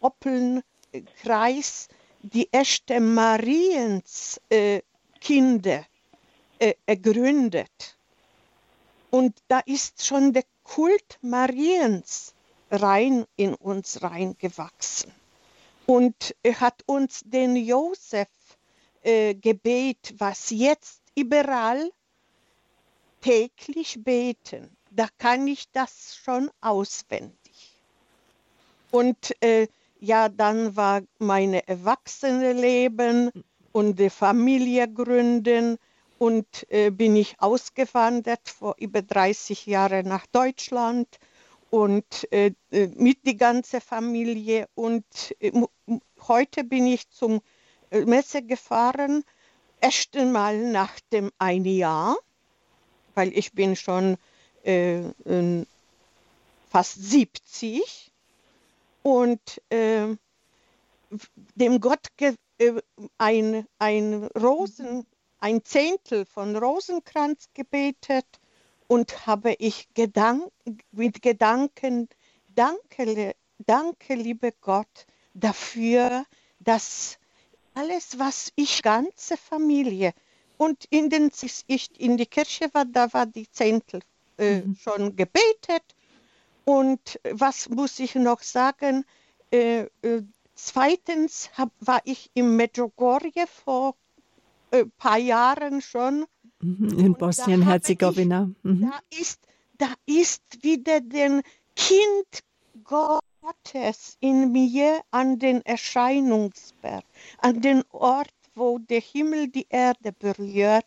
Oppelnkreis, 0.00 1.88
die 2.22 2.48
erste 2.50 2.98
Mariens 2.98 4.40
äh, 4.48 4.80
Kinder 5.20 5.84
äh, 6.58 6.72
gegründet. 6.86 7.98
Und 9.10 9.36
da 9.48 9.58
ist 9.66 10.02
schon 10.06 10.32
der 10.32 10.44
Kult 10.64 11.18
Mariens 11.20 12.32
rein 12.70 13.26
in 13.36 13.54
uns 13.54 14.00
reingewachsen. 14.00 15.12
Und 15.84 16.34
hat 16.58 16.84
uns 16.86 17.20
den 17.26 17.54
Josef 17.54 18.28
äh, 19.02 19.34
gebet, 19.34 20.14
was 20.18 20.50
jetzt 20.50 21.02
überall 21.14 21.90
täglich 23.20 24.02
beten. 24.02 24.76
Da 24.90 25.08
kann 25.18 25.46
ich 25.46 25.70
das 25.72 26.16
schon 26.16 26.50
auswendig. 26.60 27.76
Und 28.90 29.34
äh, 29.42 29.68
ja, 30.00 30.28
dann 30.28 30.76
war 30.76 31.02
meine 31.18 31.66
Erwachsene 31.66 33.32
und 33.72 33.98
die 33.98 34.10
Familie 34.10 34.88
gründen 34.88 35.78
und 36.18 36.66
äh, 36.70 36.90
bin 36.90 37.16
ich 37.16 37.36
ausgewandert 37.38 38.48
vor 38.48 38.76
über 38.78 39.02
30 39.02 39.66
Jahren 39.66 40.08
nach 40.08 40.26
Deutschland 40.26 41.08
und 41.70 42.26
äh, 42.32 42.52
äh 42.70 42.88
mit 42.96 43.26
die 43.26 43.36
ganze 43.36 43.80
Familie 43.80 44.68
und 44.74 45.04
äh, 45.40 45.52
heute 46.26 46.64
bin 46.64 46.86
ich 46.86 47.08
zum 47.10 47.40
Messe 47.90 48.42
gefahren, 48.42 49.24
erst 49.80 50.16
einmal 50.16 50.58
nach 50.70 50.98
dem 51.12 51.30
ein 51.38 51.64
Jahr, 51.64 52.16
weil 53.14 53.36
ich 53.36 53.52
bin 53.52 53.76
schon 53.76 54.16
äh, 54.62 55.02
fast 56.70 57.02
70 57.02 58.12
und 59.02 59.62
dem 59.70 60.18
Gott 61.80 62.06
ein, 63.16 63.66
ein 63.78 64.24
Rosen 64.38 65.06
ein 65.40 65.64
Zehntel 65.64 66.26
von 66.26 66.56
Rosenkranz 66.56 67.48
gebetet 67.54 68.26
und 68.86 69.26
habe 69.26 69.54
ich 69.58 69.88
Gedank 69.94 70.50
mit 70.92 71.22
Gedanken, 71.22 72.08
danke, 72.54 73.34
danke, 73.58 74.14
liebe 74.14 74.52
Gott, 74.60 75.06
dafür, 75.34 76.24
dass 76.58 77.17
alles, 77.78 78.18
was 78.18 78.52
ich, 78.56 78.82
ganze 78.82 79.36
Familie, 79.36 80.12
und 80.56 80.84
in 80.90 81.08
den, 81.08 81.30
ich 81.68 82.00
in 82.00 82.16
die 82.16 82.26
Kirche 82.26 82.68
war, 82.72 82.84
da 82.84 83.12
war 83.12 83.26
die 83.26 83.48
Zehntel 83.50 84.00
äh, 84.36 84.60
mhm. 84.60 84.74
schon 84.74 85.14
gebetet. 85.14 85.84
Und 86.64 87.20
was 87.30 87.68
muss 87.68 88.00
ich 88.00 88.16
noch 88.16 88.42
sagen? 88.42 89.04
Äh, 89.52 89.86
äh, 90.02 90.22
zweitens 90.54 91.50
hab, 91.56 91.70
war 91.80 92.00
ich 92.04 92.30
im 92.34 92.56
Medjugorje 92.56 93.46
vor 93.46 93.94
ein 94.72 94.80
äh, 94.80 94.84
paar 94.98 95.18
Jahren 95.18 95.80
schon. 95.80 96.26
Mhm, 96.60 96.98
in 96.98 97.14
Bosnien-Herzegowina. 97.14 98.50
Mhm. 98.64 98.90
Da, 98.90 98.98
ist, 99.16 99.40
da 99.78 99.94
ist 100.06 100.42
wieder 100.62 101.00
den 101.00 101.42
Kind 101.76 102.42
Gottes 103.48 104.18
in 104.20 104.52
mir 104.52 105.00
an 105.10 105.38
den 105.38 105.64
Erscheinungsberg, 105.64 107.04
an 107.38 107.62
den 107.62 107.82
Ort, 107.92 108.34
wo 108.54 108.78
der 108.78 109.00
Himmel 109.00 109.48
die 109.48 109.66
Erde 109.70 110.12
berührt, 110.12 110.84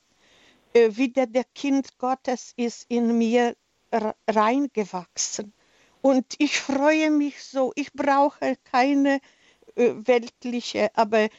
äh, 0.74 0.96
wieder 0.96 1.26
der 1.26 1.46
Kind 1.56 1.98
Gottes 1.98 2.54
ist 2.58 2.86
in 2.88 3.18
mir 3.18 3.56
reingewachsen. 4.28 5.54
Und 6.04 6.36
ich 6.38 6.60
freue 6.60 7.10
mich 7.10 7.44
so, 7.44 7.72
ich 7.74 7.92
brauche 7.94 8.58
keine 8.64 9.22
äh, 9.76 9.94
weltliche, 9.96 10.92
aber 10.94 11.30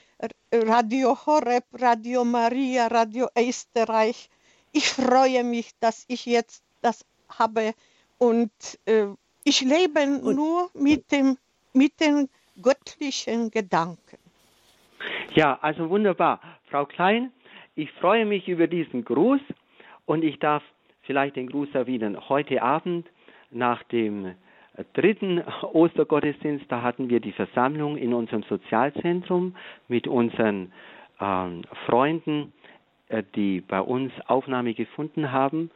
Radio 0.53 1.17
Horeb, 1.25 1.67
Radio 1.73 2.25
Maria, 2.25 2.89
Radio 2.89 3.29
Österreich. 3.39 4.29
Ich 4.73 4.89
freue 4.89 5.45
mich, 5.45 5.71
dass 5.79 6.05
ich 6.09 6.27
jetzt 6.27 6.65
das 6.81 7.05
habe 7.29 7.75
und 8.19 8.51
äh, 8.87 9.07
ich 9.45 9.61
lebe 9.61 10.01
und 10.01 10.37
nur 10.37 10.71
mit, 10.75 11.11
dem, 11.11 11.37
mit 11.73 12.01
den 12.01 12.29
göttlichen 12.61 13.51
Gedanken. 13.51 14.19
Ja, 15.35 15.59
also 15.63 15.89
wunderbar. 15.89 16.41
Frau 16.71 16.87
Klein, 16.87 17.33
ich 17.75 17.91
freue 17.93 18.27
mich 18.27 18.49
über 18.49 18.67
diesen 18.67 19.05
Gruß 19.05 19.41
und 20.07 20.23
ich 20.25 20.39
darf 20.39 20.63
vielleicht 21.03 21.37
den 21.37 21.49
Gruß 21.49 21.69
erwidern. 21.75 22.29
Heute 22.29 22.63
Abend 22.63 23.09
nach 23.51 23.83
dem 23.85 24.35
dritten 24.95 25.43
Ostergottesdienst, 25.73 26.67
da 26.69 26.83
hatten 26.83 27.09
wir 27.09 27.21
die 27.21 27.33
Versammlung 27.33 27.97
in 27.97 28.15
unserem 28.15 28.43
Sozialzentrum 28.45 29.57
mit 29.89 30.07
unseren 30.07 30.73
ähm, 31.21 31.63
Freunden, 31.87 32.53
äh, 33.09 33.23
die 33.35 33.61
bei 33.61 33.81
uns 33.81 34.13
Aufnahme 34.27 34.75
gefunden 34.75 35.33
haben. 35.33 35.71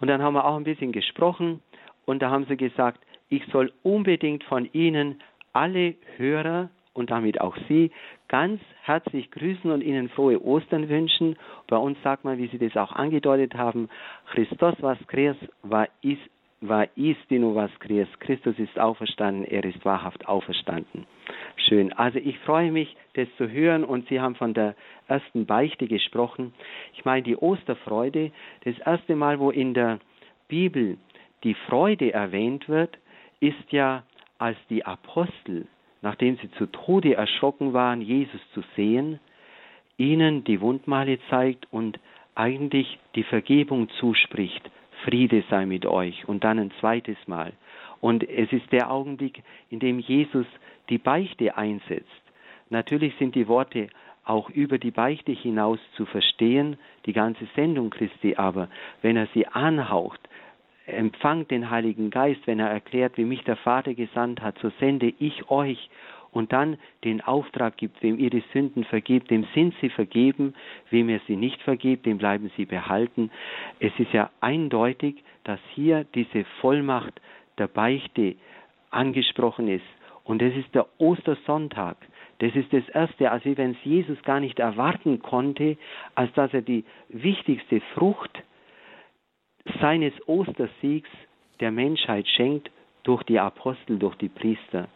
Und 0.00 0.08
dann 0.08 0.22
haben 0.22 0.34
wir 0.34 0.44
auch 0.44 0.56
ein 0.56 0.64
bisschen 0.64 0.92
gesprochen 0.92 1.62
und 2.06 2.20
da 2.22 2.30
haben 2.30 2.46
sie 2.48 2.56
gesagt, 2.56 3.00
ich 3.28 3.44
soll 3.46 3.72
unbedingt 3.82 4.44
von 4.44 4.68
Ihnen 4.72 5.20
alle 5.52 5.94
Hörer 6.16 6.70
und 6.92 7.10
damit 7.10 7.40
auch 7.40 7.56
Sie 7.68 7.90
ganz 8.28 8.60
herzlich 8.82 9.30
grüßen 9.30 9.70
und 9.70 9.82
Ihnen 9.82 10.08
frohe 10.08 10.42
Ostern 10.42 10.88
wünschen. 10.88 11.36
Bei 11.68 11.76
uns 11.76 11.98
sagt 12.02 12.24
man, 12.24 12.38
wie 12.38 12.48
Sie 12.48 12.58
das 12.58 12.76
auch 12.76 12.92
angedeutet 12.92 13.54
haben, 13.54 13.88
Christos 14.32 14.74
was 14.80 14.98
Kreas 15.08 15.36
war 15.62 15.88
ist 16.02 16.22
war 16.60 16.88
istinu 16.96 17.54
was 17.54 17.70
Christus 17.78 18.58
ist 18.58 18.78
auferstanden, 18.78 19.44
er 19.44 19.64
ist 19.64 19.84
wahrhaft 19.84 20.26
auferstanden. 20.26 21.06
Schön. 21.56 21.92
Also 21.92 22.18
ich 22.18 22.38
freue 22.38 22.72
mich, 22.72 22.96
das 23.14 23.28
zu 23.36 23.50
hören 23.50 23.84
und 23.84 24.08
Sie 24.08 24.18
haben 24.20 24.34
von 24.34 24.54
der 24.54 24.74
ersten 25.06 25.44
Beichte 25.44 25.86
gesprochen. 25.86 26.54
Ich 26.94 27.04
meine, 27.04 27.22
die 27.22 27.36
Osterfreude, 27.36 28.32
das 28.64 28.78
erste 28.78 29.14
Mal, 29.14 29.38
wo 29.40 29.50
in 29.50 29.74
der 29.74 29.98
Bibel 30.48 30.96
die 31.44 31.54
Freude 31.54 32.12
erwähnt 32.12 32.68
wird, 32.68 32.98
ist 33.40 33.70
ja, 33.70 34.02
als 34.38 34.58
die 34.68 34.84
Apostel, 34.84 35.66
nachdem 36.02 36.36
sie 36.38 36.50
zu 36.52 36.66
Tode 36.66 37.14
erschrocken 37.14 37.72
waren, 37.72 38.00
Jesus 38.00 38.40
zu 38.52 38.62
sehen, 38.74 39.20
ihnen 39.96 40.42
die 40.44 40.60
Wundmale 40.60 41.18
zeigt 41.30 41.66
und 41.70 42.00
eigentlich 42.34 42.98
die 43.14 43.22
Vergebung 43.22 43.88
zuspricht 44.00 44.68
Friede 45.04 45.44
sei 45.50 45.66
mit 45.66 45.86
euch 45.86 46.26
und 46.26 46.44
dann 46.44 46.58
ein 46.58 46.72
zweites 46.80 47.16
Mal. 47.26 47.52
Und 48.00 48.28
es 48.28 48.52
ist 48.52 48.72
der 48.72 48.90
Augenblick, 48.90 49.42
in 49.70 49.78
dem 49.78 49.98
Jesus 49.98 50.46
die 50.88 50.98
Beichte 50.98 51.56
einsetzt. 51.56 52.08
Natürlich 52.70 53.14
sind 53.18 53.34
die 53.34 53.48
Worte 53.48 53.88
auch 54.24 54.48
über 54.50 54.78
die 54.78 54.90
Beichte 54.90 55.32
hinaus 55.32 55.78
zu 55.96 56.06
verstehen, 56.06 56.78
die 57.04 57.12
ganze 57.12 57.46
Sendung 57.54 57.90
Christi 57.90 58.36
aber, 58.36 58.68
wenn 59.02 59.16
er 59.16 59.28
sie 59.34 59.46
anhaucht, 59.46 60.20
empfangt 60.86 61.50
den 61.50 61.70
Heiligen 61.70 62.10
Geist, 62.10 62.46
wenn 62.46 62.60
er 62.60 62.68
erklärt, 62.68 63.16
wie 63.16 63.24
mich 63.24 63.42
der 63.44 63.56
Vater 63.56 63.94
gesandt 63.94 64.42
hat, 64.42 64.58
so 64.58 64.70
sende 64.80 65.12
ich 65.18 65.50
euch 65.50 65.90
und 66.34 66.52
dann 66.52 66.76
den 67.04 67.20
Auftrag 67.20 67.76
gibt, 67.76 68.02
wem 68.02 68.18
ihr 68.18 68.30
die 68.30 68.42
Sünden 68.52 68.84
vergebt, 68.84 69.30
dem 69.30 69.46
sind 69.54 69.74
sie 69.80 69.88
vergeben, 69.88 70.54
wem 70.90 71.08
ihr 71.08 71.20
sie 71.26 71.36
nicht 71.36 71.62
vergebt, 71.62 72.06
dem 72.06 72.18
bleiben 72.18 72.50
sie 72.56 72.64
behalten. 72.64 73.30
Es 73.78 73.92
ist 73.98 74.12
ja 74.12 74.30
eindeutig, 74.40 75.22
dass 75.44 75.60
hier 75.74 76.04
diese 76.14 76.44
Vollmacht 76.60 77.20
der 77.56 77.68
Beichte 77.68 78.34
angesprochen 78.90 79.68
ist. 79.68 79.84
Und 80.24 80.42
es 80.42 80.56
ist 80.56 80.74
der 80.74 80.86
Ostersonntag. 80.98 81.96
Das 82.38 82.54
ist 82.56 82.72
das 82.72 82.88
Erste, 82.88 83.30
als 83.30 83.44
wenn 83.44 83.72
es 83.72 83.84
Jesus 83.84 84.20
gar 84.22 84.40
nicht 84.40 84.58
erwarten 84.58 85.20
konnte, 85.20 85.76
als 86.14 86.32
dass 86.32 86.52
er 86.52 86.62
die 86.62 86.84
wichtigste 87.10 87.80
Frucht 87.94 88.42
seines 89.80 90.12
Ostersiegs 90.26 91.08
der 91.60 91.70
Menschheit 91.70 92.26
schenkt 92.28 92.70
durch 93.02 93.22
die 93.24 93.38
Apostel, 93.38 93.98
durch 93.98 94.16
die 94.16 94.28
Priester. 94.28 94.88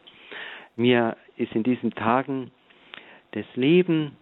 Mir 0.76 1.16
ist 1.36 1.54
in 1.54 1.62
diesen 1.62 1.92
Tagen 1.94 2.50
das 3.32 3.46
Leben 3.54 4.16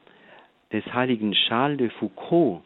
des 0.73 0.85
heiligen 0.93 1.33
Charles 1.33 1.79
de 1.79 1.91
Foucault 1.91 2.63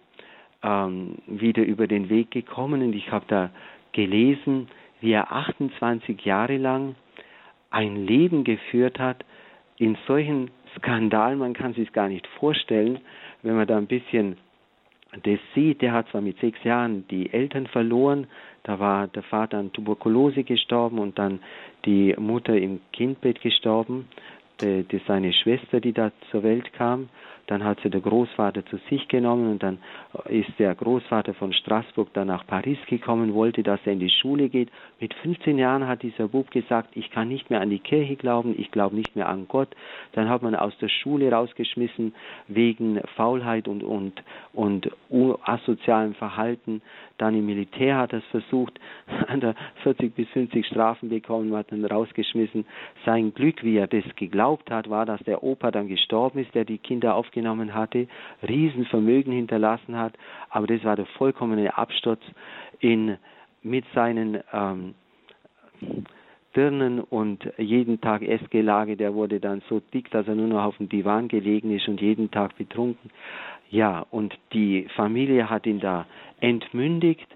ähm, 0.63 1.19
wieder 1.27 1.63
über 1.63 1.87
den 1.87 2.09
Weg 2.09 2.31
gekommen 2.31 2.83
und 2.83 2.95
ich 2.95 3.11
habe 3.11 3.25
da 3.29 3.51
gelesen, 3.93 4.69
wie 5.01 5.13
er 5.13 5.33
28 5.33 6.25
Jahre 6.25 6.57
lang 6.57 6.95
ein 7.71 8.07
Leben 8.07 8.45
geführt 8.45 8.99
hat 8.99 9.25
in 9.77 9.97
solchen 10.07 10.51
Skandalen, 10.77 11.39
man 11.39 11.55
kann 11.55 11.75
sich 11.75 11.93
gar 11.93 12.09
nicht 12.09 12.27
vorstellen, 12.39 13.01
wenn 13.43 13.57
man 13.57 13.67
da 13.67 13.79
ein 13.79 13.87
bisschen 13.87 14.37
das 15.23 15.39
sieht. 15.55 15.83
Der 15.83 15.93
hat 15.93 16.09
zwar 16.11 16.21
mit 16.21 16.39
sechs 16.41 16.63
Jahren 16.65 17.07
die 17.09 17.33
Eltern 17.33 17.67
verloren, 17.67 18.27
Da 18.63 18.79
war 18.79 19.09
der 19.09 19.23
Vater 19.23 19.59
an 19.59 19.73
Tuberkulose 19.73 20.45
gestorben 20.45 20.99
und 20.99 21.19
dann 21.19 21.41
die 21.87 22.15
Mutter 22.19 22.57
im 22.57 22.81
Kindbett 22.93 23.41
gestorben. 23.41 24.09
Die, 24.61 24.85
die 24.85 25.01
seine 25.07 25.33
Schwester, 25.33 25.81
die 25.81 25.93
da 25.93 26.13
zur 26.31 26.43
Welt 26.43 26.73
kam. 26.75 27.09
Dann 27.51 27.65
hat 27.65 27.81
sie 27.83 27.91
der 27.91 28.01
Großvater 28.01 28.65
zu 28.67 28.79
sich 28.89 29.09
genommen 29.09 29.51
und 29.51 29.63
dann 29.65 29.79
ist 30.27 30.51
der 30.61 30.73
Großvater 30.73 31.35
von 31.35 31.53
Straßburg 31.53 32.13
dann 32.13 32.29
nach 32.29 32.47
Paris 32.47 32.79
gekommen, 32.87 33.35
wollte, 33.35 33.65
dass 33.65 33.81
er 33.85 33.93
in 33.93 33.99
die 33.99 34.09
Schule 34.09 34.49
geht. 34.49 34.71
Mit 35.01 35.13
15 35.15 35.59
Jahren 35.59 35.89
hat 35.89 36.05
dieser 36.05 36.29
Bub 36.29 36.53
gesagt, 36.53 36.91
ich 36.95 37.11
kann 37.11 37.27
nicht 37.27 37.51
mehr 37.51 37.61
an 37.61 37.69
die 37.69 37.81
Kirche 37.81 38.15
glauben, 38.15 38.55
ich 38.57 38.71
glaube 38.71 38.95
nicht 38.95 39.17
mehr 39.17 39.29
an 39.29 39.49
Gott. 39.49 39.69
Dann 40.13 40.29
hat 40.29 40.43
man 40.43 40.55
aus 40.55 40.79
der 40.79 40.89
Schule 40.89 41.33
rausgeschmissen 41.33 42.15
wegen 42.47 43.01
Faulheit 43.17 43.67
und, 43.67 43.83
und, 43.83 44.23
und 44.53 44.89
asozialem 45.43 46.15
Verhalten. 46.15 46.83
Dann 47.21 47.35
im 47.35 47.47
Militär 47.47 47.99
hat 47.99 48.13
er 48.13 48.21
es 48.21 48.25
versucht, 48.27 48.81
an 49.29 49.41
der 49.41 49.55
40 49.83 50.15
bis 50.15 50.29
50 50.31 50.67
Strafen 50.67 51.09
bekommen, 51.09 51.55
hat 51.55 51.71
dann 51.73 51.85
rausgeschmissen. 51.85 52.65
Sein 53.05 53.35
Glück, 53.35 53.63
wie 53.63 53.77
er 53.77 53.87
das 53.87 54.05
geglaubt 54.17 54.71
hat, 54.71 54.89
war, 54.89 55.07
dass 55.07 55.21
der 55.25 55.43
Opa 55.43 55.71
dann 55.71 55.89
gestorben 55.89 56.41
ist, 56.41 56.55
der 56.55 56.65
die 56.65 56.79
Kinder 56.79 57.15
aufgenommen 57.15 57.51
genommen 57.51 57.75
hatte, 57.75 58.07
Riesenvermögen 58.47 59.33
hinterlassen 59.33 59.97
hat, 59.97 60.15
aber 60.51 60.67
das 60.67 60.85
war 60.85 60.97
der 60.97 61.07
vollkommene 61.07 61.77
Absturz 61.77 62.21
in, 62.81 63.17
mit 63.63 63.85
seinen 63.95 64.41
ähm, 64.53 64.95
Dirnen 66.55 67.01
und 67.01 67.49
jeden 67.59 68.01
Tag 68.01 68.23
Essgelage, 68.23 68.97
der 68.97 69.15
wurde 69.15 69.41
dann 69.41 69.63
so 69.69 69.81
dick, 69.93 70.11
dass 70.11 70.27
er 70.27 70.35
nur 70.35 70.49
noch 70.49 70.65
auf 70.65 70.77
dem 70.79 70.89
Divan 70.89 71.29
gelegen 71.29 71.75
ist 71.75 71.89
und 71.89 72.01
jeden 72.01 72.31
Tag 72.31 72.57
betrunken. 72.57 73.11
Ja, 73.71 74.05
und 74.11 74.37
die 74.53 74.89
Familie 74.97 75.49
hat 75.49 75.65
ihn 75.65 75.79
da 75.79 76.07
entmündigt 76.41 77.27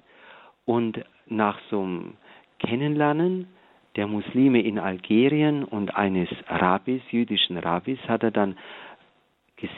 und 0.64 1.04
nach 1.26 1.58
so 1.70 1.82
einem 1.82 2.14
Kennenlernen 2.58 3.48
der 3.96 4.06
Muslime 4.06 4.60
in 4.60 4.78
Algerien 4.78 5.64
und 5.64 5.94
eines 5.94 6.28
Rabbis, 6.48 7.02
jüdischen 7.10 7.56
Rabbis, 7.58 7.98
hat 8.08 8.22
er 8.22 8.30
dann 8.30 8.56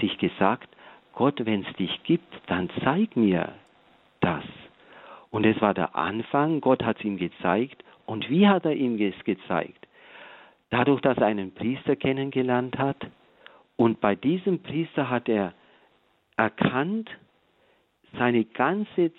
sich 0.01 0.19
gesagt, 0.19 0.69
Gott, 1.13 1.45
wenn 1.45 1.65
es 1.65 1.77
dich 1.77 2.03
gibt, 2.03 2.35
dann 2.47 2.69
zeig 2.83 3.17
mir 3.17 3.53
das. 4.21 4.45
Und 5.31 5.45
es 5.45 5.61
war 5.61 5.75
der 5.75 5.95
Anfang, 5.97 6.61
Gott 6.61 6.83
hat 6.83 6.99
es 6.99 7.05
ihm 7.05 7.17
gezeigt. 7.17 7.85
Und 8.05 8.29
wie 8.31 8.49
hat 8.49 8.65
er 8.65 8.75
ihm 8.75 9.01
es 9.01 9.25
gezeigt? 9.25 9.87
Dadurch, 10.71 11.01
dass 11.01 11.19
er 11.19 11.27
einen 11.27 11.53
Priester 11.53 11.97
kennengelernt 11.97 12.79
hat. 12.79 12.97
Und 13.77 14.01
bei 14.01 14.15
diesem 14.15 14.63
Priester 14.63 15.11
hat 15.11 15.29
er 15.29 15.53
erkannt, 16.37 17.11
seine 18.19 18.45
ganze 18.45 19.03
äh, 19.03 19.11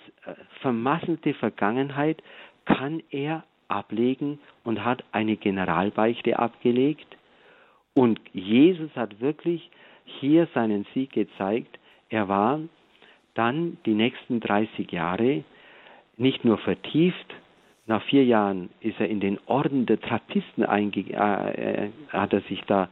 vermasselte 0.62 1.34
Vergangenheit 1.34 2.22
kann 2.66 3.02
er 3.12 3.44
ablegen 3.68 4.40
und 4.64 4.84
hat 4.84 5.04
eine 5.12 5.36
Generalbeichte 5.36 6.40
abgelegt. 6.40 7.18
Und 7.94 8.20
Jesus 8.34 8.96
hat 8.96 9.20
wirklich 9.20 9.70
hier 10.06 10.48
seinen 10.54 10.86
Sieg 10.94 11.12
gezeigt. 11.12 11.80
Er 12.10 12.28
war 12.28 12.60
dann 13.34 13.78
die 13.86 13.94
nächsten 13.94 14.40
30 14.40 14.92
Jahre 14.92 15.44
nicht 16.18 16.46
nur 16.46 16.58
vertieft, 16.58 17.36
nach 17.88 18.04
vier 18.04 18.26
Jahren 18.26 18.70
ist 18.82 19.00
er 19.00 19.08
in 19.08 19.22
den 19.22 19.40
Orden 19.46 19.86
der 19.86 20.00
Trappisten 20.02 20.64
äh, 20.64 21.86
äh, 21.86 21.90
hat 22.10 22.34
er 22.34 22.42
sich 22.42 22.62
da 22.68 22.90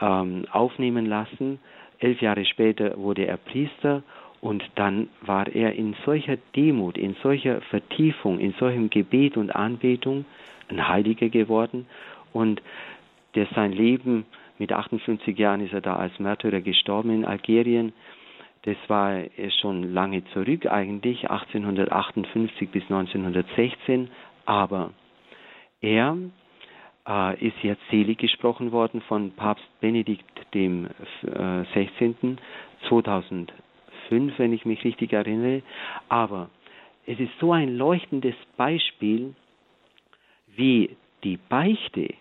ähm, 0.00 0.46
aufnehmen 0.52 1.06
lassen. 1.06 1.58
Elf 1.98 2.22
Jahre 2.22 2.44
später 2.44 2.96
wurde 2.96 3.26
er 3.26 3.36
Priester 3.36 4.04
und 4.40 4.62
dann 4.76 5.08
war 5.22 5.48
er 5.48 5.74
in 5.74 5.94
solcher 6.04 6.36
Demut, 6.54 6.96
in 6.96 7.14
solcher 7.22 7.60
Vertiefung, 7.62 8.38
in 8.38 8.52
solchem 8.58 8.90
Gebet 8.90 9.36
und 9.36 9.54
Anbetung 9.54 10.24
ein 10.68 10.86
Heiliger 10.88 11.28
geworden 11.28 11.86
und 12.32 12.62
der 13.34 13.46
sein 13.54 13.72
Leben 13.72 14.26
mit 14.58 14.72
58 14.72 15.38
Jahren 15.38 15.60
ist 15.60 15.72
er 15.72 15.80
da 15.80 15.96
als 15.96 16.18
Märtyrer 16.18 16.60
gestorben 16.60 17.10
in 17.10 17.24
Algerien. 17.24 17.92
Das 18.62 18.76
war 18.88 19.20
schon 19.60 19.92
lange 19.94 20.24
zurück 20.32 20.66
eigentlich, 20.66 21.30
1858 21.30 22.68
bis 22.68 22.82
1916. 22.84 24.10
Aber 24.46 24.90
er 25.80 26.16
äh, 27.06 27.46
ist 27.46 27.56
jetzt 27.62 27.82
selig 27.90 28.18
gesprochen 28.18 28.72
worden 28.72 29.00
von 29.02 29.30
Papst 29.32 29.64
Benedikt 29.80 30.24
dem 30.54 30.86
äh, 31.22 31.64
16. 31.74 32.38
2005, 34.08 34.38
wenn 34.38 34.52
ich 34.52 34.64
mich 34.64 34.84
richtig 34.84 35.12
erinnere. 35.12 35.62
Aber 36.08 36.50
es 37.06 37.18
ist 37.18 37.32
so 37.40 37.52
ein 37.52 37.76
leuchtendes 37.76 38.34
Beispiel, 38.56 39.34
wie 40.56 40.96
die 41.24 41.36
Beichte 41.36 42.14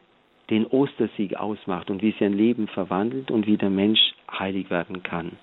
den 0.49 0.65
Ostersieg 0.65 1.35
ausmacht 1.35 1.89
und 1.89 2.01
wie 2.01 2.13
sie 2.17 2.25
ein 2.25 2.33
Leben 2.33 2.67
verwandelt 2.67 3.31
und 3.31 3.47
wie 3.47 3.57
der 3.57 3.69
Mensch 3.69 3.99
heilig 4.31 4.69
werden 4.69 5.03
kann. 5.03 5.33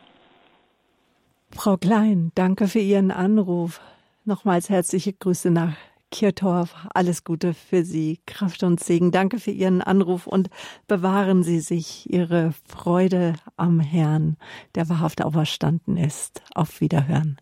Frau 1.51 1.76
Klein, 1.76 2.32
danke 2.34 2.66
für 2.66 2.78
Ihren 2.78 3.11
Anruf. 3.11 3.80
Nochmals 4.24 4.70
herzliche 4.70 5.12
Grüße 5.12 5.51
nach 5.51 5.76
Kirtorf. 6.15 6.77
Alles 6.95 7.25
Gute 7.25 7.55
für 7.55 7.83
Sie, 7.83 8.21
Kraft 8.25 8.62
und 8.62 8.79
Segen. 8.79 9.11
Danke 9.11 9.41
für 9.41 9.51
Ihren 9.51 9.83
Anruf 9.83 10.29
und 10.29 10.49
bewahren 10.87 11.43
Sie 11.43 11.59
sich 11.59 12.09
Ihre 12.09 12.53
Freude 12.69 13.33
am 13.57 13.81
Herrn, 13.81 14.37
der 14.77 14.89
wahrhaft 14.89 15.25
auferstanden 15.25 15.97
ist. 15.97 16.45
Auf 16.55 16.81
Wiederhören. 16.81 17.39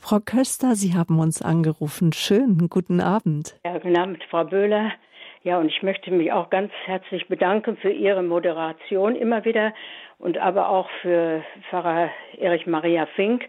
Frau 0.00 0.18
Köster, 0.18 0.74
Sie 0.74 0.94
haben 0.94 1.20
uns 1.20 1.40
angerufen. 1.40 2.12
Schönen 2.12 2.68
guten 2.68 3.00
Abend. 3.00 3.60
Ja, 3.64 3.74
guten 3.74 3.96
Abend, 3.96 4.24
Frau 4.28 4.42
Böhler. 4.42 4.90
Ja, 5.44 5.60
und 5.60 5.68
ich 5.68 5.80
möchte 5.84 6.10
mich 6.10 6.32
auch 6.32 6.50
ganz 6.50 6.72
herzlich 6.86 7.28
bedanken 7.28 7.76
für 7.76 7.92
Ihre 7.92 8.24
Moderation 8.24 9.14
immer 9.14 9.44
wieder 9.44 9.72
und 10.18 10.36
aber 10.36 10.68
auch 10.68 10.90
für 11.00 11.44
Pfarrer 11.70 12.10
Erich 12.40 12.66
Maria 12.66 13.06
Fink. 13.14 13.44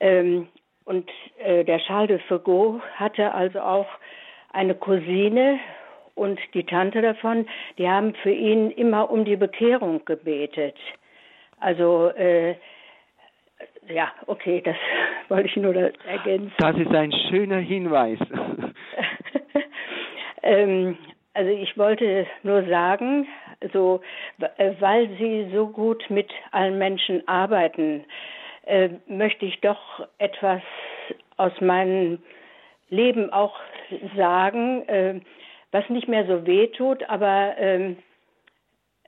Ähm, 0.00 0.48
und 0.84 1.08
äh, 1.38 1.64
der 1.64 1.78
Charles 1.80 2.08
de 2.08 2.18
Foucault 2.28 2.82
hatte 2.94 3.32
also 3.32 3.60
auch 3.60 3.86
eine 4.52 4.74
Cousine 4.74 5.58
und 6.14 6.38
die 6.54 6.64
Tante 6.64 7.02
davon, 7.02 7.46
die 7.78 7.88
haben 7.88 8.14
für 8.22 8.30
ihn 8.30 8.70
immer 8.70 9.10
um 9.10 9.24
die 9.24 9.36
Bekehrung 9.36 10.04
gebetet. 10.04 10.76
Also 11.58 12.08
äh, 12.10 12.54
ja, 13.88 14.12
okay, 14.26 14.60
das 14.60 14.76
wollte 15.28 15.48
ich 15.48 15.56
nur 15.56 15.74
ergänzen. 15.74 16.52
Das 16.58 16.76
ist 16.76 16.94
ein 16.94 17.12
schöner 17.30 17.58
Hinweis. 17.58 18.18
Ähm, 20.44 20.98
also 21.32 21.50
ich 21.50 21.76
wollte 21.78 22.26
nur 22.42 22.64
sagen, 22.66 23.26
so, 23.72 24.02
äh, 24.58 24.72
weil 24.78 25.08
Sie 25.18 25.50
so 25.52 25.66
gut 25.68 26.04
mit 26.10 26.30
allen 26.52 26.78
Menschen 26.78 27.26
arbeiten, 27.26 28.04
äh, 28.66 28.90
möchte 29.06 29.46
ich 29.46 29.60
doch 29.60 30.06
etwas 30.18 30.62
aus 31.36 31.52
meinem 31.60 32.18
Leben 32.88 33.32
auch 33.32 33.56
sagen, 34.16 34.88
äh, 34.88 35.20
was 35.72 35.88
nicht 35.88 36.08
mehr 36.08 36.26
so 36.26 36.46
weh 36.46 36.68
tut, 36.68 37.02
aber 37.08 37.54
ähm, 37.58 37.96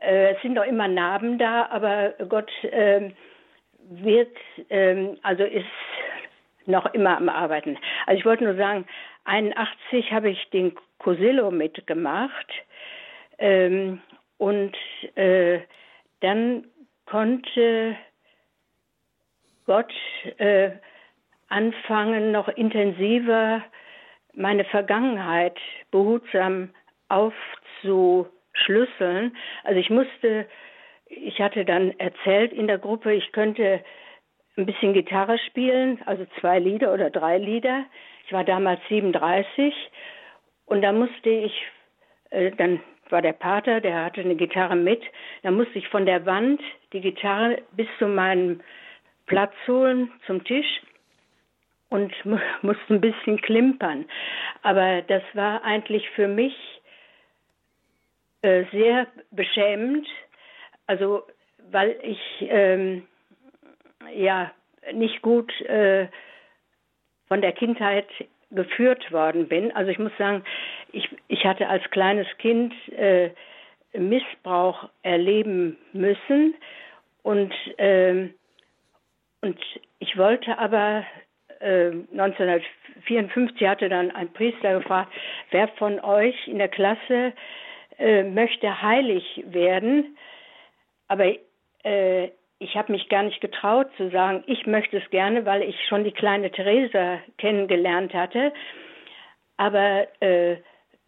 äh, 0.01 0.35
es 0.35 0.43
sind 0.43 0.57
doch 0.57 0.67
immer 0.67 0.89
Narben 0.89 1.39
da, 1.39 1.67
aber 1.67 2.15
Gott 2.29 2.51
ähm, 2.65 3.15
wird, 3.89 4.37
ähm, 4.71 5.17
also 5.23 5.45
ist 5.45 5.65
noch 6.67 6.93
immer 6.95 7.17
am 7.17 7.29
Arbeiten. 7.29 7.79
Also 8.07 8.19
ich 8.19 8.27
wollte 8.27 8.45
nur 8.45 8.57
sagen, 8.57 8.87
81 9.25 10.13
habe 10.13 10.31
ich 10.31 10.51
den 10.51 10.75
Cosillo 10.99 11.51
mitgemacht 11.51 12.53
ähm, 13.39 14.01
und 14.39 14.77
äh, 15.15 15.61
dann 16.21 16.67
konnte 17.07 17.97
Gott 19.67 19.93
äh, 20.39 20.71
anfangen, 21.49 22.33
noch 22.33 22.49
intensiver 22.49 23.63
meine 24.35 24.65
Vergangenheit 24.65 25.57
behutsam 25.91 26.71
aufzuschlüsseln. 27.09 29.37
Also 29.65 29.81
ich 29.81 29.91
musste, 29.91 30.47
ich 31.07 31.41
hatte 31.41 31.65
dann 31.65 31.99
erzählt 31.99 32.53
in 32.53 32.67
der 32.67 32.79
Gruppe, 32.79 33.15
ich 33.15 33.33
könnte 33.33 33.83
ein 34.57 34.67
bisschen 34.67 34.93
Gitarre 34.93 35.39
spielen, 35.39 36.03
also 36.07 36.27
zwei 36.41 36.59
Lieder 36.59 36.93
oder 36.93 37.11
drei 37.11 37.39
Lieder. 37.39 37.85
Ich 38.27 38.33
war 38.33 38.43
damals 38.45 38.81
37 38.89 39.73
und 40.67 40.83
da 40.83 40.93
musste 40.93 41.31
ich, 41.31 41.53
äh, 42.31 42.51
dann 42.53 42.81
war 43.09 43.23
der 43.23 43.35
Pater, 43.35 43.81
der 43.81 44.05
hatte 44.05 44.21
eine 44.21 44.37
Gitarre 44.37 44.77
mit, 44.77 45.03
da 45.43 45.51
musste 45.51 45.79
ich 45.79 45.89
von 45.89 46.07
der 46.07 46.27
Wand 46.27 46.61
die 46.93 47.01
Gitarre 47.01 47.63
bis 47.73 47.87
zu 47.99 48.09
meinem 48.09 48.61
Platz 49.27 49.55
holen, 49.67 50.11
zum 50.27 50.45
Tisch 50.45 50.83
und 51.89 52.13
mu 52.25 52.39
musste 52.63 52.95
ein 52.95 53.01
bisschen 53.01 53.41
klimpern. 53.41 54.07
Aber 54.63 55.03
das 55.03 55.23
war 55.35 55.63
eigentlich 55.65 56.09
für 56.11 56.29
mich 56.29 56.55
äh, 58.43 58.65
sehr 58.73 59.07
beschämend, 59.31 60.07
also 60.87 61.23
weil 61.71 61.99
ich 62.03 62.21
ähm, 62.49 63.07
ja 64.15 64.53
nicht 64.93 65.23
gut 65.23 65.53
äh, 65.63 66.09
von 67.29 67.41
der 67.41 67.53
Kindheit 67.53 68.07
geführt 68.51 69.11
worden 69.11 69.49
bin. 69.49 69.73
Also 69.73 69.91
ich 69.91 69.99
muss 69.99 70.13
sagen, 70.17 70.45
ich, 70.93 71.09
ich 71.29 71.45
hatte 71.45 71.69
als 71.69 71.83
kleines 71.91 72.29
Kind 72.39 72.73
äh, 72.93 73.31
Missbrauch 73.93 74.89
erleben 75.03 75.77
müssen 75.93 76.55
und, 77.23 77.53
äh, 77.79 78.29
und 79.43 79.59
ich 79.99 80.17
wollte 80.17 80.59
aber 80.59 81.05
äh, 81.61 81.91
1954 82.13 83.67
hatte 83.67 83.89
dann 83.89 84.11
ein 84.11 84.33
Priester 84.33 84.79
gefragt, 84.79 85.13
wer 85.51 85.69
von 85.69 86.01
euch 86.01 86.49
in 86.49 86.59
der 86.59 86.69
Klasse 86.69 87.33
äh, 87.99 88.23
möchte 88.23 88.83
heilig 88.83 89.45
werden, 89.47 90.17
aber 91.09 91.35
äh, 91.85 92.31
ich 92.59 92.75
habe 92.75 92.93
mich 92.93 93.09
gar 93.09 93.23
nicht 93.23 93.41
getraut 93.41 93.89
zu 93.97 94.11
sagen, 94.11 94.43
ich 94.47 94.67
möchte 94.67 94.97
es 94.97 95.11
gerne, 95.11 95.45
weil 95.45 95.63
ich 95.63 95.77
schon 95.89 96.05
die 96.05 96.13
kleine 96.13 96.51
Theresa 96.51 97.19
kennengelernt 97.39 98.15
hatte. 98.15 98.53
Aber 99.59 100.07
äh, 100.21 100.57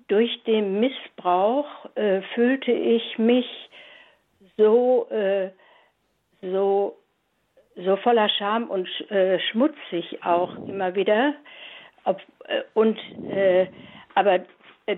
durch 0.08 0.42
den 0.44 0.80
Missbrauch 0.80 1.66
äh, 1.94 2.20
fühlte 2.34 2.72
ich 2.72 3.18
mich 3.18 3.46
so, 4.56 5.08
äh, 5.10 5.50
so, 6.42 6.96
so 7.84 7.96
voller 7.96 8.28
Scham 8.28 8.64
und 8.64 8.88
äh, 9.10 9.38
schmutzig 9.50 10.24
auch 10.24 10.56
immer 10.66 10.94
wieder. 10.94 11.34
Ob, 12.04 12.20
äh, 12.46 12.62
und 12.74 12.98
äh, 13.30 13.66
aber 14.14 14.40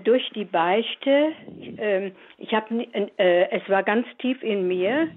durch 0.03 0.29
die 0.33 0.45
Beichte, 0.45 1.33
ähm, 1.77 2.13
ich 2.37 2.53
habe, 2.53 2.87
es 3.17 3.69
war 3.69 3.83
ganz 3.83 4.07
tief 4.19 4.41
in 4.41 4.67
mir 4.67 5.09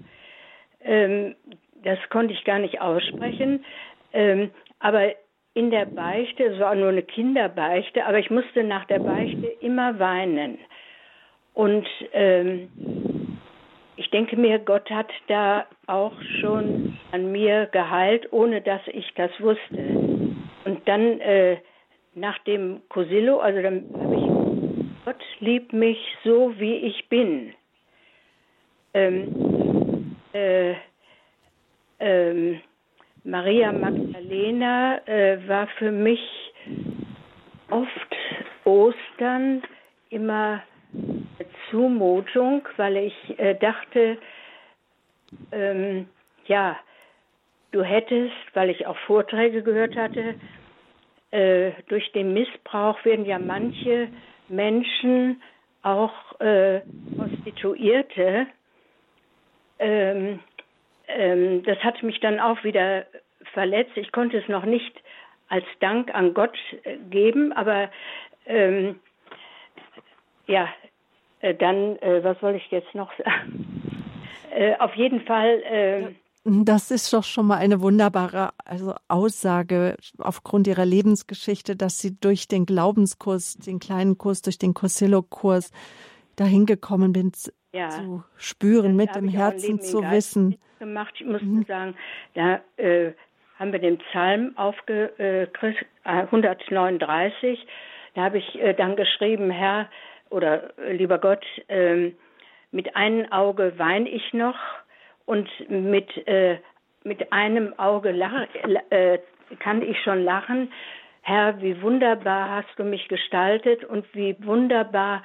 ähm, 0.85 1.35
das 1.83 1.99
konnte 2.09 2.33
ich 2.33 2.43
gar 2.45 2.59
nicht 2.59 2.79
aussprechen. 2.79 3.65
Ähm, 4.13 4.51
aber 4.79 5.13
in 5.53 5.71
der 5.71 5.85
Beichte, 5.85 6.43
es 6.43 6.59
war 6.59 6.75
nur 6.75 6.89
eine 6.89 7.03
Kinderbeichte, 7.03 8.05
aber 8.05 8.19
ich 8.19 8.29
musste 8.29 8.63
nach 8.63 8.85
der 8.85 8.99
Beichte 8.99 9.47
immer 9.61 9.99
weinen. 9.99 10.57
Und 11.53 11.87
ähm, 12.13 12.69
ich 13.97 14.09
denke 14.09 14.35
mir, 14.35 14.59
Gott 14.59 14.89
hat 14.89 15.11
da 15.27 15.65
auch 15.87 16.13
schon 16.39 16.97
an 17.11 17.31
mir 17.31 17.67
geheilt, 17.67 18.31
ohne 18.31 18.61
dass 18.61 18.81
ich 18.87 19.13
das 19.15 19.31
wusste. 19.39 19.99
Und 20.65 20.87
dann 20.87 21.19
äh, 21.21 21.57
nach 22.13 22.37
dem 22.39 22.81
Cosillo, 22.89 23.39
also 23.39 23.61
dann 23.61 23.85
habe 23.93 24.15
ich, 24.15 25.05
Gott 25.05 25.23
liebt 25.39 25.73
mich 25.73 25.97
so, 26.23 26.53
wie 26.57 26.75
ich 26.75 27.07
bin. 27.09 27.53
Ähm, 28.93 30.15
äh, 30.33 30.75
äh, 31.99 32.59
Maria 33.23 33.71
Magdalena 33.71 34.99
äh, 35.07 35.47
war 35.47 35.67
für 35.77 35.91
mich 35.91 36.21
oft 37.69 38.15
Ostern 38.65 39.63
immer 40.09 40.61
Zumutung, 41.69 42.67
weil 42.77 42.97
ich 42.97 43.39
äh, 43.39 43.55
dachte, 43.55 44.17
ähm, 45.51 46.07
ja, 46.45 46.77
du 47.71 47.83
hättest, 47.83 48.33
weil 48.53 48.69
ich 48.69 48.85
auch 48.87 48.97
Vorträge 49.07 49.63
gehört 49.63 49.95
hatte, 49.95 50.35
äh, 51.31 51.71
durch 51.87 52.11
den 52.11 52.33
Missbrauch 52.33 53.03
werden 53.03 53.25
ja 53.25 53.39
manche 53.39 54.09
Menschen 54.47 55.41
auch 55.81 56.39
äh, 56.39 56.81
Prostituierte 57.17 58.47
ähm, 59.79 60.39
ähm, 61.07 61.63
das 61.63 61.77
hat 61.79 62.01
mich 62.03 62.19
dann 62.19 62.39
auch 62.39 62.63
wieder 62.63 63.05
verletzt. 63.53 63.95
Ich 63.95 64.11
konnte 64.11 64.37
es 64.37 64.47
noch 64.47 64.65
nicht 64.65 65.01
als 65.47 65.65
Dank 65.79 66.13
an 66.13 66.33
Gott 66.33 66.57
äh, 66.83 66.97
geben, 67.09 67.53
aber 67.53 67.89
ähm, 68.45 68.99
ja, 70.47 70.67
äh, 71.39 71.53
dann, 71.53 71.97
äh, 71.97 72.23
was 72.23 72.39
soll 72.39 72.55
ich 72.55 72.69
jetzt 72.71 72.93
noch 72.95 73.11
sagen? 73.17 73.81
Äh, 74.51 74.77
auf 74.77 74.95
jeden 74.95 75.19
Fall. 75.25 75.61
Ähm, 75.65 76.15
das 76.45 76.89
ist 76.89 77.11
doch 77.11 77.25
schon 77.25 77.47
mal 77.47 77.57
eine 77.57 77.81
wunderbare 77.81 78.51
also 78.63 78.93
Aussage 79.09 79.97
aufgrund 80.17 80.67
ihrer 80.67 80.85
Lebensgeschichte, 80.85 81.75
dass 81.75 81.99
sie 81.99 82.17
durch 82.17 82.47
den 82.47 82.65
Glaubenskurs, 82.65 83.55
den 83.55 83.79
kleinen 83.79 84.17
Kurs, 84.17 84.43
durch 84.43 84.57
den 84.57 84.73
Cosillo-Kurs 84.73 85.71
dahin 86.37 86.65
gekommen 86.65 87.11
bin, 87.11 87.31
ja. 87.73 87.89
zu 87.89 88.23
spüren, 88.37 88.95
mit 88.95 89.13
dem 89.15 89.27
Herzen 89.27 89.81
zu 89.81 90.01
wissen. 90.09 90.57
Gemacht. 90.79 91.15
Ich 91.17 91.25
muss 91.25 91.41
mhm. 91.41 91.65
sagen, 91.65 91.95
da 92.35 92.61
äh, 92.77 93.11
haben 93.57 93.71
wir 93.71 93.79
den 93.79 93.97
Psalm 93.97 94.53
aufgekriegt, 94.55 95.85
äh, 96.03 96.09
139. 96.09 97.59
Da 98.13 98.21
habe 98.21 98.37
ich 98.37 98.55
äh, 98.61 98.73
dann 98.73 98.95
geschrieben, 98.95 99.49
Herr 99.49 99.89
oder 100.35 100.77
äh, 100.77 100.91
lieber 100.91 101.17
Gott, 101.17 101.45
ähm, 101.69 102.15
mit 102.71 102.95
einem 102.95 103.31
Auge 103.31 103.73
weine 103.77 104.09
ich 104.09 104.33
noch 104.33 104.57
und 105.25 105.49
mit, 105.69 106.27
äh, 106.27 106.57
mit 107.03 107.31
einem 107.31 107.73
Auge 107.79 108.11
lach, 108.11 108.47
äh, 108.89 109.19
kann 109.59 109.81
ich 109.81 109.97
schon 110.03 110.23
lachen. 110.23 110.71
Herr, 111.21 111.61
wie 111.61 111.81
wunderbar 111.81 112.49
hast 112.49 112.77
du 112.77 112.83
mich 112.83 113.07
gestaltet 113.07 113.85
und 113.85 114.05
wie 114.13 114.35
wunderbar 114.45 115.23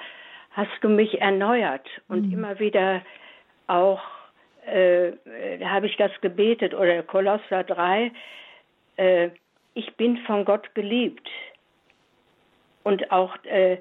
hast 0.51 0.71
du 0.81 0.87
mich 0.87 1.19
erneuert 1.19 1.87
und 2.07 2.27
mhm. 2.27 2.33
immer 2.33 2.59
wieder 2.59 3.01
auch, 3.67 4.01
äh, 4.65 5.11
da 5.59 5.69
habe 5.69 5.87
ich 5.87 5.97
das 5.97 6.11
gebetet 6.21 6.73
oder 6.73 7.03
Kolosser 7.03 7.63
3, 7.63 8.11
äh, 8.95 9.29
ich 9.73 9.93
bin 9.95 10.17
von 10.25 10.45
Gott 10.45 10.73
geliebt. 10.73 11.29
Und 12.83 13.11
auch, 13.11 13.35
äh, 13.45 13.73
äh, 13.73 13.79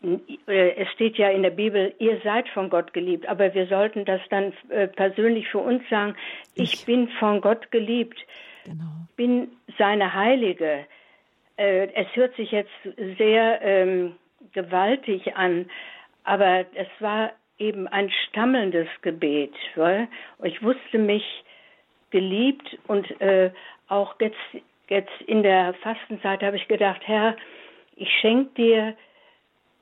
es 0.00 0.88
steht 0.92 1.18
ja 1.18 1.28
in 1.28 1.42
der 1.42 1.50
Bibel, 1.50 1.92
ihr 1.98 2.20
seid 2.22 2.48
von 2.50 2.70
Gott 2.70 2.92
geliebt, 2.92 3.26
aber 3.26 3.52
wir 3.54 3.66
sollten 3.66 4.04
das 4.04 4.20
dann 4.30 4.52
äh, 4.68 4.86
persönlich 4.86 5.48
für 5.48 5.58
uns 5.58 5.82
sagen, 5.90 6.14
ich, 6.54 6.74
ich 6.74 6.86
bin 6.86 7.08
von 7.18 7.40
Gott 7.40 7.70
geliebt, 7.72 8.18
genau. 8.64 8.84
bin 9.16 9.48
seine 9.76 10.14
Heilige. 10.14 10.86
Äh, 11.56 11.88
es 11.94 12.06
hört 12.14 12.36
sich 12.36 12.52
jetzt 12.52 12.70
sehr 13.18 13.60
ähm, 13.62 14.14
gewaltig 14.52 15.36
an, 15.36 15.66
aber 16.22 16.64
es 16.74 16.88
war 17.00 17.32
eben 17.58 17.88
ein 17.88 18.10
stammelndes 18.28 18.88
Gebet. 19.02 19.54
Weil? 19.74 20.06
Ich 20.44 20.62
wusste 20.62 20.98
mich 20.98 21.24
geliebt 22.10 22.78
und 22.86 23.20
äh, 23.20 23.50
auch 23.88 24.14
jetzt, 24.20 24.36
jetzt 24.88 25.22
in 25.26 25.42
der 25.42 25.74
Fastenzeit 25.74 26.42
habe 26.42 26.56
ich 26.56 26.68
gedacht, 26.68 27.00
Herr, 27.04 27.36
ich 27.96 28.08
schenke 28.20 28.54
dir 28.54 28.96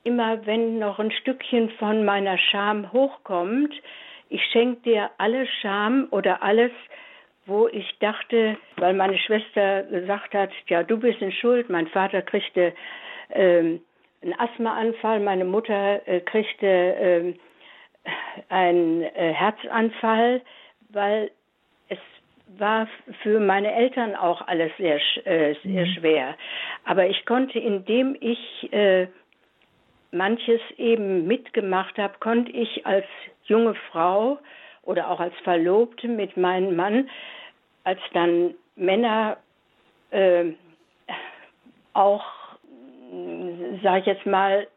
immer, 0.07 0.45
wenn 0.45 0.79
noch 0.79 0.99
ein 0.99 1.11
Stückchen 1.11 1.69
von 1.71 2.05
meiner 2.05 2.37
Scham 2.37 2.91
hochkommt, 2.91 3.73
ich 4.29 4.43
schenke 4.51 4.81
dir 4.81 5.11
alle 5.17 5.45
Scham 5.61 6.07
oder 6.11 6.41
alles, 6.41 6.71
wo 7.45 7.67
ich 7.67 7.97
dachte, 7.99 8.57
weil 8.75 8.93
meine 8.93 9.17
Schwester 9.17 9.83
gesagt 9.83 10.33
hat, 10.33 10.49
ja, 10.67 10.83
du 10.83 10.97
bist 10.97 11.21
in 11.21 11.31
Schuld, 11.31 11.69
mein 11.69 11.87
Vater 11.87 12.21
kriegte 12.21 12.73
ähm, 13.31 13.81
einen 14.21 14.33
Asthmaanfall. 14.39 15.19
Meine 15.19 15.45
Mutter 15.45 16.07
äh, 16.07 16.21
kriegte 16.21 16.67
äh, 16.67 17.33
einen 18.49 19.03
äh, 19.03 19.33
Herzanfall, 19.33 20.41
weil 20.89 21.31
es 21.89 21.99
war 22.57 22.87
für 23.21 23.39
meine 23.39 23.73
Eltern 23.73 24.15
auch 24.15 24.45
alles 24.47 24.71
sehr, 24.77 24.99
äh, 25.25 25.55
sehr 25.63 25.85
mhm. 25.85 25.93
schwer. 25.93 26.35
Aber 26.85 27.07
ich 27.07 27.25
konnte, 27.25 27.59
indem 27.59 28.15
ich 28.19 28.71
äh, 28.71 29.07
manches 30.17 30.61
eben 30.77 31.27
mitgemacht 31.27 31.97
habe, 31.97 32.15
konnte 32.19 32.51
ich 32.51 32.85
als 32.85 33.05
junge 33.45 33.75
Frau 33.91 34.39
oder 34.83 35.09
auch 35.09 35.19
als 35.19 35.35
Verlobte 35.43 36.07
mit 36.07 36.37
meinem 36.37 36.75
Mann, 36.75 37.09
als 37.83 37.99
dann 38.13 38.55
Männer 38.75 39.37
äh, 40.11 40.51
auch 41.93 42.25
sage 43.83 43.99
ich 43.99 44.05
jetzt 44.05 44.25
mal, 44.25 44.67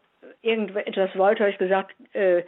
irgendetwas 0.43 1.17
wollte, 1.17 1.41
habe 1.43 1.53
ich 1.53 1.59
gesagt, 1.59 1.95
äh, 2.15 2.43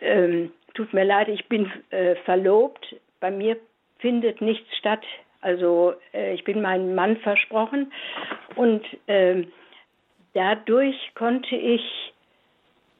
äh, 0.00 0.48
tut 0.74 0.92
mir 0.92 1.04
leid, 1.04 1.28
ich 1.28 1.48
bin 1.48 1.70
äh, 1.90 2.16
verlobt, 2.24 2.96
bei 3.20 3.30
mir 3.30 3.56
findet 3.98 4.40
nichts 4.40 4.76
statt. 4.76 5.04
Also 5.40 5.94
äh, 6.14 6.34
ich 6.34 6.44
bin 6.44 6.62
meinem 6.62 6.94
Mann 6.94 7.16
versprochen 7.18 7.92
und 8.54 8.84
ähm, 9.08 9.52
dadurch 10.34 10.96
konnte 11.14 11.56
ich, 11.56 12.12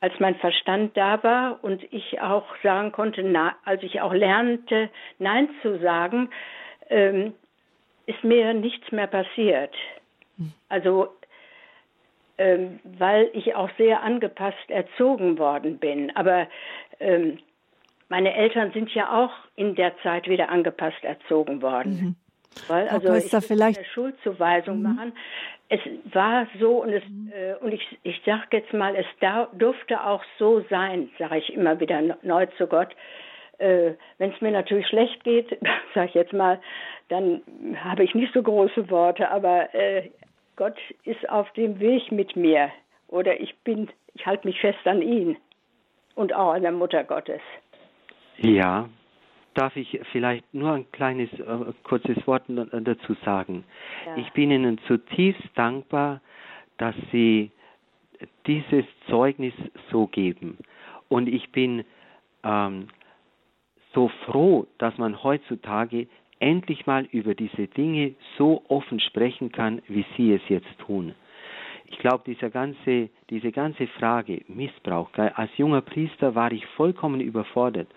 als 0.01 0.13
mein 0.19 0.35
Verstand 0.37 0.97
da 0.97 1.23
war 1.23 1.63
und 1.63 1.83
ich 1.93 2.21
auch 2.21 2.47
sagen 2.63 2.93
konnte, 2.93 3.23
na, 3.23 3.55
als 3.65 3.83
ich 3.83 4.01
auch 4.01 4.13
lernte, 4.13 4.91
Nein 5.19 5.49
zu 5.63 5.79
sagen, 5.79 6.31
ähm, 6.91 7.35
ist 8.07 8.25
mir 8.25 8.53
nichts 8.53 8.91
mehr 8.91 9.07
passiert. 9.07 9.75
Also 10.69 11.09
ähm, 12.39 12.81
weil 12.99 13.31
ich 13.35 13.55
auch 13.55 13.71
sehr 13.77 14.03
angepasst 14.03 14.69
erzogen 14.69 15.39
worden 15.39 15.79
bin. 15.79 16.15
Aber 16.17 16.49
ähm, 16.99 17.39
meine 18.09 18.35
Eltern 18.35 18.73
sind 18.73 18.93
ja 18.95 19.25
auch 19.25 19.33
in 19.55 19.75
der 19.75 19.97
Zeit 19.99 20.29
wieder 20.29 20.49
angepasst 20.49 21.03
erzogen 21.05 21.63
worden. 21.63 21.93
Mhm. 21.93 22.17
Weil, 22.69 22.89
also 22.89 23.09
Köster, 23.09 23.39
ich 23.39 23.47
vielleicht 23.47 23.79
eine 23.79 23.87
Schuldzuweisung 23.87 24.79
mhm. 24.79 24.83
machen. 24.83 25.13
Es 25.69 25.81
war 26.13 26.47
so 26.61 26.83
und 26.83 26.93
es 26.93 27.03
mhm. 27.09 27.33
äh, 27.33 27.55
und 27.65 27.73
ich 27.73 27.99
ich 28.03 28.21
sage 28.25 28.59
jetzt 28.59 28.73
mal, 28.73 28.95
es 28.95 29.07
da, 29.21 29.49
durfte 29.53 30.05
auch 30.05 30.23
so 30.39 30.65
sein, 30.69 31.11
sage 31.19 31.39
ich 31.39 31.53
immer 31.53 31.81
wieder 31.81 32.01
neu 32.23 32.47
zu 32.59 32.67
Gott. 32.67 32.95
Äh, 33.59 33.93
Wenn 34.19 34.33
es 34.33 34.41
mir 34.41 34.51
natürlich 34.51 34.87
schlecht 34.89 35.25
geht, 35.25 35.59
sage 35.95 36.09
ich 36.09 36.15
jetzt 36.15 36.33
mal, 36.33 36.61
dann 37.09 37.43
habe 37.83 38.05
ich 38.05 38.15
nicht 38.15 38.33
so 38.33 38.43
große 38.43 38.91
Worte, 38.91 39.31
aber 39.31 39.75
äh, 39.75 40.11
Gott 40.57 40.77
ist 41.05 41.29
auf 41.29 41.51
dem 41.53 41.81
Weg 41.81 42.13
mit 42.13 42.37
mir 42.37 42.71
oder 43.09 43.41
ich 43.41 43.55
bin, 43.65 43.91
ich 44.15 44.27
halte 44.27 44.47
mich 44.47 44.61
fest 44.61 44.87
an 44.87 45.03
ihn 45.03 45.37
und 46.15 46.35
auch 46.35 46.53
an 46.53 46.63
der 46.63 46.73
Mutter 46.73 47.05
Gottes. 47.05 47.41
Ja, 48.39 48.89
darf 49.55 49.77
ich 49.77 50.01
vielleicht 50.13 50.53
nur 50.55 50.73
ein 50.73 50.91
kleines, 50.93 51.31
äh, 51.33 51.73
kurzes 51.85 52.27
Wort 52.27 52.45
dazu 52.49 53.15
sagen. 53.25 53.65
Ja. 54.07 54.17
Ich 54.17 54.31
bin 54.33 54.51
Ihnen 54.51 54.79
zutiefst 54.87 55.43
dankbar, 55.55 56.21
dass 56.79 56.95
Sie 57.11 57.51
dieses 58.47 58.85
Zeugnis 59.09 59.55
so 59.91 60.07
geben. 60.07 60.59
Und 61.09 61.29
ich 61.29 61.51
bin 61.51 61.85
ähm, 62.45 62.89
so 63.95 64.09
froh, 64.27 64.67
dass 64.79 64.97
man 64.99 65.23
heutzutage 65.23 66.07
endlich 66.39 66.87
mal 66.87 67.05
über 67.13 67.35
diese 67.35 67.69
Dinge 67.69 68.15
so 68.37 68.65
offen 68.69 69.01
sprechen 69.01 69.53
kann, 69.53 69.83
wie 69.89 70.05
Sie 70.17 70.33
es 70.33 70.43
jetzt 70.49 70.79
tun. 70.79 71.15
Ich 71.87 71.99
glaube, 71.99 72.25
diese 72.27 72.51
ganze, 72.51 73.11
diese 73.29 73.53
ganze 73.53 73.87
Frage 73.87 74.43
Missbrauch, 74.49 75.11
als 75.15 75.51
junger 75.59 75.83
Priester 75.83 76.35
war 76.35 76.51
ich 76.51 76.65
vollkommen 76.69 77.21
überfordert 77.21 77.89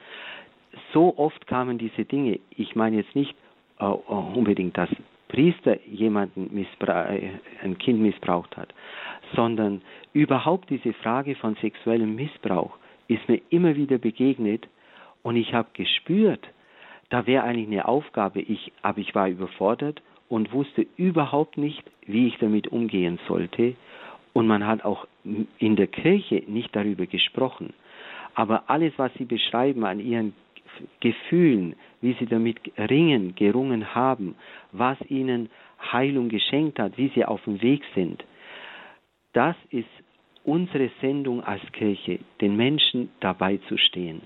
so 0.93 1.17
oft 1.17 1.47
kamen 1.47 1.77
diese 1.77 2.05
Dinge, 2.05 2.39
ich 2.51 2.75
meine 2.75 2.97
jetzt 2.97 3.15
nicht 3.15 3.35
äh, 3.79 3.85
unbedingt, 3.85 4.77
dass 4.77 4.89
Priester 5.27 5.79
jemanden 5.87 6.57
äh, 6.57 7.29
ein 7.63 7.77
Kind 7.77 7.99
missbraucht 7.99 8.55
hat, 8.57 8.73
sondern 9.35 9.81
überhaupt 10.13 10.69
diese 10.69 10.93
Frage 10.93 11.35
von 11.35 11.55
sexuellem 11.55 12.15
Missbrauch 12.15 12.77
ist 13.07 13.27
mir 13.27 13.41
immer 13.49 13.75
wieder 13.75 13.97
begegnet 13.97 14.67
und 15.23 15.35
ich 15.35 15.53
habe 15.53 15.69
gespürt, 15.73 16.47
da 17.09 17.27
wäre 17.27 17.43
eigentlich 17.43 17.67
eine 17.67 17.87
Aufgabe, 17.87 18.41
ich, 18.41 18.71
aber 18.81 18.99
ich 18.99 19.13
war 19.13 19.27
überfordert 19.27 20.01
und 20.29 20.51
wusste 20.53 20.85
überhaupt 20.97 21.57
nicht, 21.57 21.83
wie 22.05 22.27
ich 22.27 22.37
damit 22.39 22.67
umgehen 22.69 23.19
sollte. 23.27 23.75
Und 24.33 24.47
man 24.47 24.65
hat 24.65 24.83
auch 24.83 25.07
in 25.23 25.75
der 25.75 25.87
Kirche 25.87 26.43
nicht 26.47 26.75
darüber 26.75 27.05
gesprochen. 27.05 27.73
Aber 28.33 28.63
alles, 28.67 28.93
was 28.97 29.13
Sie 29.13 29.25
beschreiben 29.25 29.85
an 29.85 29.99
Ihren 29.99 30.33
Gefühlen, 30.99 31.75
wie 32.01 32.15
sie 32.19 32.25
damit 32.25 32.57
ringen, 32.77 33.35
gerungen 33.35 33.95
haben, 33.95 34.35
was 34.71 34.97
ihnen 35.09 35.49
Heilung 35.91 36.29
geschenkt 36.29 36.79
hat, 36.79 36.97
wie 36.97 37.11
sie 37.15 37.25
auf 37.25 37.43
dem 37.43 37.61
Weg 37.61 37.83
sind. 37.93 38.23
Das 39.33 39.55
ist 39.69 39.87
unsere 40.43 40.89
Sendung 41.01 41.43
als 41.43 41.61
Kirche, 41.71 42.19
den 42.41 42.55
Menschen 42.55 43.09
dabei 43.19 43.57
zu 43.67 43.77
stehen. 43.77 44.21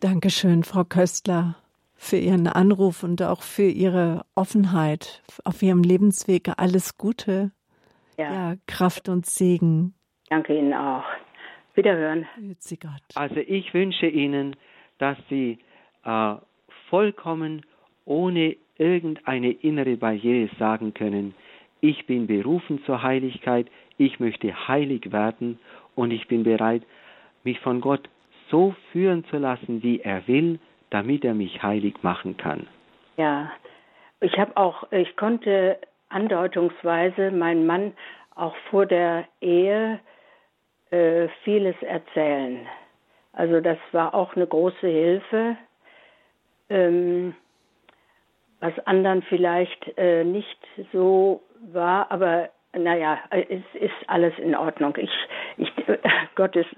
Dankeschön, 0.00 0.62
Frau 0.62 0.84
Köstler, 0.84 1.56
für 1.96 2.16
Ihren 2.16 2.46
Anruf 2.46 3.02
und 3.02 3.20
auch 3.22 3.42
für 3.42 3.68
Ihre 3.68 4.24
Offenheit 4.36 5.22
auf 5.44 5.60
Ihrem 5.62 5.82
Lebensweg. 5.82 6.52
Alles 6.56 6.96
Gute. 6.96 7.50
Ja, 8.16 8.32
ja 8.32 8.56
Kraft 8.66 9.08
und 9.08 9.26
Segen. 9.26 9.94
Danke 10.30 10.56
Ihnen 10.56 10.72
auch. 10.72 11.04
Wiederhören. 11.78 12.26
Also 13.14 13.36
ich 13.36 13.72
wünsche 13.72 14.06
Ihnen, 14.06 14.56
dass 14.98 15.16
Sie 15.30 15.58
äh, 16.04 16.34
vollkommen 16.90 17.64
ohne 18.04 18.56
irgendeine 18.78 19.52
innere 19.52 19.96
Barriere 19.96 20.50
sagen 20.58 20.92
können, 20.92 21.34
ich 21.80 22.06
bin 22.06 22.26
berufen 22.26 22.82
zur 22.84 23.02
Heiligkeit, 23.02 23.68
ich 23.96 24.18
möchte 24.18 24.68
heilig 24.68 25.12
werden 25.12 25.60
und 25.94 26.10
ich 26.10 26.26
bin 26.26 26.42
bereit, 26.42 26.82
mich 27.44 27.60
von 27.60 27.80
Gott 27.80 28.08
so 28.50 28.74
führen 28.90 29.24
zu 29.26 29.36
lassen, 29.36 29.82
wie 29.82 30.00
er 30.00 30.26
will, 30.26 30.58
damit 30.90 31.24
er 31.24 31.34
mich 31.34 31.62
heilig 31.62 31.94
machen 32.02 32.36
kann. 32.36 32.66
Ja, 33.16 33.52
ich 34.20 34.36
habe 34.36 34.56
auch, 34.56 34.90
ich 34.90 35.16
konnte 35.16 35.78
andeutungsweise 36.08 37.30
meinen 37.30 37.66
Mann 37.66 37.92
auch 38.34 38.56
vor 38.70 38.86
der 38.86 39.26
Ehe 39.40 40.00
äh, 40.90 41.28
vieles 41.44 41.76
erzählen. 41.82 42.66
Also 43.32 43.60
das 43.60 43.78
war 43.92 44.14
auch 44.14 44.34
eine 44.34 44.46
große 44.46 44.86
Hilfe, 44.86 45.56
ähm, 46.70 47.34
was 48.60 48.76
anderen 48.86 49.22
vielleicht 49.22 49.96
äh, 49.96 50.24
nicht 50.24 50.58
so 50.92 51.42
war, 51.72 52.10
aber 52.10 52.50
naja, 52.76 53.18
es 53.30 53.62
ist 53.74 53.94
alles 54.08 54.36
in 54.38 54.54
Ordnung. 54.54 54.96
Ich, 54.96 55.10
ich, 55.56 55.72
Gott 56.34 56.56
ist 56.56 56.74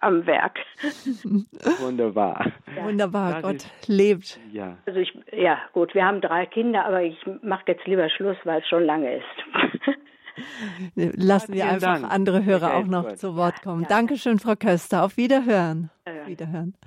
am 0.00 0.26
Werk. 0.26 0.58
Wunderbar. 1.80 2.46
Ja. 2.74 2.84
Wunderbar, 2.84 3.32
das 3.34 3.42
Gott 3.42 3.54
ist, 3.56 3.88
lebt. 3.88 4.40
Ja. 4.52 4.78
Also 4.86 5.00
ich, 5.00 5.12
ja, 5.32 5.58
gut, 5.72 5.94
wir 5.94 6.04
haben 6.04 6.20
drei 6.20 6.46
Kinder, 6.46 6.84
aber 6.84 7.02
ich 7.02 7.18
mache 7.42 7.64
jetzt 7.66 7.86
lieber 7.86 8.08
Schluss, 8.08 8.36
weil 8.44 8.60
es 8.60 8.68
schon 8.68 8.84
lange 8.84 9.16
ist. 9.16 9.24
Lassen 10.94 11.54
wir 11.54 11.68
einfach 11.68 11.94
Dank. 12.00 12.12
andere 12.12 12.44
Hörer 12.44 12.74
auch 12.74 12.86
noch 12.86 13.14
zu 13.14 13.36
Wort 13.36 13.62
kommen. 13.62 13.82
Ja. 13.82 13.88
Dankeschön, 13.88 14.38
Frau 14.38 14.54
Köster. 14.56 15.04
Auf 15.04 15.16
Wiederhören. 15.16 15.90
Ja, 16.06 16.26
Wiederhören. 16.26 16.74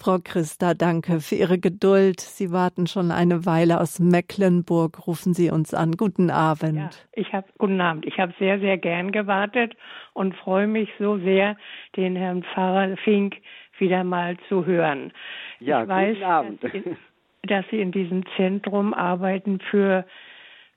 Frau 0.00 0.18
Christa, 0.22 0.74
danke 0.74 1.18
für 1.18 1.34
Ihre 1.34 1.58
Geduld. 1.58 2.20
Sie 2.20 2.52
warten 2.52 2.86
schon 2.86 3.10
eine 3.10 3.46
Weile 3.46 3.80
aus 3.80 3.98
Mecklenburg. 3.98 5.08
Rufen 5.08 5.34
Sie 5.34 5.50
uns 5.50 5.74
an. 5.74 5.96
Guten 5.96 6.30
Abend. 6.30 6.76
Ja, 6.76 6.90
ich 7.14 7.32
habe 7.32 7.48
guten 7.58 7.80
Abend. 7.80 8.06
Ich 8.06 8.16
habe 8.20 8.32
sehr, 8.38 8.60
sehr 8.60 8.78
gern 8.78 9.10
gewartet 9.10 9.74
und 10.12 10.36
freue 10.36 10.68
mich 10.68 10.88
so 11.00 11.18
sehr, 11.18 11.56
den 11.96 12.14
Herrn 12.14 12.44
Pfarrer 12.44 12.96
Fink 12.98 13.38
wieder 13.80 14.04
mal 14.04 14.36
zu 14.48 14.64
hören. 14.64 15.12
Ja, 15.58 15.82
ich 15.82 15.88
weiß, 15.88 16.14
guten 16.14 16.24
Abend. 16.24 16.62
Dass 16.62 16.72
Sie, 16.72 16.96
dass 17.42 17.64
Sie 17.72 17.80
in 17.80 17.90
diesem 17.90 18.24
Zentrum 18.36 18.94
arbeiten 18.94 19.58
für 19.68 20.04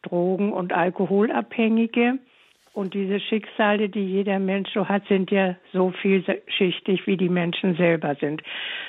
Drogen- 0.04 0.54
und 0.54 0.74
Alkoholabhängige. 0.74 2.20
Und 2.74 2.94
diese 2.94 3.20
Schicksale, 3.20 3.90
die 3.90 4.06
jeder 4.06 4.40
Mensch 4.40 4.70
so 4.74 4.88
hat, 4.88 5.06
sind 5.08 5.30
ja 5.30 5.56
so 5.74 5.92
vielschichtig, 5.92 7.06
wie 7.06 7.18
die 7.18 7.30
Menschen 7.30 7.76
selber 7.76 8.16
sind. 8.16 8.42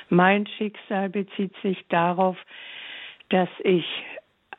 Mein 0.09 0.47
Schicksal 0.47 1.09
bezieht 1.09 1.53
sich 1.61 1.85
darauf, 1.89 2.37
dass 3.29 3.49
ich 3.63 3.85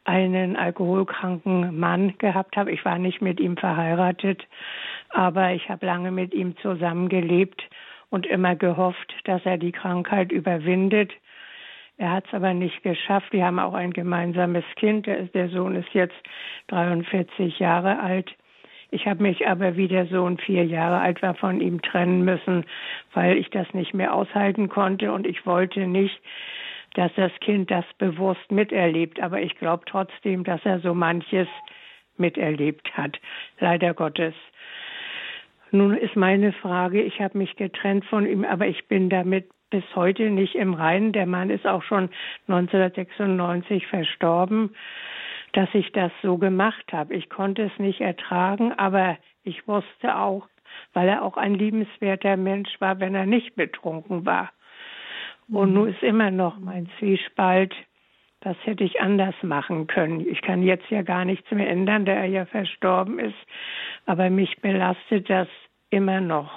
einen 0.05 0.57
alkoholkranken 0.57 1.79
Mann 1.79 2.19
gehabt 2.19 2.57
habe. 2.57 2.71
Ich 2.71 2.85
war 2.85 2.99
nicht 2.99 3.23
mit 3.23 3.41
ihm 3.41 3.57
verheiratet, 3.57 4.47
aber 5.09 5.53
ich 5.53 5.71
habe 5.71 5.87
lange 5.87 6.11
mit 6.11 6.35
ihm 6.35 6.57
zusammengelebt 6.59 7.63
und 8.11 8.27
immer 8.27 8.55
gehofft, 8.55 9.15
dass 9.25 9.45
er 9.47 9.57
die 9.57 9.73
Krankheit 9.73 10.31
überwindet. 10.31 11.13
Er 11.97 12.11
hat 12.11 12.27
es 12.27 12.35
aber 12.35 12.55
nicht 12.55 12.83
geschafft. 12.83 13.33
Wir 13.33 13.45
haben 13.45 13.59
auch 13.59 13.75
ein 13.75 13.93
gemeinsames 13.93 14.65
Kind. 14.77 15.07
Der, 15.07 15.23
der 15.23 15.49
Sohn 15.49 15.77
ist 15.77 15.93
jetzt 15.93 16.17
43 16.69 17.59
Jahre 17.59 18.01
alt. 18.01 18.35
Ich 18.91 19.07
habe 19.07 19.23
mich 19.23 19.47
aber, 19.47 19.77
wie 19.77 19.89
der 19.89 20.07
Sohn 20.07 20.39
vier 20.39 20.65
Jahre 20.65 21.01
alt 21.01 21.23
war, 21.23 21.35
von 21.35 21.61
ihm 21.61 21.83
trennen 21.83 22.25
müssen, 22.25 22.65
weil 23.13 23.37
ich 23.37 23.51
das 23.51 23.73
nicht 23.75 23.95
mehr 23.95 24.15
aushalten 24.15 24.69
konnte 24.69 25.13
und 25.13 25.27
ich 25.27 25.47
wollte 25.47 25.87
nicht, 25.87 26.21
dass 26.95 27.13
das 27.17 27.33
Kind 27.41 27.71
das 27.71 27.85
bewusst 27.99 28.51
miterlebt. 28.51 29.21
Aber 29.21 29.41
ich 29.41 29.57
glaube 29.57 29.85
trotzdem, 29.87 30.45
dass 30.45 30.65
er 30.65 30.81
so 30.81 30.95
manches 30.95 31.49
miterlebt 32.17 32.97
hat. 32.97 33.19
Leider 33.59 33.95
Gottes. 33.95 34.35
Nun 35.73 35.97
ist 35.97 36.15
meine 36.15 36.53
Frage, 36.53 37.03
ich 37.03 37.21
habe 37.21 37.37
mich 37.39 37.57
getrennt 37.57 38.05
von 38.05 38.27
ihm, 38.27 38.45
aber 38.45 38.69
ich 38.69 38.87
bin 38.87 39.11
damit 39.11 39.49
bis 39.75 39.97
heute 39.97 40.31
nicht 40.31 40.55
im 40.55 40.75
Reinen. 40.75 41.11
Der 41.11 41.27
Mann 41.27 41.51
ist 41.51 41.67
auch 41.67 41.83
schon 41.83 42.09
1996 42.47 43.89
verstorben, 43.89 44.77
dass 45.53 45.69
ich 45.73 45.91
das 45.91 46.13
so 46.23 46.39
gemacht 46.39 46.93
habe. 46.93 47.13
Ich 47.13 47.29
konnte 47.29 47.63
es 47.63 47.77
nicht 47.81 48.01
ertragen, 48.01 48.73
aber 48.73 49.19
ich 49.43 49.67
wusste 49.67 50.17
auch, 50.17 50.47
weil 50.93 51.09
er 51.09 51.23
auch 51.23 51.37
ein 51.37 51.57
liebenswerter 51.57 52.37
Mensch 52.37 52.81
war, 52.81 53.01
wenn 53.01 53.17
er 53.17 53.27
nicht 53.27 53.57
betrunken 53.57 54.25
war. 54.25 54.53
Und 55.49 55.71
mhm. 55.71 55.75
nun 55.75 55.89
ist 55.89 56.05
immer 56.05 56.31
noch 56.31 56.61
mein 56.61 56.89
Zwiespalt, 57.01 57.75
das 58.43 58.57
hätte 58.63 58.85
ich 58.85 59.01
anders 59.01 59.35
machen 59.43 59.89
können. 59.89 60.21
Ich 60.21 60.41
kann 60.41 60.63
jetzt 60.63 60.89
ja 60.89 61.03
gar 61.03 61.25
nichts 61.25 61.51
mehr 61.51 61.69
ändern, 61.69 62.05
da 62.05 62.13
er 62.13 62.27
ja 62.27 62.47
verstorben 62.47 63.19
ist, 63.19 63.35
aber 64.07 64.31
mich 64.31 64.61
belastet 64.61 65.29
das 65.29 65.49
immer 65.91 66.21
noch. 66.21 66.53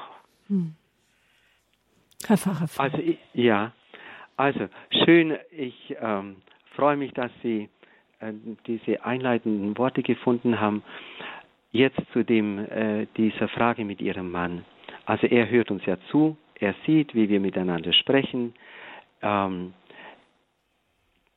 Mhm. 0.50 0.76
Herr 2.26 2.38
Pfarrer. 2.38 2.68
Also 2.78 3.00
ja, 3.34 3.72
also 4.36 4.68
schön. 5.06 5.38
Ich 5.52 5.96
ähm, 6.02 6.38
freue 6.76 6.98
mich, 6.98 7.14
dass 7.14 7.32
Sie 7.44 7.70
äh, 8.20 8.34
diese 8.66 9.06
einleitenden 9.06 9.78
Worte 9.78 10.02
gefunden 10.04 10.60
haben. 10.60 10.84
Jetzt 11.72 12.00
zu 12.14 12.24
dem 12.24 12.60
äh, 12.60 13.08
dieser 13.18 13.48
Frage 13.50 13.86
mit 13.86 14.02
Ihrem 14.02 14.32
Mann. 14.32 14.66
Also 15.06 15.28
er 15.28 15.50
hört 15.50 15.72
uns 15.72 15.86
ja 15.86 15.98
zu, 16.10 16.38
er 16.56 16.74
sieht, 16.86 17.14
wie 17.14 17.30
wir 17.30 17.40
miteinander 17.40 17.94
sprechen. 17.94 18.54
Ähm, 19.22 19.74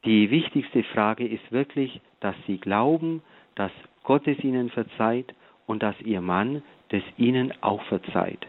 Die 0.05 0.31
wichtigste 0.31 0.83
Frage 0.95 1.27
ist 1.27 1.53
wirklich, 1.53 2.01
dass 2.21 2.35
sie 2.47 2.57
glauben, 2.59 3.23
dass 3.55 3.71
Gott 4.03 4.27
es 4.27 4.43
ihnen 4.43 4.71
verzeiht 4.71 5.35
und 5.67 5.83
dass 5.83 5.95
ihr 6.01 6.23
Mann 6.23 6.63
das 6.89 7.03
ihnen 7.19 7.53
auch 7.61 7.83
verzeiht. 7.85 8.47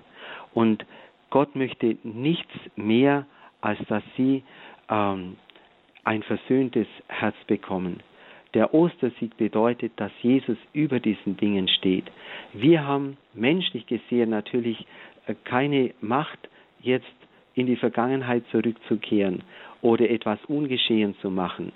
Und 0.54 0.86
Gott 1.32 1.56
möchte 1.56 1.98
nichts 2.04 2.54
mehr, 2.76 3.26
als 3.62 3.80
dass 3.88 4.04
sie 4.16 4.44
ähm, 4.90 5.38
ein 6.04 6.22
versöhntes 6.24 6.88
Herz 7.08 7.36
bekommen. 7.48 8.02
Der 8.54 8.74
Ostersieg 8.74 9.38
bedeutet, 9.38 9.94
dass 9.96 10.12
Jesus 10.22 10.58
über 10.74 11.00
diesen 11.00 11.38
Dingen 11.38 11.68
steht. 11.68 12.12
Wir 12.54 12.86
haben 12.86 13.18
menschlich 13.34 13.88
gesehen 13.88 14.30
natürlich 14.30 14.86
äh, 15.26 15.36
keine 15.46 15.94
Macht, 16.02 16.50
jetzt 16.82 17.06
in 17.56 17.66
die 17.66 17.78
Vergangenheit 17.78 18.44
zurückzukehren 18.52 19.44
oder 19.82 20.10
etwas 20.10 20.40
ungeschehen 20.46 21.16
zu 21.22 21.30
machen. 21.30 21.72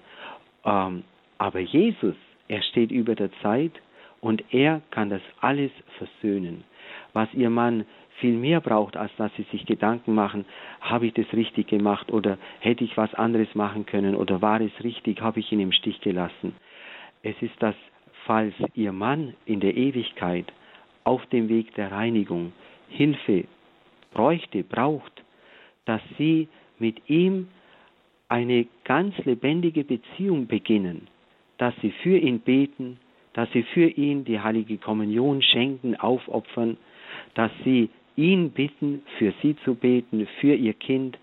Ähm, 0.65 1.03
aber 1.37 1.59
Jesus, 1.59 2.15
er 2.47 2.61
steht 2.61 2.91
über 2.91 3.15
der 3.15 3.31
Zeit 3.41 3.71
und 4.19 4.43
er 4.53 4.81
kann 4.91 5.09
das 5.09 5.21
alles 5.39 5.71
versöhnen. 5.97 6.63
Was 7.13 7.33
ihr 7.33 7.49
Mann 7.49 7.85
viel 8.19 8.33
mehr 8.33 8.61
braucht, 8.61 8.97
als 8.97 9.11
dass 9.17 9.33
sie 9.35 9.45
sich 9.51 9.65
Gedanken 9.65 10.13
machen, 10.13 10.45
habe 10.81 11.07
ich 11.07 11.13
das 11.13 11.31
richtig 11.33 11.67
gemacht 11.67 12.11
oder 12.11 12.37
hätte 12.59 12.83
ich 12.83 12.95
was 12.97 13.13
anderes 13.13 13.53
machen 13.55 13.85
können 13.85 14.15
oder 14.15 14.41
war 14.41 14.61
es 14.61 14.71
richtig, 14.83 15.21
habe 15.21 15.39
ich 15.39 15.51
ihn 15.51 15.59
im 15.59 15.71
Stich 15.71 15.99
gelassen. 16.01 16.55
Es 17.23 17.35
ist 17.41 17.55
das, 17.59 17.75
falls 18.25 18.53
ihr 18.73 18.91
Mann 18.91 19.33
in 19.45 19.59
der 19.59 19.75
Ewigkeit 19.75 20.51
auf 21.03 21.25
dem 21.27 21.49
Weg 21.49 21.73
der 21.75 21.91
Reinigung 21.91 22.53
Hilfe 22.89 23.45
bräuchte, 24.13 24.63
braucht, 24.63 25.23
dass 25.85 26.01
sie 26.17 26.47
mit 26.79 27.09
ihm 27.09 27.47
eine 28.27 28.65
ganz 28.83 29.15
lebendige 29.25 29.83
Beziehung 29.83 30.47
beginnen, 30.47 31.07
dass 31.57 31.73
sie 31.81 31.91
für 32.03 32.17
ihn 32.17 32.39
beten, 32.39 32.99
dass 33.33 33.51
sie 33.51 33.63
für 33.63 33.87
ihn 33.87 34.23
die 34.25 34.39
heilige 34.39 34.77
Kommunion 34.77 35.41
schenken, 35.41 35.95
aufopfern, 35.95 36.77
dass 37.35 37.51
sie 37.63 37.89
ihn 38.15 38.51
bitten, 38.51 39.03
für 39.17 39.33
sie 39.41 39.55
zu 39.63 39.75
beten, 39.75 40.27
für 40.39 40.55
ihr 40.55 40.73
Kind. 40.73 41.17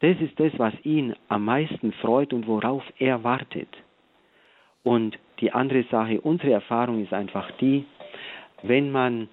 Das 0.00 0.20
ist 0.20 0.38
das, 0.38 0.52
was 0.58 0.74
ihn 0.84 1.14
am 1.28 1.44
meisten 1.44 1.92
freut 1.92 2.32
und 2.32 2.46
worauf 2.46 2.82
er 2.98 3.24
wartet. 3.24 3.68
Und 4.82 5.18
die 5.40 5.52
andere 5.52 5.84
Sache, 5.90 6.20
unsere 6.20 6.52
Erfahrung 6.52 7.02
ist 7.02 7.12
einfach 7.12 7.50
die, 7.58 7.84
wenn 8.62 8.90
man 8.90 9.28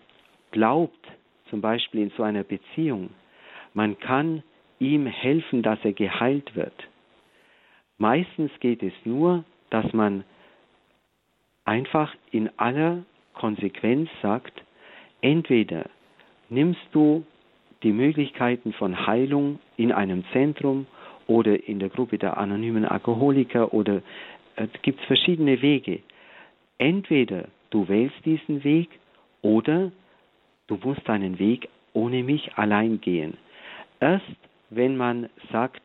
glaubt, 0.51 1.07
zum 1.49 1.62
Beispiel 1.62 2.01
in 2.01 2.12
so 2.12 2.24
einer 2.24 2.43
Beziehung, 2.43 3.09
man 3.74 3.99
kann 3.99 4.43
ihm 4.80 5.05
helfen, 5.05 5.62
dass 5.62 5.80
er 5.84 5.93
geheilt 5.93 6.55
wird. 6.55 6.74
Meistens 7.97 8.51
geht 8.59 8.82
es 8.82 8.93
nur, 9.05 9.43
dass 9.70 9.91
man 9.93 10.24
einfach 11.66 12.14
in 12.32 12.49
aller 12.57 13.03
Konsequenz 13.34 14.09
sagt, 14.22 14.64
entweder 15.22 15.86
nimmst 16.51 16.87
du 16.91 17.25
die 17.81 17.93
Möglichkeiten 17.93 18.73
von 18.73 19.07
Heilung 19.07 19.59
in 19.77 19.91
einem 19.91 20.23
Zentrum 20.33 20.85
oder 21.25 21.67
in 21.67 21.79
der 21.79 21.89
Gruppe 21.89 22.17
der 22.17 22.37
anonymen 22.37 22.85
Alkoholiker 22.85 23.73
oder 23.73 24.01
es 24.55 24.69
äh, 24.69 24.79
gibt 24.81 25.01
verschiedene 25.01 25.61
Wege. 25.61 25.99
Entweder 26.77 27.47
du 27.69 27.87
wählst 27.87 28.23
diesen 28.25 28.63
Weg 28.63 28.89
oder 29.41 29.91
du 30.67 30.77
musst 30.83 31.07
deinen 31.07 31.39
Weg 31.39 31.69
ohne 31.93 32.23
mich 32.23 32.53
allein 32.55 33.01
gehen. 33.01 33.37
Erst 33.99 34.25
wenn 34.69 34.97
man 34.97 35.29
sagt, 35.51 35.81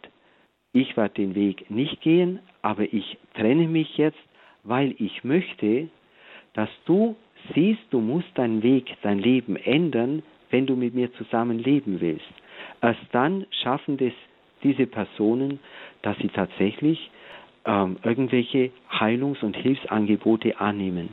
ich 0.73 0.97
werde 0.97 1.15
den 1.15 1.35
Weg 1.35 1.71
nicht 1.71 2.01
gehen, 2.03 2.41
aber 2.63 2.93
ich 2.93 3.17
trenne 3.35 3.69
mich 3.69 3.97
jetzt, 3.97 4.19
weil 4.63 4.95
ich 4.99 5.25
möchte, 5.25 5.89
dass 6.55 6.69
du 6.87 7.17
siehst, 7.55 7.83
du 7.91 8.01
musst 8.01 8.29
deinen 8.35 8.63
Weg, 8.63 8.97
dein 9.03 9.19
Leben 9.19 9.57
ändern, 9.57 10.23
wenn 10.51 10.67
du 10.67 10.77
mit 10.77 10.95
mir 10.95 11.13
zusammen 11.15 11.59
leben 11.59 12.01
willst. 12.01 12.27
Erst 12.83 13.01
dann 13.13 13.47
schaffen 13.63 13.97
das 13.97 14.13
diese 14.63 14.87
Personen, 14.87 15.61
dass 16.03 16.17
sie 16.19 16.29
tatsächlich 16.29 17.11
ähm, 17.65 17.97
irgendwelche 18.03 18.71
Heilungs- 18.91 19.43
und 19.43 19.57
Hilfsangebote 19.57 20.61
annehmen. 20.61 21.11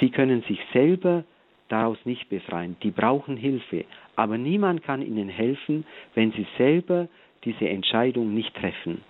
Sie 0.00 0.10
können 0.10 0.42
sich 0.42 0.58
selber 0.72 1.24
daraus 1.68 1.98
nicht 2.04 2.28
befreien. 2.28 2.76
Die 2.82 2.90
brauchen 2.90 3.36
Hilfe. 3.36 3.84
Aber 4.16 4.38
niemand 4.38 4.82
kann 4.82 5.02
ihnen 5.02 5.28
helfen, 5.28 5.84
wenn 6.14 6.32
sie 6.32 6.46
selber 6.58 7.08
diese 7.44 7.68
Entscheidung 7.68 8.34
nicht 8.34 8.54
treffen. 8.54 9.02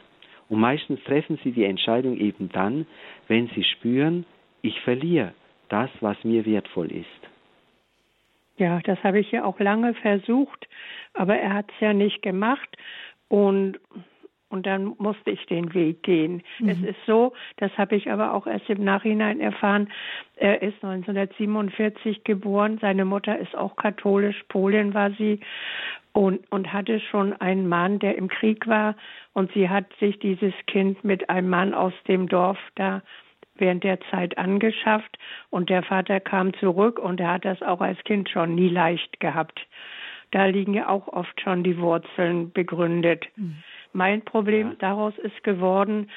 Und 0.49 0.61
meistens 0.61 1.03
treffen 1.05 1.39
sie 1.43 1.53
die 1.53 1.65
Entscheidung 1.65 2.17
eben 2.17 2.49
dann, 2.53 2.87
wenn 3.29 3.49
sie 3.55 3.65
spüren, 3.65 4.25
ich 4.63 4.79
verliere 4.81 5.33
das, 5.69 5.91
was 6.01 6.23
mir 6.25 6.45
wertvoll 6.47 6.93
ist. 6.93 7.34
Ja, 8.57 8.81
das 8.81 9.03
habe 9.03 9.19
ich 9.19 9.33
ja 9.33 9.45
auch 9.45 9.59
lange 9.59 9.95
versucht, 9.95 10.69
aber 11.13 11.37
er 11.37 11.53
hat 11.55 11.71
es 11.71 11.81
ja 11.81 11.93
nicht 11.93 12.23
gemacht. 12.23 12.77
Und 13.29 13.81
und 14.55 14.67
dann 14.67 14.95
musste 14.99 15.33
ich 15.33 15.45
den 15.47 15.75
Weg 15.75 16.05
gehen. 16.05 16.41
Mhm. 16.61 16.69
Es 16.69 16.79
ist 16.83 17.07
so, 17.07 17.33
das 17.57 17.77
habe 17.77 17.97
ich 17.97 18.09
aber 18.13 18.33
auch 18.33 18.47
erst 18.47 18.71
im 18.71 18.85
Nachhinein 18.85 19.41
erfahren, 19.41 19.89
er 20.37 20.63
ist 20.63 20.77
1947 20.85 22.23
geboren, 22.23 22.79
seine 22.81 23.05
Mutter 23.05 23.37
ist 23.37 23.57
auch 23.57 23.75
katholisch, 23.75 24.45
Polin 24.49 24.95
war 24.95 25.11
sie 25.11 25.41
und, 26.13 26.41
und 26.53 26.73
hatte 26.73 27.01
schon 27.01 27.33
einen 27.33 27.69
Mann, 27.69 27.99
der 27.99 28.17
im 28.17 28.29
Krieg 28.29 28.69
war 28.69 28.95
und 29.33 29.53
sie 29.55 29.69
hat 29.69 29.87
sich 29.99 30.21
dieses 30.21 30.55
Kind 30.69 31.03
mit 31.03 31.29
einem 31.29 31.51
Mann 31.51 31.75
aus 31.75 31.95
dem 32.07 32.29
Dorf 32.29 32.59
da 32.77 33.03
während 33.57 33.85
der 33.85 34.01
Zeit 34.11 34.37
angeschafft 34.39 35.19
und 35.51 35.71
der 35.71 35.83
Vater 35.83 36.21
kam 36.21 36.55
zurück 36.55 36.99
und 36.99 37.21
er 37.21 37.33
hat 37.33 37.45
das 37.45 37.63
auch 37.63 37.81
als 37.81 38.03
Kind 38.05 38.29
schon 38.29 38.55
nie 38.55 38.69
leicht 38.69 39.21
gehabt. 39.21 39.67
Da 40.31 40.47
liegen 40.47 40.75
ja 40.75 40.89
auch 40.89 41.09
oft 41.09 41.41
schon 41.41 41.63
die 41.63 41.79
Wurzeln 41.79 42.53
begründet. 42.53 43.27
Mhm. 43.37 43.57
Mein 43.93 44.23
Problem 44.23 44.71
ja. 44.71 44.77
daraus 44.81 45.17
ist 45.19 45.45
geworden, 45.45 46.11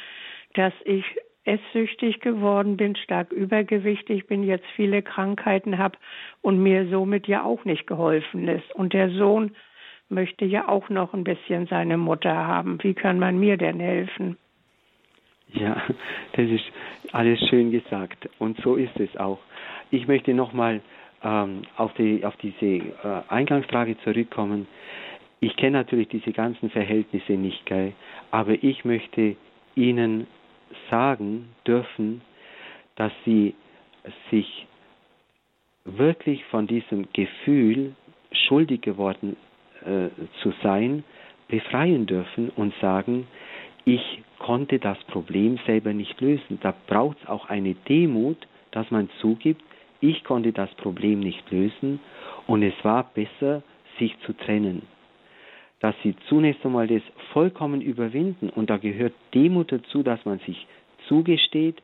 dass 0.56 0.74
ich 0.86 1.06
esssüchtig 1.48 2.20
geworden 2.20 2.76
bin, 2.76 2.96
stark 2.96 3.32
übergewichtig 3.32 4.28
bin, 4.28 4.44
jetzt 4.44 4.66
viele 4.76 5.02
Krankheiten 5.02 5.78
habe 5.78 5.98
und 6.42 6.62
mir 6.62 6.88
somit 6.90 7.28
ja 7.28 7.44
auch 7.44 7.64
nicht 7.64 7.88
geholfen 7.88 8.48
ist. 8.48 8.70
Und 8.76 8.94
der 8.94 9.12
Sohn 9.12 9.56
möchte 10.10 10.46
ja 10.46 10.68
auch 10.68 10.90
noch 10.90 11.14
ein 11.14 11.24
bisschen 11.24 11.68
seine 11.68 11.98
Mutter 11.98 12.36
haben. 12.36 12.84
Wie 12.84 12.94
kann 12.94 13.20
man 13.20 13.40
mir 13.40 13.58
denn 13.58 13.80
helfen? 13.80 14.38
Ja, 15.54 15.82
das 16.34 16.50
ist 16.50 16.66
alles 17.14 17.39
schön 17.48 17.72
gesagt 17.72 18.30
und 18.39 18.60
so 18.62 18.76
ist 18.76 19.00
es 19.00 19.16
auch. 19.18 19.39
Ich 19.91 20.08
möchte 20.08 20.34
nochmal 20.34 20.82
ähm, 21.24 21.62
auf, 21.78 21.93
die, 21.93 22.24
auf 22.26 22.36
diese 22.38 22.66
äh, 22.66 23.22
Eingangsfrage 23.30 23.98
zurückkommen. 24.04 24.68
Ich 25.39 25.56
kenne 25.56 25.78
natürlich 25.78 26.10
diese 26.10 26.32
ganzen 26.32 26.70
Verhältnisse 26.70 27.34
nicht, 27.34 27.66
gell? 27.66 27.93
aber 28.32 28.62
ich 28.64 28.84
möchte 28.86 29.36
Ihnen 29.76 30.28
sagen 30.89 31.50
dürfen, 31.66 32.22
dass 32.95 33.12
Sie 33.24 33.54
sich 34.32 34.66
wirklich 35.86 36.43
von 36.45 36.68
diesem 36.68 37.08
Gefühl, 37.14 37.95
schuldig 38.32 38.82
geworden 38.82 39.38
äh, 39.86 40.10
zu 40.41 40.54
sein, 40.62 41.04
befreien 41.48 42.06
dürfen 42.06 42.50
und 42.50 42.74
sagen, 42.82 43.28
ich 43.86 44.22
konnte 44.40 44.80
das 44.80 44.98
Problem 45.06 45.60
selber 45.66 45.94
nicht 45.94 46.20
lösen. 46.22 46.60
Da 46.62 46.74
braucht 46.88 47.18
es 47.22 47.30
auch 47.30 47.50
eine 47.50 47.74
Demut, 47.74 48.38
dass 48.72 48.90
man 48.92 49.10
zugibt, 49.22 49.62
ich 50.00 50.24
konnte 50.24 50.52
das 50.52 50.74
Problem 50.76 51.20
nicht 51.22 51.50
lösen 51.52 52.00
und 52.46 52.62
es 52.62 52.76
war 52.84 53.10
besser, 53.14 53.64
sich 53.98 54.16
zu 54.26 54.34
trennen 54.34 54.84
dass 55.80 55.96
sie 56.04 56.16
zunächst 56.28 56.66
einmal 56.66 56.88
das 56.88 57.02
vollkommen 57.34 57.82
überwinden. 57.82 58.50
Und 58.50 58.70
da 58.70 58.78
gehört 58.78 59.14
Demut 59.34 59.72
dazu, 59.72 60.04
dass 60.04 60.24
man 60.26 60.40
sich 60.40 60.66
zugesteht, 61.08 61.82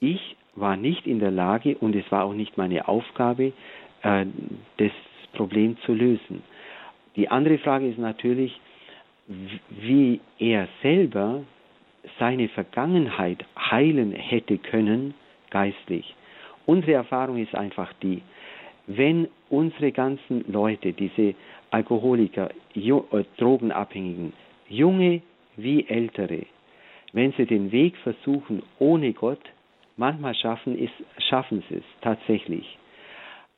ich 0.00 0.36
war 0.54 0.76
nicht 0.76 1.06
in 1.06 1.20
der 1.20 1.30
Lage 1.30 1.76
und 1.78 1.94
es 1.94 2.10
war 2.10 2.24
auch 2.24 2.32
nicht 2.32 2.56
meine 2.56 2.88
Aufgabe, 2.88 3.52
äh, 4.02 4.26
das 4.78 4.90
Problem 5.34 5.76
zu 5.84 5.94
lösen. 5.94 6.42
Die 7.16 7.28
andere 7.28 7.58
Frage 7.58 7.88
ist 7.88 7.98
natürlich, 7.98 8.58
wie 9.68 10.20
er 10.38 10.66
selber 10.82 11.42
seine 12.18 12.48
Vergangenheit 12.48 13.44
heilen 13.58 14.12
hätte 14.12 14.58
können, 14.58 15.14
geistlich. 15.50 16.14
Unsere 16.66 16.92
Erfahrung 16.92 17.38
ist 17.38 17.54
einfach 17.54 17.92
die, 18.02 18.22
wenn 18.86 19.28
unsere 19.48 19.92
ganzen 19.92 20.44
Leute, 20.50 20.92
diese 20.92 21.34
Alkoholiker, 21.70 22.50
äh, 22.74 23.24
Drogenabhängigen, 23.36 24.32
junge 24.68 25.22
wie 25.56 25.86
ältere, 25.88 26.46
wenn 27.12 27.32
sie 27.32 27.46
den 27.46 27.72
Weg 27.72 27.96
versuchen 27.98 28.62
ohne 28.78 29.12
Gott, 29.12 29.40
manchmal 29.96 30.34
schaffen, 30.34 30.78
ist, 30.78 30.94
schaffen 31.28 31.62
sie 31.68 31.76
es 31.76 31.84
tatsächlich. 32.00 32.78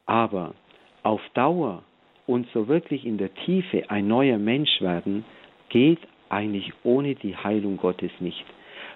Aber 0.07 0.55
auf 1.03 1.21
Dauer 1.35 1.83
und 2.27 2.47
so 2.53 2.69
wirklich 2.69 3.05
in 3.05 3.19
der 3.19 3.33
Tiefe 3.35 3.89
ein 3.91 4.09
neuer 4.09 4.39
Mensch 4.39 4.81
werden, 4.81 5.25
geht 5.69 6.01
eigentlich 6.33 6.73
ohne 6.83 7.15
die 7.15 7.37
Heilung 7.37 7.77
Gottes 7.77 8.11
nicht. 8.21 8.45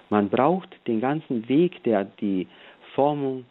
Man 0.09 0.29
braucht 0.29 0.69
den 0.87 1.01
ganzen 1.01 1.47
Weg, 1.49 1.83
der 1.83 2.05
die 2.05 2.47
Formung 2.95 3.45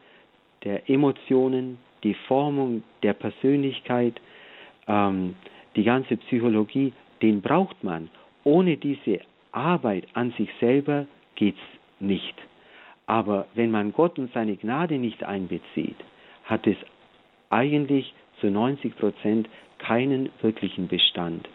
der 0.65 0.89
Emotionen, 0.91 1.79
die 2.03 2.15
Formung 2.15 2.83
der 3.03 3.13
Persönlichkeit, 3.13 4.21
ähm, 4.89 5.37
die 5.77 5.85
ganze 5.85 6.17
Psychologie, 6.17 6.93
den 7.23 7.43
braucht 7.43 7.83
man. 7.85 8.09
Ohne 8.45 8.77
diese 8.77 9.21
Arbeit 9.53 10.07
an 10.15 10.33
sich 10.33 10.49
selber 10.61 11.07
geht's 11.35 11.59
nicht. 12.01 12.35
Aber 13.07 13.47
wenn 13.55 13.71
man 13.71 13.93
Gott 13.93 14.19
und 14.19 14.33
seine 14.33 14.57
Gnade 14.57 14.99
nicht 14.99 15.23
einbezieht, 15.23 15.97
hat 16.45 16.67
es 16.67 16.77
eigentlich 17.51 18.13
zu 18.41 18.51
90 18.51 18.97
Prozent 18.97 19.49
keinen 19.79 20.31
wirklichen 20.43 20.89
Bestand. 20.89 21.49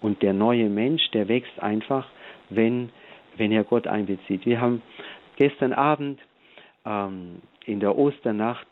Und 0.00 0.22
der 0.22 0.32
neue 0.32 0.68
Mensch, 0.68 1.10
der 1.10 1.28
wächst 1.28 1.60
einfach, 1.60 2.06
wenn, 2.50 2.90
wenn 3.36 3.52
er 3.52 3.64
Gott 3.64 3.86
einbezieht. 3.86 4.46
Wir 4.46 4.60
haben 4.60 4.82
gestern 5.36 5.72
Abend 5.72 6.20
ähm, 6.84 7.42
in 7.64 7.80
der 7.80 7.96
Osternacht, 7.98 8.66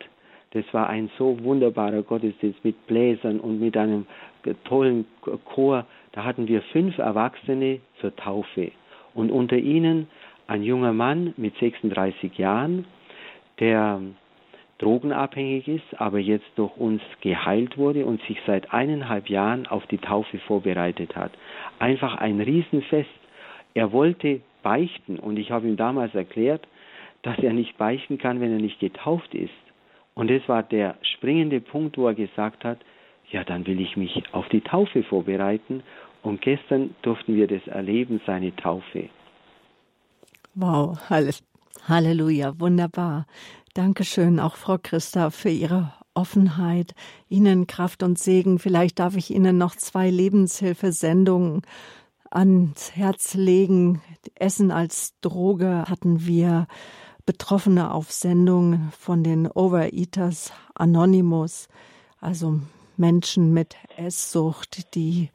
das 0.53 0.65
war 0.73 0.89
ein 0.89 1.11
so 1.19 1.43
wunderbarer 1.43 2.03
Gottesdienst 2.03 2.65
mit 2.65 2.87
Bläsern 2.87 3.41
und 3.41 3.61
mit 3.61 3.77
einem 3.77 4.07
tollen 4.65 5.05
Chor. 5.45 5.87
Da 6.13 6.25
hatten 6.25 6.49
wir 6.49 6.63
fünf 6.63 6.97
Erwachsene 6.99 7.81
zur 8.01 8.15
Taufe. 8.17 8.71
Und 9.15 9.31
unter 9.31 9.57
ihnen 9.57 10.09
ein 10.47 10.63
junger 10.63 10.93
Mann 10.93 11.35
mit 11.37 11.59
36 11.59 12.39
Jahren, 12.39 12.87
der 13.59 14.01
drogenabhängig 14.79 15.69
ist, 15.69 16.01
aber 16.01 16.19
jetzt 16.19 16.47
durch 16.57 16.77
uns 16.77 17.03
geheilt 17.21 17.79
wurde 17.79 18.05
und 18.05 18.21
sich 18.23 18.39
seit 18.47 18.73
eineinhalb 18.73 19.29
Jahren 19.29 19.67
auf 19.67 19.87
die 19.87 19.99
Taufe 19.99 20.39
vorbereitet 20.39 21.17
hat. 21.17 21.33
Einfach 21.79 22.17
ein 22.17 22.41
Riesenfest. 22.41 23.09
Er 23.75 23.93
wollte 23.93 24.41
beichten 24.63 25.19
und 25.19 25.39
ich 25.39 25.51
habe 25.51 25.69
ihm 25.69 25.77
damals 25.77 26.15
erklärt, 26.15 26.67
dass 27.23 27.39
er 27.39 27.53
nicht 27.53 27.77
beichten 27.79 28.19
kann, 28.19 28.41
wenn 28.41 28.53
er 28.53 28.61
nicht 28.61 28.81
getauft 28.81 29.35
ist. 29.35 29.51
Und 30.15 30.31
das 30.31 30.49
war 30.49 30.63
der 30.63 30.97
springende 31.03 31.61
Punkt, 31.61 31.99
wo 31.99 32.07
er 32.07 32.15
gesagt 32.15 32.65
hat, 32.65 32.79
ja, 33.31 33.45
dann 33.45 33.67
will 33.67 33.81
ich 33.81 33.97
mich 33.97 34.23
auf 34.33 34.49
die 34.49 34.61
Taufe 34.61 35.03
vorbereiten. 35.03 35.83
Und 36.23 36.41
gestern 36.41 36.95
durften 37.03 37.35
wir 37.37 37.47
das 37.47 37.67
erleben, 37.67 38.21
seine 38.27 38.55
Taufe. 38.57 39.09
Wow, 40.55 40.99
Halleluja, 41.89 42.59
wunderbar. 42.59 43.27
Dankeschön 43.77 44.41
auch 44.41 44.57
Frau 44.57 44.79
Christa 44.83 45.29
für 45.29 45.51
Ihre 45.51 45.93
Offenheit, 46.15 46.95
Ihnen 47.29 47.67
Kraft 47.67 48.03
und 48.03 48.19
Segen. 48.19 48.59
Vielleicht 48.59 49.01
darf 49.01 49.17
ich 49.17 49.31
Ihnen 49.31 49.59
noch 49.59 49.77
zwei 49.77 50.09
Lebenshilfesendungen 50.09 51.61
ans 52.31 52.93
Herz 52.97 53.35
legen. 53.35 54.01
Essen 54.35 54.71
als 54.71 55.21
Droge 55.21 55.85
hatten 55.91 56.25
wir 56.25 56.69
Betroffene 57.27 57.93
auf 57.93 58.11
Sendung 58.13 58.91
von 58.99 59.23
den 59.23 59.47
Overeaters 59.47 60.53
Anonymous, 60.75 61.69
also 62.19 62.59
Menschen 62.97 63.53
mit 63.53 63.77
Esssucht, 63.99 64.95
die 64.95 65.29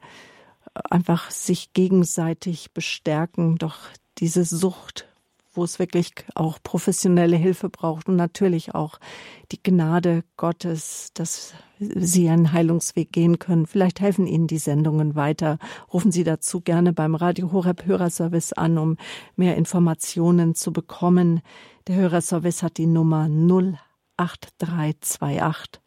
einfach 0.90 1.30
sich 1.30 1.74
gegenseitig 1.74 2.72
bestärken. 2.72 3.56
Doch 3.58 3.76
diese 4.18 4.44
Sucht 4.44 5.06
wo 5.52 5.64
es 5.64 5.78
wirklich 5.78 6.12
auch 6.34 6.58
professionelle 6.62 7.36
Hilfe 7.36 7.68
braucht 7.68 8.08
und 8.08 8.16
natürlich 8.16 8.74
auch 8.74 8.98
die 9.50 9.62
Gnade 9.62 10.24
Gottes, 10.36 11.10
dass 11.14 11.54
Sie 11.78 12.28
einen 12.28 12.52
Heilungsweg 12.52 13.12
gehen 13.12 13.38
können. 13.38 13.66
Vielleicht 13.66 14.00
helfen 14.00 14.26
Ihnen 14.26 14.46
die 14.46 14.58
Sendungen 14.58 15.14
weiter. 15.14 15.58
Rufen 15.92 16.12
Sie 16.12 16.24
dazu 16.24 16.60
gerne 16.60 16.92
beim 16.92 17.14
Radio 17.14 17.52
Horeb 17.52 17.86
Hörerservice 17.86 18.52
an, 18.52 18.78
um 18.78 18.96
mehr 19.36 19.56
Informationen 19.56 20.54
zu 20.54 20.72
bekommen. 20.72 21.40
Der 21.88 21.96
Hörerservice 21.96 22.62
hat 22.62 22.78
die 22.78 22.86
Nummer 22.86 23.28
08328 24.16 25.82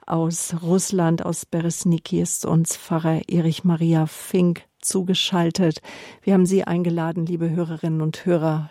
Aus 0.07 0.55
Russland, 0.62 1.24
aus 1.24 1.46
Beresniki 1.46 2.20
ist 2.20 2.44
uns 2.44 2.76
Pfarrer 2.76 3.22
Erich 3.28 3.64
Maria 3.64 4.07
Fink 4.07 4.62
zugeschaltet. 4.78 5.80
Wir 6.22 6.34
haben 6.34 6.46
Sie 6.46 6.62
eingeladen, 6.64 7.26
liebe 7.26 7.50
Hörerinnen 7.50 8.02
und 8.02 8.24
Hörer, 8.24 8.70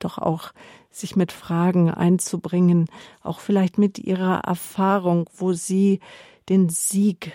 doch 0.00 0.18
auch 0.18 0.52
sich 0.90 1.14
mit 1.14 1.30
Fragen 1.30 1.90
einzubringen, 1.90 2.86
auch 3.20 3.38
vielleicht 3.38 3.78
mit 3.78 3.98
Ihrer 4.00 4.40
Erfahrung, 4.40 5.28
wo 5.36 5.52
Sie 5.52 6.00
den 6.48 6.70
Sieg 6.70 7.32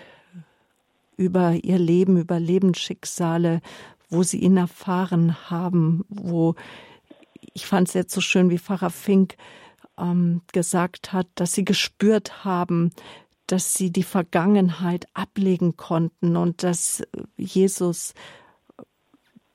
über 1.16 1.54
Ihr 1.54 1.80
Leben, 1.80 2.18
über 2.18 2.40
Lebensschicksale 2.40 3.62
wo 4.10 4.24
sie 4.24 4.40
ihn 4.40 4.58
erfahren 4.58 5.50
haben, 5.50 6.06
wo 6.10 6.56
ich 7.54 7.66
fand 7.66 7.88
es 7.88 7.94
jetzt 7.94 8.14
so 8.14 8.22
schön, 8.22 8.50
wie 8.50 8.60
Pfarrer 8.60 8.90
Fink 8.90 9.36
ähm, 9.98 10.42
gesagt 10.54 11.14
hat, 11.14 11.28
dass 11.36 11.54
sie 11.54 11.66
gespürt 11.66 12.46
haben, 12.46 12.92
dass 13.48 13.74
sie 13.74 13.92
die 13.92 14.04
Vergangenheit 14.04 15.08
ablegen 15.14 15.78
konnten 15.78 16.36
und 16.36 16.64
dass 16.64 17.04
Jesus 17.38 18.14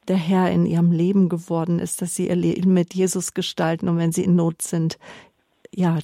der 0.09 0.17
Herr 0.17 0.51
in 0.51 0.67
ihrem 0.67 0.91
Leben 0.91 1.29
geworden 1.29 1.79
ist, 1.79 2.03
dass 2.03 2.15
sie 2.17 2.29
ihr 2.29 2.37
Leben 2.37 2.75
mit 2.75 2.95
Jesus 2.95 3.35
gestalten 3.35 3.89
und 3.89 3.99
wenn 3.99 4.13
sie 4.13 4.25
in 4.25 4.35
Not 4.35 4.63
sind, 4.63 4.99
ja, 5.73 5.99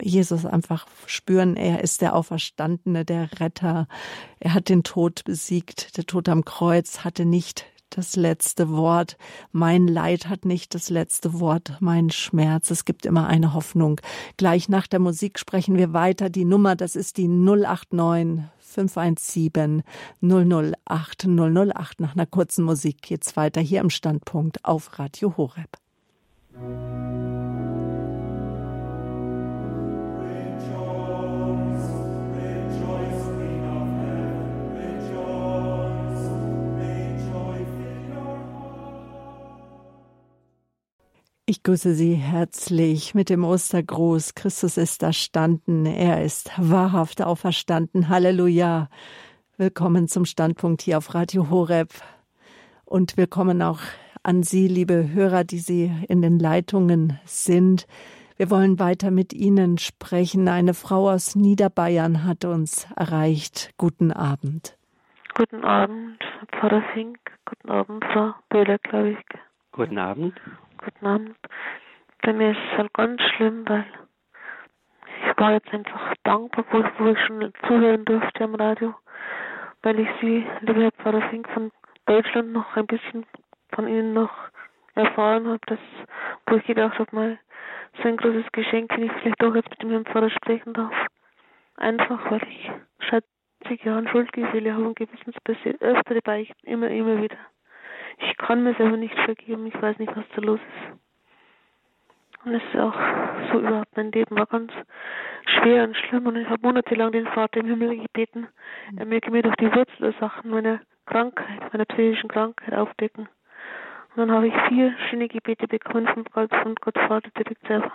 Jesus 0.00 0.46
einfach 0.46 0.86
spüren, 1.06 1.54
er 1.56 1.82
ist 1.82 2.00
der 2.00 2.16
Auferstandene, 2.16 3.04
der 3.04 3.28
Retter. 3.40 3.88
Er 4.40 4.54
hat 4.54 4.70
den 4.70 4.82
Tod 4.82 5.22
besiegt. 5.24 5.96
Der 5.98 6.06
Tod 6.06 6.30
am 6.30 6.44
Kreuz 6.44 7.04
hatte 7.04 7.26
nicht 7.26 7.66
das 7.96 8.14
letzte 8.14 8.70
Wort. 8.70 9.16
Mein 9.52 9.88
Leid 9.88 10.28
hat 10.28 10.44
nicht 10.44 10.74
das 10.74 10.90
letzte 10.90 11.40
Wort, 11.40 11.78
mein 11.80 12.10
Schmerz. 12.10 12.70
Es 12.70 12.84
gibt 12.84 13.06
immer 13.06 13.26
eine 13.26 13.54
Hoffnung. 13.54 14.00
Gleich 14.36 14.68
nach 14.68 14.86
der 14.86 15.00
Musik 15.00 15.38
sprechen 15.38 15.76
wir 15.76 15.92
weiter. 15.92 16.28
Die 16.28 16.44
Nummer, 16.44 16.76
das 16.76 16.94
ist 16.94 17.16
die 17.16 17.28
089 17.28 18.44
517 18.60 19.82
008 20.20 21.26
008. 21.26 22.00
Nach 22.00 22.14
einer 22.14 22.26
kurzen 22.26 22.64
Musik 22.64 23.00
geht's 23.00 23.36
weiter 23.36 23.62
hier 23.62 23.80
im 23.80 23.90
Standpunkt 23.90 24.64
auf 24.64 24.98
Radio 24.98 25.34
Horeb. 25.38 25.78
Ich 41.48 41.62
grüße 41.62 41.94
Sie 41.94 42.14
herzlich 42.14 43.14
mit 43.14 43.30
dem 43.30 43.44
Ostergruß. 43.44 44.34
Christus 44.34 44.76
ist 44.76 45.04
erstanden. 45.04 45.86
Er 45.86 46.24
ist 46.24 46.50
wahrhaft 46.56 47.22
auferstanden. 47.22 48.08
Halleluja. 48.08 48.88
Willkommen 49.56 50.08
zum 50.08 50.24
Standpunkt 50.24 50.82
hier 50.82 50.98
auf 50.98 51.14
Radio 51.14 51.48
Horeb. 51.48 51.90
Und 52.84 53.16
willkommen 53.16 53.62
auch 53.62 53.78
an 54.24 54.42
Sie, 54.42 54.66
liebe 54.66 55.10
Hörer, 55.12 55.44
die 55.44 55.60
Sie 55.60 55.92
in 56.08 56.20
den 56.20 56.40
Leitungen 56.40 57.20
sind. 57.24 57.86
Wir 58.36 58.50
wollen 58.50 58.80
weiter 58.80 59.12
mit 59.12 59.32
Ihnen 59.32 59.78
sprechen. 59.78 60.48
Eine 60.48 60.74
Frau 60.74 61.08
aus 61.08 61.36
Niederbayern 61.36 62.24
hat 62.24 62.44
uns 62.44 62.88
erreicht. 62.96 63.70
Guten 63.76 64.10
Abend. 64.10 64.76
Guten 65.36 65.62
Abend, 65.62 66.18
Pfarrer 66.58 66.82
Fink. 66.92 67.18
Guten 67.44 67.70
Abend, 67.70 68.04
Frau 68.12 68.34
Böhler, 68.48 68.78
glaube 68.78 69.10
ich. 69.10 69.18
Guten 69.70 69.98
Abend 69.98 70.34
guten 70.86 71.06
Abend. 71.06 71.36
Bei 72.22 72.32
mir 72.32 72.52
ist 72.52 72.58
es 72.70 72.78
halt 72.78 72.94
ganz 72.94 73.20
schlimm, 73.20 73.68
weil 73.68 73.84
ich 75.04 75.38
war 75.38 75.52
jetzt 75.52 75.72
einfach 75.72 76.14
dankbar, 76.22 76.64
wo, 76.70 77.08
ich 77.08 77.18
schon 77.26 77.52
zuhören 77.66 78.04
durfte 78.04 78.44
am 78.44 78.54
Radio, 78.54 78.94
weil 79.82 79.98
ich 79.98 80.08
Sie, 80.20 80.46
liebe 80.60 80.82
Herr 80.82 80.92
Pfarrer 80.92 81.28
Fink, 81.30 81.48
von 81.48 81.72
Deutschland 82.06 82.52
noch 82.52 82.76
ein 82.76 82.86
bisschen 82.86 83.26
von 83.74 83.88
Ihnen 83.88 84.12
noch 84.12 84.30
erfahren 84.94 85.48
habe, 85.48 85.60
dass, 85.66 85.78
wo 86.46 86.56
ich 86.56 86.64
gedacht 86.64 86.98
habe, 87.00 87.16
mal 87.16 87.38
so 88.00 88.08
ein 88.08 88.16
großes 88.16 88.52
Geschenk, 88.52 88.92
wenn 88.92 89.04
ich 89.04 89.12
vielleicht 89.12 89.42
doch 89.42 89.54
jetzt 89.56 89.70
mit 89.70 89.82
dem 89.82 89.90
Herrn 89.90 90.06
Pfarrer 90.06 90.30
sprechen 90.30 90.72
darf. 90.72 90.94
Einfach, 91.76 92.30
weil 92.30 92.42
ich 92.48 92.70
seit 93.10 93.24
20 93.66 93.84
Jahren 93.84 94.08
Schuldgefühle 94.08 94.72
habe 94.72 94.86
und 94.86 94.96
gewissensbasiert 94.96 95.82
öfter 95.82 96.20
beichten, 96.22 96.66
immer, 96.66 96.88
immer 96.88 97.20
wieder. 97.20 97.38
Ich 98.18 98.36
kann 98.36 98.62
mir 98.62 98.74
selber 98.74 98.96
nicht 98.96 99.18
vergeben. 99.20 99.66
Ich 99.66 99.80
weiß 99.80 99.98
nicht, 99.98 100.16
was 100.16 100.24
da 100.34 100.42
los 100.42 100.60
ist. 100.60 100.96
Und 102.46 102.54
es 102.54 102.62
ist 102.62 102.80
auch 102.80 102.94
so 103.50 103.58
überhaupt, 103.58 103.96
mein 103.96 104.12
Leben 104.12 104.36
war 104.36 104.46
ganz 104.46 104.72
schwer 105.46 105.82
und 105.82 105.96
schlimm 105.96 106.26
und 106.26 106.36
ich 106.36 106.48
habe 106.48 106.64
monatelang 106.64 107.10
den 107.10 107.26
Vater 107.26 107.58
im 107.58 107.66
Himmel 107.66 107.98
gebeten, 107.98 108.46
er 108.96 109.04
möge 109.04 109.32
mir 109.32 109.42
doch 109.42 109.56
die 109.56 109.72
Wurzelursachen 109.74 110.52
meiner 110.52 110.80
Krankheit, 111.06 111.72
meiner 111.72 111.84
psychischen 111.86 112.28
Krankheit 112.28 112.72
aufdecken. 112.72 113.28
Und 114.14 114.16
dann 114.16 114.30
habe 114.30 114.46
ich 114.46 114.54
vier 114.68 114.94
schöne 115.10 115.26
Gebete 115.26 115.66
bekommen 115.66 116.06
von 116.06 116.24
Gott, 116.32 116.54
von 116.62 116.76
Gott 116.76 116.96
Vater 117.08 117.30
direkt 117.36 117.66
selber. 117.66 117.92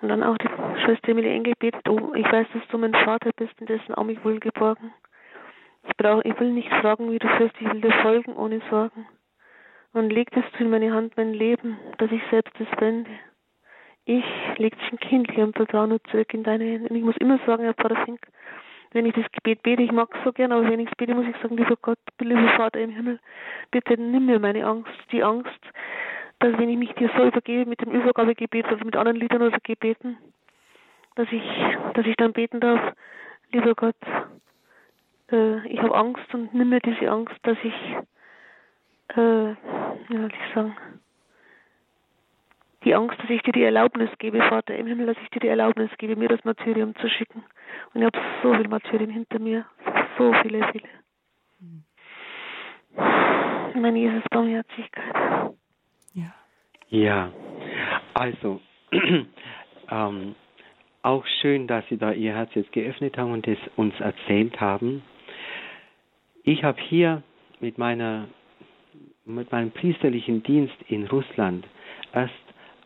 Und 0.00 0.08
dann 0.08 0.24
auch 0.24 0.36
die 0.38 0.48
Schwester 0.84 1.10
Emilie 1.10 1.40
gebetet, 1.42 1.88
oh, 1.88 2.12
ich 2.14 2.26
weiß, 2.30 2.48
dass 2.52 2.66
du 2.68 2.78
mein 2.78 2.92
Vater 2.92 3.30
bist 3.36 3.52
und 3.60 3.68
dessen 3.68 3.94
Arm 3.94 4.10
ich 4.10 4.24
wohl 4.24 4.40
geborgen. 4.40 4.92
Ich 5.84 5.96
brauche, 5.96 6.26
ich 6.26 6.38
will 6.38 6.52
nicht 6.52 6.72
fragen, 6.74 7.10
wie 7.10 7.18
du 7.18 7.28
führst, 7.36 7.54
ich 7.60 7.72
will 7.72 7.80
dir 7.80 7.92
folgen 8.02 8.34
ohne 8.34 8.60
Sorgen. 8.70 9.06
Und 9.92 10.10
legtest 10.10 10.48
du 10.56 10.64
in 10.64 10.70
meine 10.70 10.92
Hand 10.92 11.16
mein 11.16 11.34
Leben, 11.34 11.78
dass 11.98 12.10
ich 12.10 12.22
selbst 12.30 12.54
es 12.58 12.80
wende. 12.80 13.10
Ich 14.04 14.24
leg 14.56 14.76
dich 14.78 14.92
ein 14.92 14.98
Kindli 14.98 15.42
und 15.42 15.56
vertraue 15.56 15.88
nur 15.88 16.02
zurück 16.04 16.32
in 16.34 16.42
deine 16.42 16.64
Hände. 16.64 16.88
Und 16.88 16.96
ich 16.96 17.04
muss 17.04 17.16
immer 17.18 17.38
sagen, 17.46 17.64
Herr 17.64 17.74
Pfarrer 17.74 18.04
Fink, 18.04 18.20
wenn 18.92 19.06
ich 19.06 19.14
das 19.14 19.30
Gebet 19.32 19.62
bete, 19.62 19.82
ich 19.82 19.92
mag 19.92 20.08
es 20.14 20.24
so 20.24 20.32
gern, 20.32 20.52
aber 20.52 20.68
wenn 20.68 20.80
ich 20.80 20.88
es 20.88 20.96
bete, 20.96 21.14
muss 21.14 21.26
ich 21.26 21.36
sagen, 21.40 21.56
lieber 21.56 21.76
Gott, 21.80 21.98
lieber 22.20 22.48
Vater 22.56 22.80
im 22.80 22.90
Himmel, 22.90 23.20
bitte 23.70 24.00
nimm 24.00 24.26
mir 24.26 24.38
meine 24.38 24.66
Angst, 24.66 24.92
die 25.12 25.22
Angst, 25.22 25.60
dass 26.40 26.58
wenn 26.58 26.68
ich 26.68 26.78
mich 26.78 26.92
dir 26.94 27.10
so 27.16 27.24
übergebe 27.24 27.68
mit 27.68 27.80
dem 27.80 27.92
Übergabegebet 27.92 28.66
oder 28.66 28.84
mit 28.84 28.96
anderen 28.96 29.18
Liedern 29.18 29.42
oder 29.42 29.58
Gebeten, 29.62 30.18
dass 31.14 31.28
ich, 31.30 31.44
dass 31.94 32.06
ich 32.06 32.16
dann 32.16 32.32
beten 32.32 32.60
darf, 32.60 32.94
lieber 33.52 33.74
Gott, 33.74 33.96
äh, 35.32 35.66
ich 35.66 35.80
habe 35.80 35.94
Angst 35.94 36.32
und 36.34 36.54
nimm 36.54 36.68
mir 36.68 36.80
diese 36.80 37.10
Angst, 37.10 37.34
dass 37.42 37.56
ich, 37.62 37.74
äh, 39.16 39.54
wie 40.08 40.16
soll 40.16 40.30
ich 40.32 40.54
sagen, 40.54 40.76
die 42.84 42.94
Angst, 42.94 43.18
dass 43.20 43.30
ich 43.30 43.42
dir 43.42 43.52
die 43.52 43.62
Erlaubnis 43.62 44.10
gebe, 44.18 44.38
Vater 44.38 44.76
im 44.76 44.86
Himmel, 44.86 45.06
dass 45.06 45.16
ich 45.22 45.30
dir 45.30 45.40
die 45.40 45.48
Erlaubnis 45.48 45.90
gebe, 45.98 46.16
mir 46.16 46.28
das 46.28 46.44
Martyrium 46.44 46.94
zu 46.96 47.08
schicken. 47.08 47.44
Und 47.94 48.00
ich 48.00 48.06
habe 48.06 48.18
so 48.42 48.54
viel 48.54 48.68
Martyrien 48.68 49.10
hinter 49.10 49.38
mir, 49.38 49.64
so 50.18 50.32
viele, 50.42 50.66
viele. 50.72 50.88
Meine 53.74 53.98
Jesus 53.98 54.24
Barmherzigkeit. 54.30 55.54
Ja. 56.14 56.34
Ja, 56.88 57.32
also 58.14 58.60
ähm, 59.90 60.34
auch 61.02 61.24
schön, 61.40 61.66
dass 61.66 61.86
Sie 61.88 61.96
da 61.96 62.12
Ihr 62.12 62.34
Herz 62.34 62.50
jetzt 62.54 62.72
geöffnet 62.72 63.16
haben 63.16 63.32
und 63.32 63.48
es 63.48 63.58
uns 63.76 63.98
erzählt 63.98 64.60
haben. 64.60 65.02
Ich 66.44 66.64
habe 66.64 66.80
hier 66.80 67.22
mit 67.60 67.78
meiner 67.78 68.28
mit 69.24 69.52
meinem 69.52 69.70
priesterlichen 69.70 70.42
Dienst 70.42 70.74
in 70.88 71.06
Russland 71.06 71.64
erst 72.12 72.34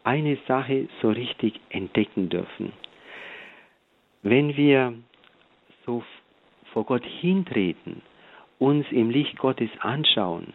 eine 0.05 0.37
Sache 0.47 0.89
so 1.01 1.09
richtig 1.09 1.59
entdecken 1.71 2.29
dürfen. 2.29 2.73
Wenn 4.23 4.57
wir 4.57 4.95
so 5.87 6.05
vor 6.73 6.85
Gott 6.85 7.05
hintreten, 7.05 8.03
uns 8.59 8.87
im 8.91 9.09
Licht 9.11 9.39
Gottes 9.39 9.71
anschauen 9.81 10.53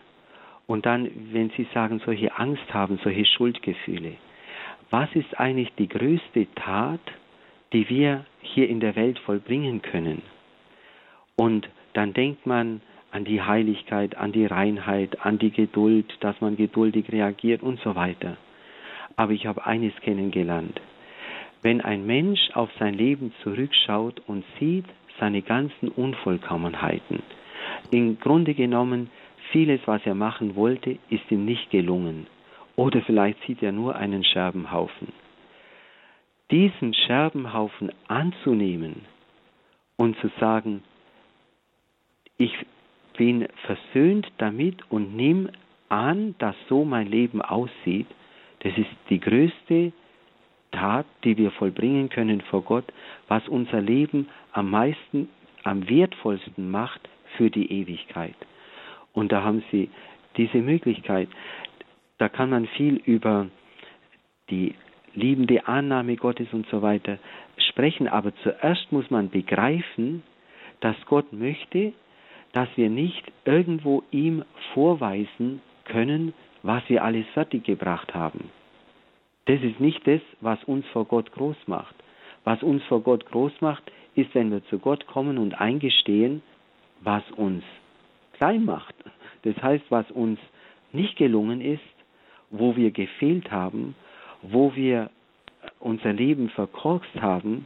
und 0.67 0.85
dann, 0.85 1.09
wenn 1.31 1.49
Sie 1.57 1.67
sagen, 1.73 1.99
solche 2.05 2.37
Angst 2.37 2.71
haben, 2.73 2.99
solche 3.03 3.25
Schuldgefühle, 3.25 4.13
was 4.91 5.09
ist 5.15 5.39
eigentlich 5.39 5.73
die 5.79 5.87
größte 5.87 6.47
Tat, 6.55 7.01
die 7.73 7.89
wir 7.89 8.25
hier 8.41 8.69
in 8.69 8.79
der 8.79 8.95
Welt 8.95 9.17
vollbringen 9.19 9.81
können? 9.81 10.21
Und 11.35 11.67
dann 11.93 12.13
denkt 12.13 12.45
man 12.45 12.81
an 13.11 13.25
die 13.25 13.41
Heiligkeit, 13.41 14.17
an 14.17 14.31
die 14.31 14.45
Reinheit, 14.45 15.25
an 15.25 15.37
die 15.37 15.51
Geduld, 15.51 16.17
dass 16.21 16.39
man 16.41 16.55
geduldig 16.55 17.11
reagiert 17.11 17.61
und 17.61 17.79
so 17.81 17.95
weiter. 17.95 18.37
Aber 19.15 19.33
ich 19.33 19.45
habe 19.45 19.65
eines 19.65 19.93
kennengelernt. 20.01 20.79
Wenn 21.61 21.81
ein 21.81 22.05
Mensch 22.05 22.49
auf 22.53 22.69
sein 22.79 22.95
Leben 22.95 23.33
zurückschaut 23.43 24.21
und 24.27 24.43
sieht 24.59 24.85
seine 25.19 25.41
ganzen 25.41 25.89
Unvollkommenheiten, 25.89 27.21
im 27.91 28.19
Grunde 28.19 28.53
genommen 28.53 29.11
vieles, 29.51 29.81
was 29.85 30.01
er 30.05 30.15
machen 30.15 30.55
wollte, 30.55 30.97
ist 31.09 31.29
ihm 31.29 31.45
nicht 31.45 31.69
gelungen. 31.69 32.27
Oder 32.75 33.01
vielleicht 33.01 33.43
sieht 33.45 33.61
er 33.61 33.71
nur 33.71 33.95
einen 33.95 34.23
Scherbenhaufen. 34.23 35.09
Diesen 36.49 36.93
Scherbenhaufen 36.93 37.91
anzunehmen 38.07 39.05
und 39.97 40.17
zu 40.19 40.29
sagen, 40.39 40.83
ich 42.37 42.53
bin 43.17 43.47
versöhnt 43.65 44.27
damit 44.37 44.77
und 44.89 45.15
nimm 45.15 45.49
an, 45.89 46.35
dass 46.39 46.55
so 46.69 46.85
mein 46.85 47.07
Leben 47.07 47.41
aussieht, 47.41 48.07
das 48.59 48.77
ist 48.77 48.89
die 49.09 49.19
größte 49.19 49.91
Tat, 50.71 51.05
die 51.23 51.37
wir 51.37 51.51
vollbringen 51.51 52.09
können 52.09 52.41
vor 52.41 52.63
Gott, 52.63 52.85
was 53.27 53.47
unser 53.47 53.81
Leben 53.81 54.29
am 54.53 54.69
meisten, 54.69 55.29
am 55.63 55.87
wertvollsten 55.89 56.71
macht 56.71 57.01
für 57.37 57.49
die 57.49 57.71
Ewigkeit. 57.71 58.35
Und 59.13 59.31
da 59.31 59.43
haben 59.43 59.63
Sie 59.71 59.89
diese 60.37 60.59
Möglichkeit. 60.59 61.27
Da 62.17 62.29
kann 62.29 62.49
man 62.49 62.67
viel 62.67 62.95
über 63.05 63.47
die 64.49 64.75
liebende 65.13 65.67
Annahme 65.67 66.15
Gottes 66.15 66.47
und 66.53 66.67
so 66.67 66.81
weiter 66.81 67.17
sprechen, 67.69 68.07
aber 68.07 68.33
zuerst 68.43 68.91
muss 68.91 69.09
man 69.09 69.29
begreifen, 69.29 70.23
dass 70.79 70.95
Gott 71.05 71.33
möchte, 71.33 71.93
dass 72.53 72.69
wir 72.75 72.89
nicht 72.89 73.23
irgendwo 73.45 74.03
ihm 74.11 74.43
vorweisen 74.73 75.61
können, 75.85 76.33
was 76.63 76.83
wir 76.89 77.03
alles 77.03 77.25
fertiggebracht 77.33 78.13
haben. 78.13 78.49
Das 79.45 79.61
ist 79.61 79.79
nicht 79.79 80.05
das, 80.07 80.21
was 80.41 80.63
uns 80.65 80.85
vor 80.87 81.05
Gott 81.05 81.31
groß 81.31 81.57
macht. 81.67 81.95
Was 82.43 82.61
uns 82.63 82.83
vor 82.83 83.01
Gott 83.01 83.25
groß 83.25 83.53
macht, 83.61 83.83
ist, 84.15 84.33
wenn 84.35 84.51
wir 84.51 84.63
zu 84.65 84.79
Gott 84.79 85.07
kommen 85.07 85.37
und 85.37 85.59
eingestehen, 85.59 86.41
was 87.01 87.23
uns 87.31 87.63
klein 88.33 88.65
macht. 88.65 88.95
Das 89.43 89.55
heißt, 89.61 89.85
was 89.89 90.09
uns 90.11 90.39
nicht 90.91 91.15
gelungen 91.17 91.61
ist, 91.61 91.81
wo 92.49 92.75
wir 92.75 92.91
gefehlt 92.91 93.51
haben, 93.51 93.95
wo 94.41 94.75
wir 94.75 95.09
unser 95.79 96.13
Leben 96.13 96.49
verkorkst 96.49 97.21
haben. 97.21 97.65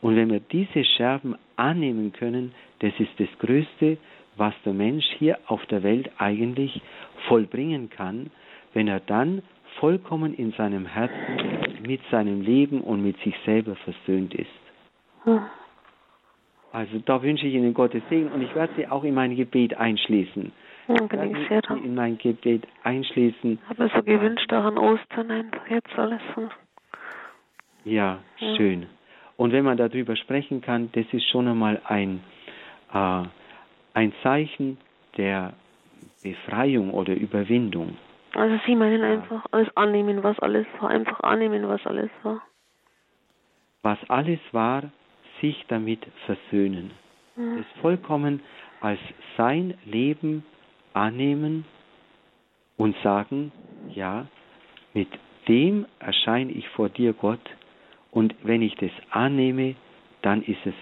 Und 0.00 0.16
wenn 0.16 0.30
wir 0.30 0.40
diese 0.40 0.84
Scherben 0.84 1.36
annehmen 1.56 2.12
können, 2.12 2.54
das 2.80 2.92
ist 2.98 3.12
das 3.18 3.28
Größte, 3.38 3.98
was 4.36 4.54
der 4.64 4.72
Mensch 4.72 5.04
hier 5.18 5.38
auf 5.46 5.64
der 5.66 5.82
Welt 5.82 6.10
eigentlich 6.18 6.80
vollbringen 7.28 7.90
kann, 7.90 8.30
wenn 8.72 8.88
er 8.88 9.00
dann 9.00 9.42
vollkommen 9.78 10.34
in 10.34 10.52
seinem 10.52 10.86
Herzen 10.86 11.62
mit 11.86 12.00
seinem 12.10 12.42
Leben 12.42 12.80
und 12.80 13.02
mit 13.02 13.18
sich 13.20 13.34
selber 13.44 13.74
versöhnt 13.76 14.34
ist. 14.34 14.48
Also 16.72 16.98
da 17.04 17.22
wünsche 17.22 17.46
ich 17.46 17.54
Ihnen 17.54 17.74
Gottes 17.74 18.02
Segen 18.08 18.28
und 18.28 18.42
ich 18.42 18.54
werde 18.54 18.72
Sie 18.76 18.86
auch 18.88 19.04
in 19.04 19.14
mein 19.14 19.36
Gebet 19.36 19.76
einschließen. 19.76 20.52
Ich 20.88 21.48
sehr 21.48 21.60
Sie 21.68 21.84
in 21.84 21.94
mein 21.94 22.18
Gebet 22.18 22.66
einschließen. 22.82 23.58
Habe 23.68 23.90
so 23.94 24.02
gewünscht, 24.02 24.52
auch 24.52 24.64
an 24.64 24.78
Ostern 24.78 25.30
einfach 25.30 25.68
jetzt 25.68 25.96
alles. 25.98 26.20
Ja, 27.84 28.18
ja, 28.38 28.56
schön. 28.56 28.86
Und 29.36 29.52
wenn 29.52 29.64
man 29.64 29.76
darüber 29.76 30.16
sprechen 30.16 30.60
kann, 30.60 30.90
das 30.92 31.04
ist 31.12 31.28
schon 31.30 31.48
einmal 31.48 31.80
ein, 31.84 32.20
äh, 32.92 33.22
ein 33.94 34.12
Zeichen 34.22 34.78
der 35.16 35.54
Befreiung 36.22 36.92
oder 36.92 37.14
Überwindung. 37.14 37.96
Also 38.34 38.58
Sie 38.66 38.74
meinen 38.74 39.02
einfach 39.02 39.44
alles 39.50 39.68
annehmen, 39.76 40.22
was 40.22 40.38
alles 40.38 40.66
war, 40.80 40.90
einfach 40.90 41.20
annehmen, 41.20 41.68
was 41.68 41.84
alles 41.86 42.10
war. 42.22 42.40
Was 43.82 43.98
alles 44.08 44.40
war, 44.52 44.84
sich 45.40 45.64
damit 45.68 46.00
versöhnen. 46.26 46.92
Mhm. 47.36 47.58
Das 47.58 47.66
vollkommen 47.82 48.40
als 48.80 49.00
sein 49.36 49.74
Leben 49.84 50.44
annehmen 50.94 51.64
und 52.76 52.96
sagen, 53.02 53.52
ja, 53.90 54.26
mit 54.94 55.08
dem 55.48 55.86
erscheine 55.98 56.52
ich 56.52 56.68
vor 56.70 56.88
dir, 56.88 57.12
Gott, 57.12 57.40
und 58.10 58.34
wenn 58.42 58.62
ich 58.62 58.74
das 58.76 58.90
annehme, 59.10 59.74
dann 60.22 60.42
ist 60.42 60.64
es, 60.64 60.74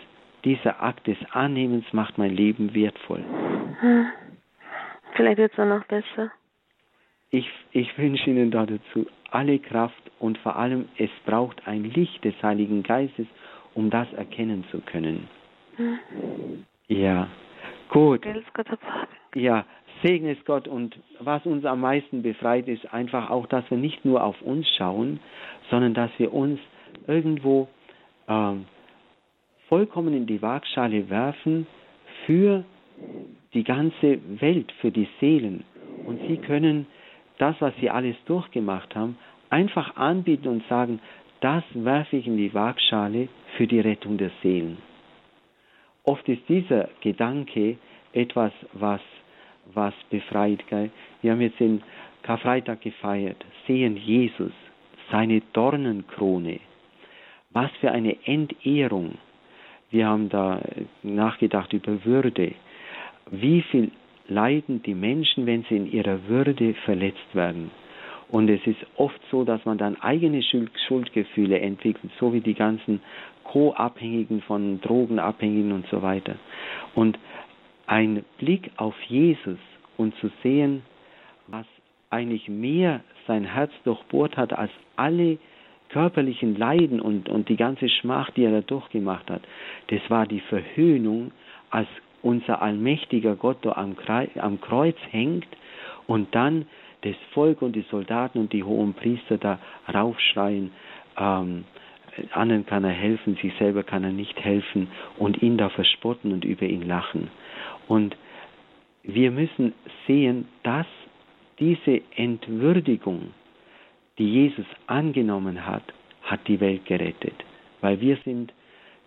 dieser 0.45 0.83
Akt 0.83 1.07
des 1.07 1.19
Annehmens 1.33 1.85
macht 1.93 2.19
mein 2.19 2.35
Leben 2.35 2.75
wertvoll. 2.75 3.25
Hm. 3.81 4.07
Vielleicht 5.15 5.39
wird 5.39 5.53
es 5.53 5.57
dann 5.57 5.69
noch 5.71 5.85
besser. 5.85 6.31
Ich, 7.31 7.49
ich 7.73 7.97
wünsche 7.97 8.31
Ihnen 8.31 8.51
dazu 8.51 9.07
alle 9.31 9.59
Kraft 9.59 10.03
und 10.19 10.39
vor 10.39 10.57
allem, 10.57 10.89
es 10.99 11.11
braucht 11.25 11.67
ein 11.67 11.85
Licht 11.85 12.25
des 12.25 12.35
Heiligen 12.43 12.83
Geistes, 12.83 13.27
um 13.75 13.91
das 13.91 14.12
erkennen 14.15 14.65
zu 14.71 14.81
können. 14.81 15.29
Hm. 15.77 15.99
Ja, 16.89 17.29
gut. 17.89 18.27
Ja, 19.35 19.65
segne 20.03 20.33
es 20.33 20.45
Gott 20.45 20.67
und 20.67 20.99
was 21.21 21.45
uns 21.47 21.65
am 21.65 21.81
meisten 21.81 22.23
befreit, 22.23 22.67
ist 22.67 22.93
einfach 22.93 23.31
auch, 23.31 23.47
dass 23.47 23.69
wir 23.71 23.79
nicht 23.79 24.05
nur 24.05 24.25
auf 24.25 24.41
uns 24.43 24.67
schauen, 24.77 25.21
sondern 25.71 25.95
dass 25.95 26.11
wir 26.19 26.33
uns 26.33 26.59
irgendwo 27.07 27.69
ähm, 28.29 28.67
vollkommen 29.70 30.12
in 30.12 30.26
die 30.26 30.42
Waagschale 30.42 31.09
werfen 31.09 31.66
für 32.26 32.64
die 33.55 33.64
ganze 33.64 34.18
Welt, 34.40 34.70
für 34.80 34.90
die 34.90 35.09
Seelen. 35.20 35.64
Und 36.05 36.20
sie 36.28 36.36
können 36.36 36.86
das, 37.38 37.55
was 37.60 37.72
sie 37.80 37.88
alles 37.88 38.16
durchgemacht 38.26 38.94
haben, 38.94 39.16
einfach 39.48 39.97
anbieten 39.97 40.48
und 40.48 40.64
sagen, 40.68 41.01
das 41.40 41.62
werfe 41.72 42.16
ich 42.16 42.26
in 42.26 42.36
die 42.36 42.52
Waagschale 42.52 43.28
für 43.56 43.66
die 43.66 43.80
Rettung 43.80 44.18
der 44.18 44.32
Seelen. 44.42 44.78
Oft 46.02 46.28
ist 46.28 46.42
dieser 46.48 46.88
Gedanke 47.01 47.78
etwas, 48.12 48.52
was, 48.72 49.01
was 49.72 49.94
befreit. 50.10 50.66
Gell? 50.68 50.90
Wir 51.22 51.32
haben 51.32 51.40
jetzt 51.40 51.60
in 51.60 51.80
Karfreitag 52.22 52.80
gefeiert, 52.80 53.44
sehen 53.68 53.97
Jesus, 53.97 54.52
seine 55.12 55.42
Dornenkrone. 55.52 56.59
Was 57.52 57.70
für 57.80 57.92
eine 57.92 58.16
Entehrung. 58.26 59.18
Wir 59.91 60.07
haben 60.07 60.29
da 60.29 60.61
nachgedacht 61.03 61.73
über 61.73 62.05
Würde. 62.05 62.53
Wie 63.31 63.62
viel 63.62 63.91
leiden 64.29 64.83
die 64.83 64.95
Menschen, 64.95 65.47
wenn 65.47 65.65
sie 65.69 65.77
in 65.77 65.91
ihrer 65.91 66.29
Würde 66.29 66.75
verletzt 66.85 67.35
werden? 67.35 67.71
Und 68.29 68.49
es 68.49 68.65
ist 68.65 68.79
oft 68.97 69.21
so, 69.31 69.45
dass 69.45 69.65
man 69.65 69.77
dann 69.77 70.01
eigene 70.01 70.41
Schuldgefühle 70.43 71.59
entwickelt, 71.59 72.12
so 72.21 72.33
wie 72.33 72.41
die 72.41 72.55
ganzen 72.55 73.01
Co-Abhängigen 73.43 74.43
von 74.43 74.81
Drogenabhängigen 74.81 75.73
und 75.73 75.87
so 75.89 76.03
weiter. 76.03 76.37
Und 76.95 77.19
ein 77.87 78.25
Blick 78.39 78.71
auf 78.77 78.95
Jesus 79.09 79.59
und 79.97 80.15
zu 80.19 80.31
sehen, 80.45 80.83
was 81.49 81.67
eigentlich 82.11 82.49
mehr 82.49 83.01
sein 83.27 83.45
Herz 83.45 83.73
durchbohrt 83.83 84.37
hat 84.37 84.53
als 84.53 84.71
alle 84.95 85.39
körperlichen 85.93 86.57
Leiden 86.57 87.01
und, 87.01 87.29
und 87.29 87.49
die 87.49 87.57
ganze 87.57 87.89
Schmach, 87.89 88.31
die 88.31 88.45
er 88.45 88.53
da 88.53 88.61
durchgemacht 88.61 89.31
hat, 89.31 89.43
das 89.89 90.01
war 90.09 90.27
die 90.27 90.41
Verhöhnung, 90.41 91.33
als 91.71 91.89
unser 92.23 92.62
allmächtiger 92.62 93.37
Gott 93.37 93.59
da 93.62 93.73
am, 93.73 93.97
am 94.39 94.61
Kreuz 94.61 94.97
hängt 95.11 95.47
und 96.07 96.35
dann 96.35 96.67
das 97.03 97.17
Volk 97.33 97.62
und 97.62 97.75
die 97.75 97.85
Soldaten 97.91 98.39
und 98.39 98.53
die 98.53 98.62
hohen 98.62 98.95
Priester 98.95 99.39
da 99.39 99.59
raufschreien, 99.93 100.71
ähm, 101.19 101.65
anderen 102.33 102.67
kann 102.67 102.85
er 102.85 102.91
helfen, 102.91 103.37
sich 103.37 103.53
selber 103.59 103.83
kann 103.83 104.05
er 104.05 104.12
nicht 104.12 104.39
helfen 104.45 104.89
und 105.17 105.43
ihn 105.43 105.57
da 105.57 105.69
verspotten 105.71 106.33
und 106.33 106.45
über 106.45 106.67
ihn 106.67 106.87
lachen. 106.87 107.31
Und 107.89 108.17
wir 109.03 109.31
müssen 109.31 109.73
sehen, 110.07 110.49
dass 110.62 110.87
diese 111.59 112.03
Entwürdigung, 112.17 113.33
die 114.20 114.28
Jesus 114.28 114.66
angenommen 114.86 115.66
hat, 115.66 115.82
hat 116.22 116.47
die 116.47 116.60
Welt 116.60 116.84
gerettet, 116.84 117.34
weil 117.80 118.01
wir 118.02 118.18
sind 118.22 118.52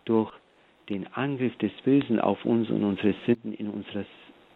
durch 0.06 0.34
den 0.90 1.06
Angriff 1.14 1.56
des 1.60 1.72
Bösen 1.86 2.20
auf 2.20 2.44
uns 2.44 2.68
und 2.72 2.84
unsere 2.84 3.14
Sünden 3.26 3.54
in 3.54 3.70
unserer 3.70 4.06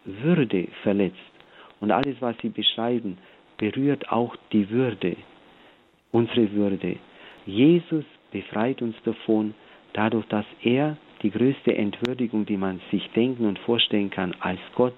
Würde 0.04 0.66
verletzt. 0.82 1.16
Und 1.80 1.92
alles, 1.92 2.16
was 2.18 2.36
Sie 2.42 2.48
beschreiben, 2.48 3.18
berührt 3.56 4.10
auch 4.10 4.34
die 4.52 4.68
Würde, 4.68 5.16
unsere 6.10 6.50
Würde. 6.50 6.96
Jesus 7.46 8.04
befreit 8.32 8.82
uns 8.82 8.96
davon, 9.04 9.54
dadurch, 9.92 10.26
dass 10.26 10.46
er 10.62 10.96
die 11.22 11.30
größte 11.30 11.74
Entwürdigung, 11.76 12.46
die 12.46 12.56
man 12.56 12.80
sich 12.90 13.08
denken 13.10 13.46
und 13.46 13.60
vorstellen 13.60 14.10
kann, 14.10 14.34
als 14.40 14.60
Gott 14.74 14.94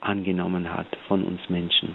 angenommen 0.00 0.72
hat 0.72 0.88
von 1.08 1.24
uns 1.24 1.40
Menschen. 1.50 1.94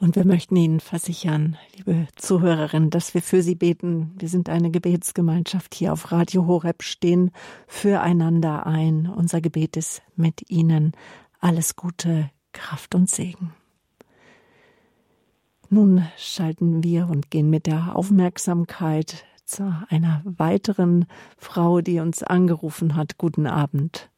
Und 0.00 0.14
wir 0.14 0.24
möchten 0.24 0.54
Ihnen 0.54 0.78
versichern, 0.78 1.56
liebe 1.76 2.06
Zuhörerinnen, 2.14 2.90
dass 2.90 3.14
wir 3.14 3.22
für 3.22 3.42
Sie 3.42 3.56
beten. 3.56 4.14
Wir 4.16 4.28
sind 4.28 4.48
eine 4.48 4.70
Gebetsgemeinschaft 4.70 5.74
hier 5.74 5.92
auf 5.92 6.12
Radio 6.12 6.46
Horeb, 6.46 6.84
stehen 6.84 7.32
füreinander 7.66 8.66
ein. 8.66 9.08
Unser 9.08 9.40
Gebet 9.40 9.76
ist 9.76 10.02
mit 10.14 10.48
Ihnen. 10.50 10.92
Alles 11.40 11.74
Gute, 11.74 12.30
Kraft 12.52 12.94
und 12.94 13.10
Segen. 13.10 13.52
Nun 15.68 16.06
schalten 16.16 16.84
wir 16.84 17.08
und 17.10 17.30
gehen 17.30 17.50
mit 17.50 17.66
der 17.66 17.96
Aufmerksamkeit 17.96 19.24
zu 19.44 19.74
einer 19.88 20.22
weiteren 20.24 21.06
Frau, 21.36 21.80
die 21.80 21.98
uns 21.98 22.22
angerufen 22.22 22.94
hat. 22.94 23.18
Guten 23.18 23.46
Abend. 23.46 24.10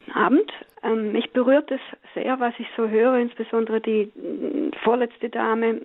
Guten 0.00 0.12
Abend. 0.12 0.65
Ähm, 0.86 1.12
mich 1.12 1.32
berührt 1.32 1.70
es 1.70 1.80
sehr, 2.14 2.38
was 2.38 2.54
ich 2.58 2.66
so 2.76 2.88
höre, 2.88 3.16
insbesondere 3.16 3.80
die 3.80 4.12
mm, 4.14 4.72
vorletzte 4.84 5.28
Dame, 5.28 5.80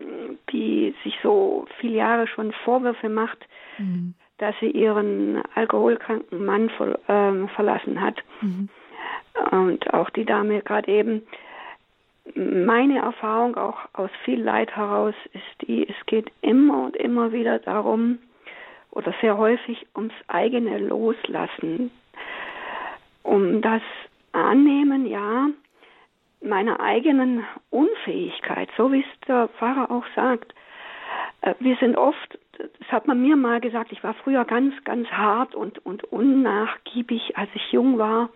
die 0.52 0.94
sich 1.04 1.18
so 1.24 1.66
viele 1.80 1.96
Jahre 1.98 2.28
schon 2.28 2.52
Vorwürfe 2.64 3.10
macht, 3.10 3.40
mhm. 3.78 4.14
dass 4.38 4.56
sie 4.60 4.70
ihren 4.70 5.42
alkoholkranken 5.56 6.46
Mann 6.46 6.70
ver, 6.70 7.00
ähm, 7.08 7.50
verlassen 7.50 8.00
hat. 8.00 8.22
Mhm. 8.42 8.70
Und 9.52 9.94
auch 9.94 10.10
die 10.12 10.26
Dame 10.26 10.62
gerade 10.62 10.92
eben, 10.92 11.24
meine 12.36 13.00
Erfahrung 13.00 13.58
auch 13.58 13.80
aus 13.94 14.12
viel 14.24 14.42
Leid 14.42 14.76
heraus 14.76 15.16
ist 15.34 15.68
die, 15.68 15.88
es 15.88 16.06
geht 16.06 16.32
immer 16.42 16.84
und 16.84 16.96
immer 16.96 17.32
wieder 17.32 17.60
darum, 17.60 18.20
oder 18.92 19.14
sehr 19.22 19.38
häufig 19.38 19.88
ums 19.96 20.14
eigene 20.28 20.78
Loslassen, 20.78 21.92
um 23.24 23.62
das 23.62 23.82
Annehmen, 24.34 25.06
ja, 25.06 25.50
meiner 26.42 26.80
eigenen 26.80 27.46
Unfähigkeit, 27.70 28.70
so 28.78 28.92
wie 28.92 29.02
es 29.02 29.28
der 29.28 29.48
Pfarrer 29.50 29.92
auch 29.92 30.06
sagt. 30.16 30.54
Äh, 31.42 31.54
wir 31.60 31.76
sind 31.78 31.96
oft, 31.96 32.40
das 32.58 32.88
hat 32.92 33.08
man 33.08 33.22
mir 33.22 33.36
mal 33.36 33.60
gesagt, 33.60 33.92
ich 33.92 34.04
war 34.04 34.14
früher 34.14 34.46
ganz, 34.46 34.74
ganz 34.84 35.08
hart 35.10 35.56
und, 35.56 35.84
und 35.86 36.04
unnachgiebig, 36.06 37.38
als 37.38 37.50
ich 37.54 37.72
jung 37.72 37.98
war. 37.98 38.30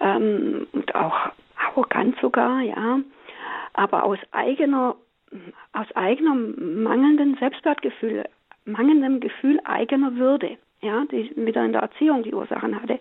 Ähm, 0.00 0.66
und 0.72 0.94
auch 0.94 1.30
arrogant 1.56 2.18
sogar, 2.20 2.60
ja. 2.60 3.00
Aber 3.72 4.04
aus 4.04 4.18
eigener, 4.30 4.96
aus 5.72 5.90
eigenem 5.94 6.82
mangelnden 6.82 7.36
Selbstwertgefühl, 7.36 8.24
mangelndem 8.64 9.20
Gefühl 9.20 9.60
eigener 9.64 10.14
Würde, 10.16 10.58
ja, 10.80 11.04
die 11.10 11.32
wieder 11.36 11.64
in 11.64 11.72
der 11.72 11.82
Erziehung 11.82 12.22
die 12.22 12.34
Ursachen 12.34 12.80
hatte. 12.80 12.98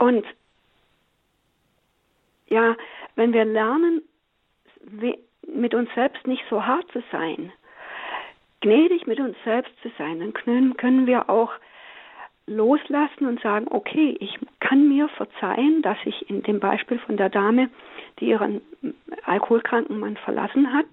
Und 0.00 0.24
ja, 2.48 2.74
wenn 3.16 3.34
wir 3.34 3.44
lernen, 3.44 4.00
mit 5.46 5.74
uns 5.74 5.90
selbst 5.94 6.26
nicht 6.26 6.42
so 6.48 6.64
hart 6.64 6.90
zu 6.90 7.02
sein, 7.12 7.52
gnädig 8.60 9.06
mit 9.06 9.20
uns 9.20 9.36
selbst 9.44 9.72
zu 9.82 9.90
sein, 9.98 10.20
dann 10.20 10.32
können, 10.32 11.06
wir 11.06 11.28
auch 11.28 11.52
loslassen 12.46 13.26
und 13.26 13.42
sagen, 13.42 13.66
okay, 13.70 14.16
ich 14.20 14.38
kann 14.58 14.88
mir 14.88 15.08
verzeihen, 15.10 15.82
dass 15.82 15.98
ich 16.06 16.30
in 16.30 16.42
dem 16.44 16.60
Beispiel 16.60 16.98
von 17.00 17.18
der 17.18 17.28
Dame, 17.28 17.68
die 18.18 18.30
ihren 18.30 18.62
alkoholkranken 19.24 19.98
Mann 19.98 20.16
verlassen 20.16 20.72
hat, 20.72 20.88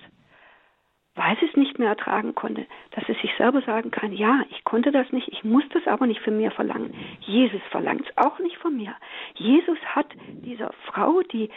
weil 1.17 1.37
sie 1.39 1.47
es 1.47 1.57
nicht 1.57 1.79
mehr 1.79 1.89
ertragen 1.89 2.35
konnte, 2.35 2.65
dass 2.91 3.05
sie 3.07 3.13
sich 3.13 3.31
selber 3.37 3.61
sagen 3.61 3.91
kann, 3.91 4.13
ja, 4.13 4.43
ich 4.51 4.63
konnte 4.63 4.91
das 4.91 5.11
nicht, 5.11 5.27
ich 5.29 5.43
muss 5.43 5.63
das 5.73 5.85
aber 5.87 6.05
nicht 6.07 6.21
von 6.21 6.37
mir 6.37 6.51
verlangen. 6.51 6.93
Jesus 7.21 7.61
verlangt 7.71 8.07
es 8.07 8.17
auch 8.17 8.39
nicht 8.39 8.57
von 8.57 8.77
mir. 8.77 8.95
Jesus 9.33 9.79
hat 9.85 10.07
dieser 10.27 10.71
Frau, 10.85 11.21
die, 11.23 11.49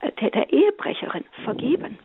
äh, 0.00 0.12
der, 0.20 0.30
der 0.30 0.52
Ehebrecherin, 0.52 1.24
vergeben. 1.44 1.98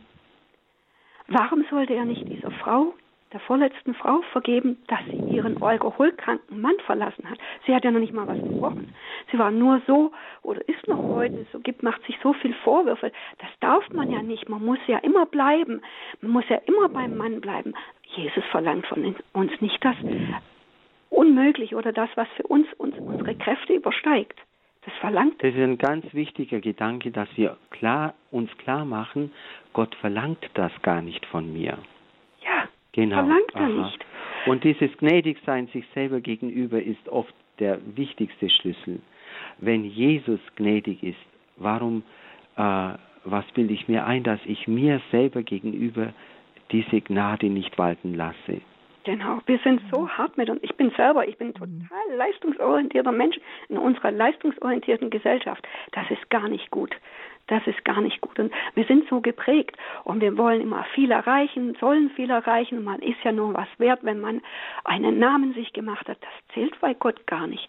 Warum 1.28 1.64
sollte 1.70 1.94
er 1.94 2.04
nicht 2.04 2.28
dieser 2.28 2.50
Frau, 2.50 2.94
der 3.32 3.40
vorletzten 3.40 3.94
Frau 3.94 4.22
vergeben, 4.32 4.78
dass 4.86 5.00
sie 5.06 5.34
ihren 5.34 5.60
alkoholkranken 5.62 6.60
Mann 6.60 6.76
verlassen 6.86 7.28
hat. 7.28 7.38
Sie 7.66 7.74
hat 7.74 7.84
ja 7.84 7.90
noch 7.90 8.00
nicht 8.00 8.12
mal 8.12 8.28
was 8.28 8.38
gebrochen. 8.38 8.94
Sie 9.32 9.38
war 9.38 9.50
nur 9.50 9.82
so 9.86 10.12
oder 10.42 10.66
ist 10.68 10.86
noch 10.86 11.02
heute 11.02 11.46
so, 11.52 11.58
gibt, 11.58 11.82
macht 11.82 12.04
sich 12.06 12.16
so 12.22 12.32
viel 12.32 12.54
Vorwürfe. 12.62 13.10
Das 13.38 13.50
darf 13.60 13.88
man 13.90 14.10
ja 14.10 14.22
nicht. 14.22 14.48
Man 14.48 14.64
muss 14.64 14.78
ja 14.86 14.98
immer 14.98 15.26
bleiben. 15.26 15.82
Man 16.20 16.30
muss 16.30 16.48
ja 16.48 16.60
immer 16.66 16.88
beim 16.88 17.16
Mann 17.16 17.40
bleiben. 17.40 17.74
Jesus 18.04 18.44
verlangt 18.50 18.86
von 18.86 19.16
uns 19.32 19.60
nicht 19.60 19.84
das 19.84 19.96
unmöglich 21.10 21.74
oder 21.74 21.92
das, 21.92 22.10
was 22.16 22.28
für 22.36 22.44
uns, 22.44 22.66
uns 22.74 22.96
unsere 22.98 23.34
Kräfte 23.36 23.74
übersteigt. 23.74 24.38
Das 24.84 24.94
verlangt. 25.00 25.42
Das 25.42 25.54
ist 25.54 25.60
ein 25.60 25.78
ganz 25.78 26.12
wichtiger 26.12 26.60
Gedanke, 26.60 27.10
dass 27.10 27.28
wir 27.36 27.56
klar, 27.70 28.14
uns 28.30 28.50
klar 28.58 28.84
machen, 28.84 29.32
Gott 29.72 29.94
verlangt 29.96 30.50
das 30.54 30.72
gar 30.82 31.00
nicht 31.00 31.24
von 31.26 31.52
mir. 31.52 31.78
Genau. 32.94 33.16
Verlangt 33.16 33.54
er 33.54 33.60
Aha. 33.60 33.68
nicht. 33.68 34.04
Und 34.46 34.64
dieses 34.64 34.96
Gnädigsein 34.98 35.66
sich 35.68 35.84
selber 35.94 36.20
gegenüber 36.20 36.80
ist 36.80 37.08
oft 37.08 37.34
der 37.58 37.78
wichtigste 37.96 38.48
Schlüssel. 38.48 39.00
Wenn 39.58 39.84
Jesus 39.84 40.40
gnädig 40.56 41.02
ist, 41.02 41.16
warum, 41.56 42.02
äh, 42.56 42.90
was 43.24 43.44
bilde 43.54 43.74
ich 43.74 43.88
mir 43.88 44.06
ein, 44.06 44.22
dass 44.22 44.40
ich 44.44 44.68
mir 44.68 45.00
selber 45.10 45.42
gegenüber 45.42 46.12
diese 46.70 47.00
Gnade 47.00 47.46
nicht 47.46 47.78
walten 47.78 48.14
lasse? 48.14 48.60
Genau, 49.04 49.40
wir 49.44 49.58
sind 49.58 49.82
so 49.92 50.08
hart 50.08 50.38
mit 50.38 50.48
uns. 50.48 50.60
Ich 50.62 50.74
bin 50.76 50.90
selber, 50.96 51.28
ich 51.28 51.36
bin 51.36 51.52
total 51.52 52.16
leistungsorientierter 52.16 53.12
Mensch 53.12 53.36
in 53.68 53.76
unserer 53.76 54.10
leistungsorientierten 54.10 55.10
Gesellschaft. 55.10 55.66
Das 55.92 56.10
ist 56.10 56.30
gar 56.30 56.48
nicht 56.48 56.70
gut. 56.70 56.94
Das 57.46 57.66
ist 57.66 57.84
gar 57.84 58.00
nicht 58.00 58.20
gut. 58.20 58.38
Und 58.38 58.52
wir 58.74 58.84
sind 58.84 59.08
so 59.08 59.20
geprägt 59.20 59.76
und 60.04 60.20
wir 60.20 60.36
wollen 60.38 60.62
immer 60.62 60.84
viel 60.94 61.10
erreichen, 61.10 61.76
sollen 61.78 62.10
viel 62.10 62.30
erreichen. 62.30 62.78
Und 62.78 62.84
man 62.84 63.00
ist 63.00 63.22
ja 63.22 63.32
nur 63.32 63.52
was 63.54 63.68
wert, 63.78 64.00
wenn 64.02 64.20
man 64.20 64.40
einen 64.84 65.18
Namen 65.18 65.52
sich 65.54 65.72
gemacht 65.72 66.08
hat. 66.08 66.18
Das 66.22 66.54
zählt 66.54 66.78
bei 66.80 66.94
Gott 66.94 67.26
gar 67.26 67.46
nicht. 67.46 67.68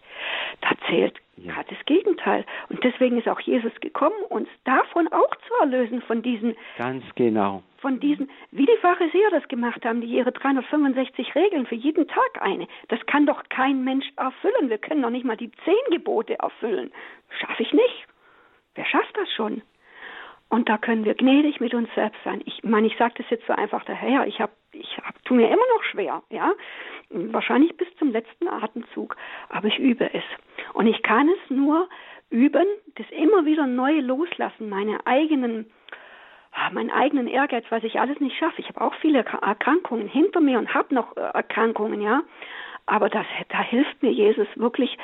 Da 0.62 0.70
zählt 0.88 1.20
ja. 1.36 1.54
das 1.68 1.78
Gegenteil. 1.84 2.44
Und 2.70 2.82
deswegen 2.84 3.18
ist 3.18 3.28
auch 3.28 3.40
Jesus 3.40 3.72
gekommen, 3.80 4.16
uns 4.30 4.48
davon 4.64 5.08
auch 5.08 5.36
zu 5.46 5.54
erlösen, 5.60 6.00
von 6.02 6.22
diesen. 6.22 6.56
Ganz 6.78 7.04
genau. 7.14 7.62
Von 7.78 8.00
diesen, 8.00 8.30
wie 8.50 8.64
die 8.64 8.78
Pharisäer 8.80 9.30
das 9.30 9.46
gemacht 9.48 9.84
haben, 9.84 10.00
die 10.00 10.08
ihre 10.08 10.32
365 10.32 11.34
Regeln 11.34 11.66
für 11.66 11.74
jeden 11.74 12.08
Tag 12.08 12.40
eine. 12.40 12.66
Das 12.88 13.04
kann 13.06 13.26
doch 13.26 13.42
kein 13.50 13.84
Mensch 13.84 14.06
erfüllen. 14.16 14.70
Wir 14.70 14.78
können 14.78 15.02
doch 15.02 15.10
nicht 15.10 15.26
mal 15.26 15.36
die 15.36 15.52
zehn 15.64 15.74
Gebote 15.90 16.38
erfüllen. 16.38 16.90
Schaffe 17.38 17.62
ich 17.62 17.72
nicht. 17.74 18.06
Wer 18.76 18.84
schafft 18.84 19.16
das 19.16 19.30
schon? 19.32 19.62
Und 20.48 20.68
da 20.68 20.78
können 20.78 21.04
wir 21.04 21.14
gnädig 21.14 21.60
mit 21.60 21.74
uns 21.74 21.88
selbst 21.94 22.22
sein. 22.24 22.40
Ich 22.44 22.62
meine, 22.62 22.86
ich 22.86 22.96
sage 22.96 23.14
das 23.18 23.28
jetzt 23.30 23.46
so 23.46 23.52
einfach 23.52 23.84
daher. 23.84 24.26
Ich 24.26 24.40
habe, 24.40 24.52
ich 24.72 24.96
hab, 24.98 25.22
tu 25.24 25.34
mir 25.34 25.48
immer 25.48 25.56
noch 25.74 25.82
schwer, 25.90 26.22
ja, 26.30 26.52
wahrscheinlich 27.10 27.76
bis 27.76 27.88
zum 27.96 28.12
letzten 28.12 28.46
Atemzug, 28.48 29.16
aber 29.48 29.66
ich 29.66 29.78
übe 29.78 30.12
es. 30.14 30.22
Und 30.72 30.86
ich 30.86 31.02
kann 31.02 31.28
es 31.28 31.50
nur 31.50 31.88
üben, 32.30 32.66
das 32.94 33.06
immer 33.10 33.44
wieder 33.44 33.66
neu 33.66 33.98
loslassen, 34.00 34.68
meine 34.68 35.04
eigenen, 35.06 35.70
ah, 36.52 36.70
meinen 36.70 36.90
eigenen 36.90 37.26
Ehrgeiz, 37.26 37.64
was 37.70 37.82
ich 37.82 37.98
alles 37.98 38.20
nicht 38.20 38.36
schaffe. 38.36 38.60
Ich 38.60 38.68
habe 38.68 38.80
auch 38.80 38.94
viele 38.94 39.24
Erkrankungen 39.24 40.08
hinter 40.08 40.40
mir 40.40 40.58
und 40.58 40.74
habe 40.74 40.94
noch 40.94 41.16
äh, 41.16 41.20
Erkrankungen, 41.20 42.00
ja. 42.00 42.22
Aber 42.86 43.08
das, 43.08 43.26
da 43.48 43.62
hilft 43.62 44.00
mir 44.00 44.12
Jesus 44.12 44.46
wirklich. 44.54 44.96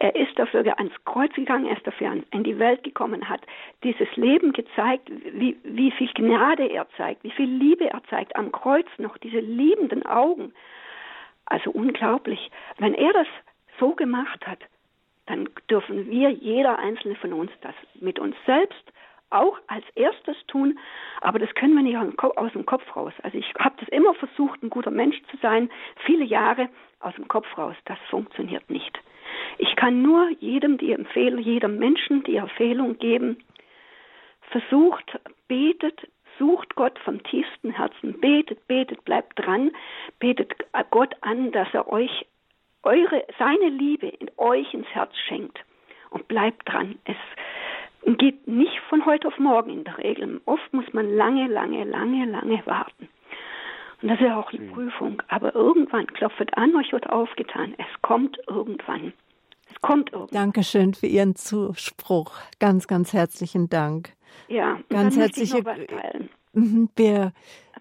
Er 0.00 0.14
ist 0.14 0.38
dafür 0.38 0.64
ans 0.78 0.92
Kreuz 1.04 1.32
gegangen, 1.32 1.66
er 1.66 1.76
ist 1.76 1.86
dafür 1.86 2.22
in 2.30 2.44
die 2.44 2.58
Welt 2.58 2.84
gekommen, 2.84 3.28
hat 3.28 3.40
dieses 3.82 4.08
Leben 4.16 4.52
gezeigt, 4.52 5.10
wie, 5.32 5.56
wie 5.64 5.90
viel 5.90 6.10
Gnade 6.14 6.66
er 6.66 6.86
zeigt, 6.96 7.24
wie 7.24 7.30
viel 7.32 7.48
Liebe 7.48 7.90
er 7.90 8.02
zeigt. 8.08 8.36
Am 8.36 8.52
Kreuz 8.52 8.86
noch 8.98 9.18
diese 9.18 9.40
liebenden 9.40 10.06
Augen. 10.06 10.52
Also 11.46 11.70
unglaublich. 11.70 12.50
Wenn 12.78 12.94
er 12.94 13.12
das 13.12 13.26
so 13.80 13.94
gemacht 13.94 14.46
hat, 14.46 14.60
dann 15.26 15.48
dürfen 15.68 16.08
wir, 16.10 16.30
jeder 16.30 16.78
einzelne 16.78 17.16
von 17.16 17.32
uns, 17.32 17.50
das 17.60 17.74
mit 18.00 18.18
uns 18.18 18.36
selbst 18.46 18.92
auch 19.30 19.58
als 19.66 19.84
erstes 19.94 20.36
tun, 20.46 20.78
aber 21.20 21.38
das 21.38 21.54
können 21.54 21.74
wir 21.74 21.82
nicht 21.82 21.98
aus 22.18 22.52
dem 22.52 22.64
Kopf 22.64 22.96
raus. 22.96 23.12
Also 23.22 23.36
ich 23.36 23.52
habe 23.58 23.74
das 23.78 23.88
immer 23.90 24.14
versucht, 24.14 24.62
ein 24.62 24.70
guter 24.70 24.90
Mensch 24.90 25.20
zu 25.30 25.36
sein, 25.42 25.70
viele 26.06 26.24
Jahre 26.24 26.68
aus 27.00 27.14
dem 27.16 27.28
Kopf 27.28 27.46
raus. 27.58 27.76
Das 27.84 27.98
funktioniert 28.08 28.68
nicht. 28.70 28.98
Ich 29.58 29.74
kann 29.76 30.02
nur 30.02 30.30
jedem 30.40 30.78
die 30.78 30.92
Empfehlung, 30.92 31.40
jedem 31.42 31.78
Menschen 31.78 32.22
die 32.22 32.36
Empfehlung 32.36 32.98
geben, 32.98 33.38
versucht, 34.50 35.18
betet, 35.48 36.08
sucht 36.38 36.74
Gott 36.76 36.98
vom 37.00 37.22
tiefsten 37.24 37.70
Herzen, 37.72 38.20
betet, 38.20 38.66
betet, 38.68 39.04
bleibt 39.04 39.38
dran, 39.38 39.72
betet 40.20 40.54
Gott 40.90 41.14
an, 41.20 41.50
dass 41.52 41.68
er 41.72 41.88
euch 41.92 42.26
eure, 42.82 43.24
seine 43.38 43.68
Liebe 43.68 44.06
in 44.06 44.30
euch 44.36 44.72
ins 44.72 44.86
Herz 44.88 45.12
schenkt 45.26 45.58
und 46.10 46.28
bleibt 46.28 46.68
dran. 46.68 46.98
Es 47.04 47.16
geht 48.16 48.46
nicht 48.46 48.78
von 48.88 49.04
heute 49.04 49.28
auf 49.28 49.38
morgen 49.38 49.70
in 49.70 49.84
der 49.84 49.98
Regel. 49.98 50.40
Oft 50.46 50.72
muss 50.72 50.90
man 50.92 51.14
lange, 51.16 51.48
lange, 51.48 51.84
lange, 51.84 52.24
lange 52.26 52.62
warten. 52.66 53.08
Und 54.00 54.08
das 54.08 54.20
ist 54.20 54.26
ja 54.26 54.38
auch 54.38 54.50
die 54.50 54.58
Prüfung. 54.58 55.20
Aber 55.28 55.54
irgendwann 55.54 56.06
klopft 56.06 56.56
an, 56.56 56.74
euch 56.76 56.92
wird 56.92 57.10
aufgetan. 57.10 57.74
Es 57.78 58.02
kommt 58.02 58.38
irgendwann. 58.46 59.12
Es 59.78 59.82
kommt 59.82 60.12
irgendwann. 60.12 60.34
Dankeschön 60.34 60.94
für 60.94 61.06
Ihren 61.06 61.36
Zuspruch. 61.36 62.32
Ganz, 62.58 62.88
ganz 62.88 63.12
herzlichen 63.12 63.68
Dank. 63.68 64.12
Ja, 64.48 64.80
ganz 64.88 65.16
herzliche. 65.16 65.62
Mhm, 66.52 66.88
wir 66.96 67.32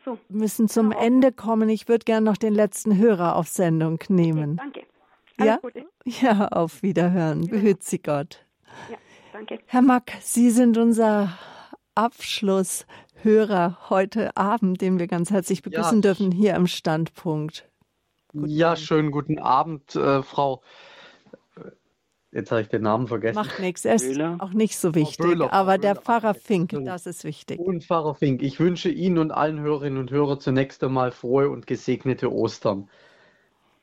so. 0.06 0.20
müssen 0.30 0.68
zum 0.70 0.92
ja, 0.92 1.00
Ende 1.00 1.32
kommen. 1.32 1.70
Ich 1.70 1.88
würde 1.88 2.06
gerne 2.06 2.26
noch 2.26 2.38
den 2.38 2.54
letzten 2.54 2.98
Hörer 2.98 3.36
auf 3.36 3.48
Sendung 3.48 4.00
nehmen. 4.10 4.60
Okay, 4.60 4.86
danke. 4.86 4.86
Alles 5.38 5.50
ja? 5.50 5.58
Gute. 5.58 5.86
ja, 6.06 6.48
auf 6.50 6.84
Wiederhören. 6.84 7.44
Ja. 7.44 7.50
Behüt 7.50 7.84
Sie 7.84 8.00
Gott. 8.00 8.46
Ja, 8.92 8.98
danke. 9.34 9.60
Herr 9.66 9.82
Mack, 9.82 10.14
Sie 10.22 10.52
sind 10.52 10.78
unser 10.78 11.36
Abschlusshörer 11.96 13.90
heute 13.90 14.38
Abend, 14.38 14.82
den 14.82 15.00
wir 15.00 15.08
ganz 15.08 15.32
herzlich 15.32 15.64
begrüßen 15.64 15.98
ja. 15.98 16.02
dürfen 16.02 16.32
hier 16.32 16.54
im 16.54 16.68
Standpunkt. 16.68 17.68
Guten 18.28 18.50
ja, 18.50 18.72
Abend. 18.72 18.80
schönen 18.82 19.10
guten 19.10 19.40
Abend, 19.40 19.96
äh, 19.96 20.22
Frau. 20.22 20.62
Jetzt 22.32 22.52
habe 22.52 22.62
ich 22.62 22.68
den 22.68 22.82
Namen 22.82 23.08
vergessen. 23.08 23.36
Macht 23.36 23.60
nichts, 23.60 23.86
er 23.86 23.96
ist 23.96 24.10
Böhler? 24.10 24.36
auch 24.40 24.52
nicht 24.52 24.78
so 24.78 24.94
wichtig. 24.94 25.18
Böhler, 25.18 25.54
aber 25.54 25.78
Böhler. 25.78 25.94
der 25.94 25.96
Pfarrer 25.96 26.34
Fink, 26.34 26.72
das 26.84 27.06
ist 27.06 27.24
wichtig. 27.24 27.60
Und 27.60 27.86
Pfarrer 27.86 28.16
Fink, 28.16 28.42
ich 28.44 28.60
wünsche 28.60 28.90
Ihnen 28.90 29.18
und 29.18 29.32
allen 29.32 29.62
Hörerinnen 29.62 29.98
und 29.98 30.12
Hörern 30.12 30.40
zunächst 30.40 30.84
einmal 30.84 31.12
frohe 31.12 31.50
und 31.50 31.68
gesegnete 31.68 32.32
Ostern. 32.32 32.90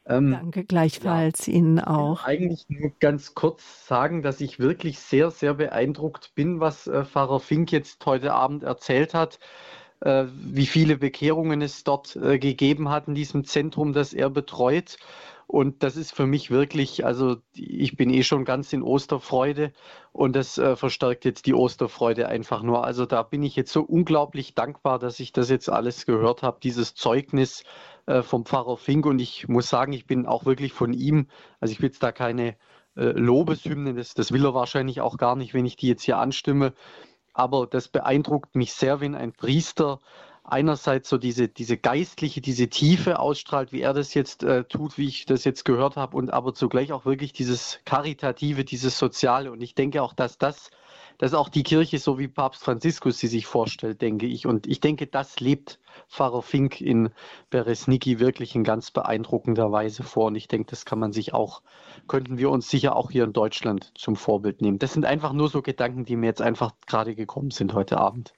Ähm, 0.06 0.32
Danke 0.32 0.64
gleichfalls 0.64 1.46
ja, 1.46 1.54
Ihnen 1.54 1.80
auch. 1.80 2.24
eigentlich 2.24 2.66
nur 2.68 2.92
ganz 3.00 3.34
kurz 3.34 3.86
sagen, 3.86 4.22
dass 4.22 4.42
ich 4.42 4.58
wirklich 4.58 4.98
sehr, 4.98 5.30
sehr 5.30 5.54
beeindruckt 5.54 6.34
bin, 6.34 6.60
was 6.60 6.86
äh, 6.86 7.04
Pfarrer 7.04 7.40
Fink 7.40 7.72
jetzt 7.72 8.04
heute 8.04 8.34
Abend 8.34 8.64
erzählt 8.64 9.14
hat, 9.14 9.38
äh, 10.00 10.26
wie 10.28 10.66
viele 10.66 10.98
Bekehrungen 10.98 11.62
es 11.62 11.84
dort 11.84 12.16
äh, 12.16 12.38
gegeben 12.38 12.90
hat 12.90 13.08
in 13.08 13.14
diesem 13.14 13.44
Zentrum, 13.44 13.94
das 13.94 14.12
er 14.12 14.28
betreut. 14.28 14.98
Und 15.46 15.82
das 15.82 15.96
ist 15.96 16.14
für 16.14 16.26
mich 16.26 16.50
wirklich, 16.50 17.04
also 17.04 17.36
ich 17.54 17.96
bin 17.96 18.10
eh 18.10 18.22
schon 18.22 18.44
ganz 18.44 18.72
in 18.72 18.82
Osterfreude 18.82 19.72
und 20.12 20.34
das 20.34 20.58
äh, 20.58 20.74
verstärkt 20.74 21.24
jetzt 21.24 21.46
die 21.46 21.54
Osterfreude 21.54 22.28
einfach 22.28 22.62
nur. 22.62 22.84
Also 22.84 23.06
da 23.06 23.22
bin 23.22 23.42
ich 23.42 23.54
jetzt 23.54 23.72
so 23.72 23.82
unglaublich 23.82 24.54
dankbar, 24.54 24.98
dass 24.98 25.20
ich 25.20 25.32
das 25.32 25.50
jetzt 25.50 25.68
alles 25.68 26.06
gehört 26.06 26.42
habe, 26.42 26.58
dieses 26.62 26.94
Zeugnis 26.94 27.62
äh, 28.06 28.22
vom 28.22 28.44
Pfarrer 28.46 28.76
Fink. 28.76 29.06
Und 29.06 29.18
ich 29.18 29.48
muss 29.48 29.68
sagen, 29.68 29.92
ich 29.92 30.06
bin 30.06 30.26
auch 30.26 30.46
wirklich 30.46 30.72
von 30.72 30.92
ihm, 30.92 31.28
also 31.60 31.72
ich 31.72 31.80
will 31.80 31.88
jetzt 31.88 32.02
da 32.02 32.10
keine 32.10 32.56
äh, 32.96 33.04
Lobeshymnen, 33.04 33.96
das, 33.96 34.14
das 34.14 34.32
will 34.32 34.44
er 34.44 34.54
wahrscheinlich 34.54 35.00
auch 35.00 35.18
gar 35.18 35.36
nicht, 35.36 35.52
wenn 35.54 35.66
ich 35.66 35.76
die 35.76 35.88
jetzt 35.88 36.02
hier 36.02 36.18
anstimme. 36.18 36.72
Aber 37.32 37.66
das 37.66 37.88
beeindruckt 37.88 38.54
mich 38.54 38.72
sehr, 38.72 39.00
wenn 39.00 39.14
ein 39.14 39.32
Priester 39.32 40.00
einerseits 40.44 41.08
so 41.08 41.16
diese, 41.16 41.48
diese 41.48 41.78
geistliche, 41.78 42.40
diese 42.42 42.68
Tiefe 42.68 43.18
ausstrahlt, 43.18 43.72
wie 43.72 43.80
er 43.80 43.94
das 43.94 44.12
jetzt 44.14 44.42
äh, 44.44 44.64
tut, 44.64 44.98
wie 44.98 45.08
ich 45.08 45.24
das 45.24 45.44
jetzt 45.44 45.64
gehört 45.64 45.96
habe, 45.96 46.16
und 46.16 46.32
aber 46.32 46.54
zugleich 46.54 46.92
auch 46.92 47.06
wirklich 47.06 47.32
dieses 47.32 47.80
Karitative, 47.86 48.64
dieses 48.64 48.98
Soziale. 48.98 49.50
Und 49.50 49.62
ich 49.62 49.74
denke 49.74 50.02
auch, 50.02 50.12
dass 50.12 50.36
das, 50.36 50.70
dass 51.16 51.32
auch 51.32 51.48
die 51.48 51.62
Kirche, 51.62 51.98
so 51.98 52.18
wie 52.18 52.28
Papst 52.28 52.62
Franziskus 52.62 53.18
sie 53.18 53.26
sich 53.26 53.46
vorstellt, 53.46 54.02
denke 54.02 54.26
ich. 54.26 54.46
Und 54.46 54.66
ich 54.66 54.80
denke, 54.80 55.06
das 55.06 55.40
lebt 55.40 55.78
Pfarrer 56.08 56.42
Fink 56.42 56.80
in 56.80 57.10
Beresniki 57.48 58.20
wirklich 58.20 58.54
in 58.54 58.64
ganz 58.64 58.90
beeindruckender 58.90 59.72
Weise 59.72 60.02
vor. 60.02 60.26
Und 60.26 60.36
ich 60.36 60.48
denke, 60.48 60.70
das 60.70 60.84
kann 60.84 60.98
man 60.98 61.12
sich 61.12 61.32
auch, 61.32 61.62
könnten 62.06 62.36
wir 62.36 62.50
uns 62.50 62.68
sicher 62.68 62.96
auch 62.96 63.10
hier 63.10 63.24
in 63.24 63.32
Deutschland 63.32 63.92
zum 63.94 64.14
Vorbild 64.14 64.60
nehmen. 64.60 64.78
Das 64.78 64.92
sind 64.92 65.06
einfach 65.06 65.32
nur 65.32 65.48
so 65.48 65.62
Gedanken, 65.62 66.04
die 66.04 66.16
mir 66.16 66.26
jetzt 66.26 66.42
einfach 66.42 66.72
gerade 66.86 67.14
gekommen 67.14 67.50
sind 67.50 67.72
heute 67.72 67.96
Abend. 67.96 68.34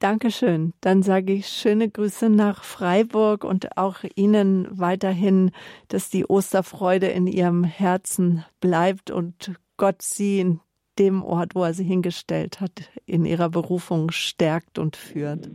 Dankeschön. 0.00 0.72
Dann 0.80 1.02
sage 1.02 1.34
ich 1.34 1.46
schöne 1.46 1.88
Grüße 1.88 2.30
nach 2.30 2.64
Freiburg 2.64 3.44
und 3.44 3.76
auch 3.76 3.98
Ihnen 4.16 4.66
weiterhin, 4.70 5.50
dass 5.88 6.08
die 6.08 6.24
Osterfreude 6.24 7.06
in 7.06 7.26
Ihrem 7.26 7.64
Herzen 7.64 8.44
bleibt 8.60 9.10
und 9.10 9.52
Gott 9.76 10.00
Sie 10.00 10.40
in 10.40 10.60
dem 10.98 11.22
Ort, 11.22 11.54
wo 11.54 11.64
er 11.64 11.74
Sie 11.74 11.84
hingestellt 11.84 12.60
hat, 12.62 12.90
in 13.04 13.26
Ihrer 13.26 13.50
Berufung 13.50 14.10
stärkt 14.10 14.78
und 14.78 14.96
führt. 14.96 15.50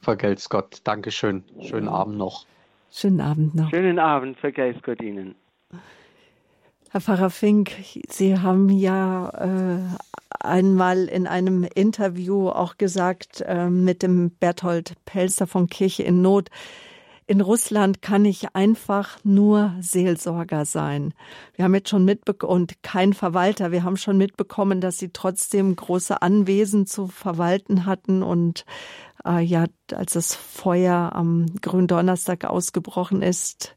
Vergelt's 0.00 0.48
Gott. 0.48 0.80
Dankeschön. 0.82 1.44
Schönen 1.60 1.88
Abend 1.88 2.18
noch. 2.18 2.46
Schönen 2.90 3.20
Abend 3.20 3.54
noch. 3.54 3.70
Schönen 3.70 4.00
Abend. 4.00 4.36
Vergelt's 4.36 4.82
Gott 4.82 5.00
Ihnen. 5.00 5.36
Herr 6.94 7.00
Pfarrer 7.00 7.30
Fink, 7.30 7.72
Sie 8.08 8.38
haben 8.38 8.68
ja 8.68 9.28
äh, 9.30 9.80
einmal 10.38 11.06
in 11.06 11.26
einem 11.26 11.64
Interview 11.64 12.48
auch 12.48 12.78
gesagt 12.78 13.40
äh, 13.40 13.68
mit 13.68 14.04
dem 14.04 14.30
Berthold 14.30 14.94
Pelzer 15.04 15.48
von 15.48 15.66
Kirche 15.66 16.04
in 16.04 16.22
Not, 16.22 16.50
in 17.26 17.40
Russland 17.40 18.00
kann 18.00 18.24
ich 18.24 18.54
einfach 18.54 19.18
nur 19.24 19.74
Seelsorger 19.80 20.66
sein. 20.66 21.14
Wir 21.56 21.64
haben 21.64 21.74
jetzt 21.74 21.88
schon 21.88 22.04
mitbekommen, 22.04 22.52
und 22.52 22.82
kein 22.84 23.12
Verwalter, 23.12 23.72
wir 23.72 23.82
haben 23.82 23.96
schon 23.96 24.16
mitbekommen, 24.16 24.80
dass 24.80 24.96
sie 24.96 25.10
trotzdem 25.12 25.74
große 25.74 26.22
Anwesen 26.22 26.86
zu 26.86 27.08
verwalten 27.08 27.86
hatten 27.86 28.22
und 28.22 28.64
äh, 29.26 29.40
ja, 29.40 29.64
als 29.92 30.12
das 30.12 30.36
Feuer 30.36 31.10
am 31.12 31.46
Gründonnerstag 31.60 32.44
ausgebrochen 32.44 33.20
ist, 33.20 33.74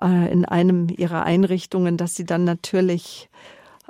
äh, 0.00 0.32
in 0.32 0.44
einem 0.44 0.88
ihrer 0.88 1.24
Einrichtungen, 1.24 1.96
dass 1.96 2.14
sie 2.14 2.24
dann 2.24 2.44
natürlich 2.44 3.28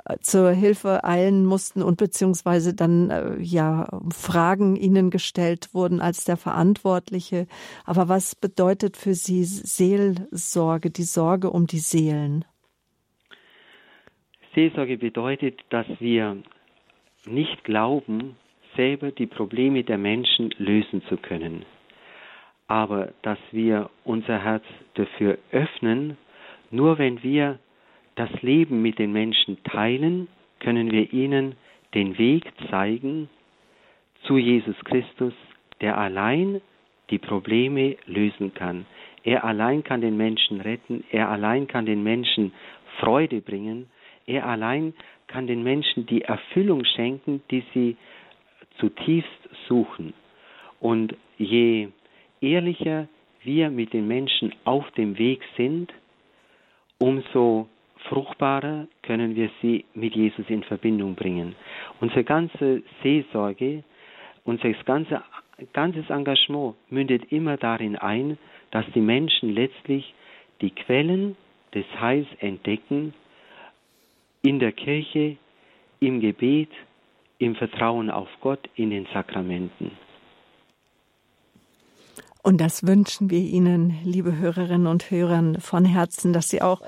äh, 0.05 0.17
zur 0.21 0.51
Hilfe 0.51 1.03
eilen 1.03 1.45
mussten 1.45 1.81
und 1.81 1.97
beziehungsweise 1.97 2.73
dann 2.73 3.09
äh, 3.09 3.37
ja 3.39 3.87
Fragen 4.09 4.75
ihnen 4.75 5.09
gestellt 5.09 5.73
wurden 5.73 6.01
als 6.01 6.25
der 6.25 6.37
Verantwortliche. 6.37 7.47
Aber 7.85 8.09
was 8.09 8.35
bedeutet 8.35 8.97
für 8.97 9.13
Sie 9.13 9.43
Seelsorge, 9.43 10.91
die 10.91 11.03
Sorge 11.03 11.49
um 11.49 11.67
die 11.67 11.79
Seelen? 11.79 12.45
Seelsorge 14.53 14.97
bedeutet, 14.97 15.59
dass 15.69 15.87
wir 15.99 16.37
nicht 17.25 17.63
glauben, 17.63 18.37
selber 18.75 19.11
die 19.11 19.27
Probleme 19.27 19.83
der 19.83 19.97
Menschen 19.97 20.53
lösen 20.57 21.01
zu 21.09 21.17
können 21.17 21.65
aber 22.67 23.13
dass 23.21 23.39
wir 23.51 23.89
unser 24.03 24.43
Herz 24.43 24.63
dafür 24.95 25.37
öffnen, 25.51 26.17
nur 26.71 26.97
wenn 26.97 27.21
wir 27.23 27.59
das 28.15 28.29
Leben 28.41 28.81
mit 28.81 28.97
den 28.97 29.11
Menschen 29.11 29.63
teilen, 29.63 30.27
können 30.59 30.91
wir 30.91 31.13
ihnen 31.13 31.55
den 31.93 32.17
Weg 32.17 32.45
zeigen 32.69 33.29
zu 34.23 34.37
Jesus 34.37 34.75
Christus, 34.85 35.33
der 35.81 35.97
allein 35.97 36.61
die 37.09 37.19
Probleme 37.19 37.97
lösen 38.05 38.53
kann. 38.53 38.85
Er 39.23 39.43
allein 39.43 39.83
kann 39.83 40.01
den 40.01 40.17
Menschen 40.17 40.61
retten, 40.61 41.03
er 41.11 41.29
allein 41.29 41.67
kann 41.67 41.85
den 41.85 42.03
Menschen 42.03 42.51
Freude 42.99 43.41
bringen, 43.41 43.89
er 44.25 44.47
allein 44.47 44.93
kann 45.27 45.47
den 45.47 45.63
Menschen 45.63 46.05
die 46.05 46.21
Erfüllung 46.21 46.83
schenken, 46.85 47.43
die 47.51 47.63
sie 47.73 47.97
zutiefst 48.79 49.49
suchen. 49.67 50.13
Und 50.79 51.15
je 51.37 51.89
ehrlicher 52.45 53.07
wir 53.43 53.69
mit 53.69 53.93
den 53.93 54.07
Menschen 54.07 54.53
auf 54.63 54.89
dem 54.91 55.17
Weg 55.17 55.41
sind, 55.57 55.91
umso 56.99 57.67
fruchtbarer 58.09 58.87
können 59.01 59.35
wir 59.35 59.49
sie 59.61 59.85
mit 59.93 60.15
Jesus 60.15 60.45
in 60.49 60.63
Verbindung 60.63 61.15
bringen. 61.15 61.55
Unsere 61.99 62.23
ganze 62.23 62.83
Seelsorge, 63.01 63.83
unser 64.43 64.71
ganze, 64.83 65.23
ganzes 65.73 66.09
Engagement 66.09 66.75
mündet 66.89 67.31
immer 67.31 67.57
darin 67.57 67.95
ein, 67.95 68.37
dass 68.71 68.85
die 68.93 69.01
Menschen 69.01 69.53
letztlich 69.53 70.13
die 70.61 70.71
Quellen 70.71 71.35
des 71.73 71.85
Heils 71.99 72.27
entdecken 72.39 73.13
in 74.41 74.59
der 74.59 74.71
Kirche, 74.71 75.37
im 75.99 76.19
Gebet, 76.19 76.69
im 77.39 77.55
Vertrauen 77.55 78.09
auf 78.09 78.29
Gott, 78.41 78.69
in 78.75 78.91
den 78.91 79.07
Sakramenten. 79.13 79.91
Und 82.45 82.61
das 82.61 82.85
wünschen 82.85 83.31
wir 83.31 83.39
Ihnen, 83.39 83.97
liebe 84.03 84.37
Hörerinnen 84.37 84.85
und 84.85 85.09
Hörer, 85.09 85.59
von 85.59 85.83
Herzen, 85.83 86.31
dass 86.31 86.47
Sie 86.47 86.61
auch 86.61 86.83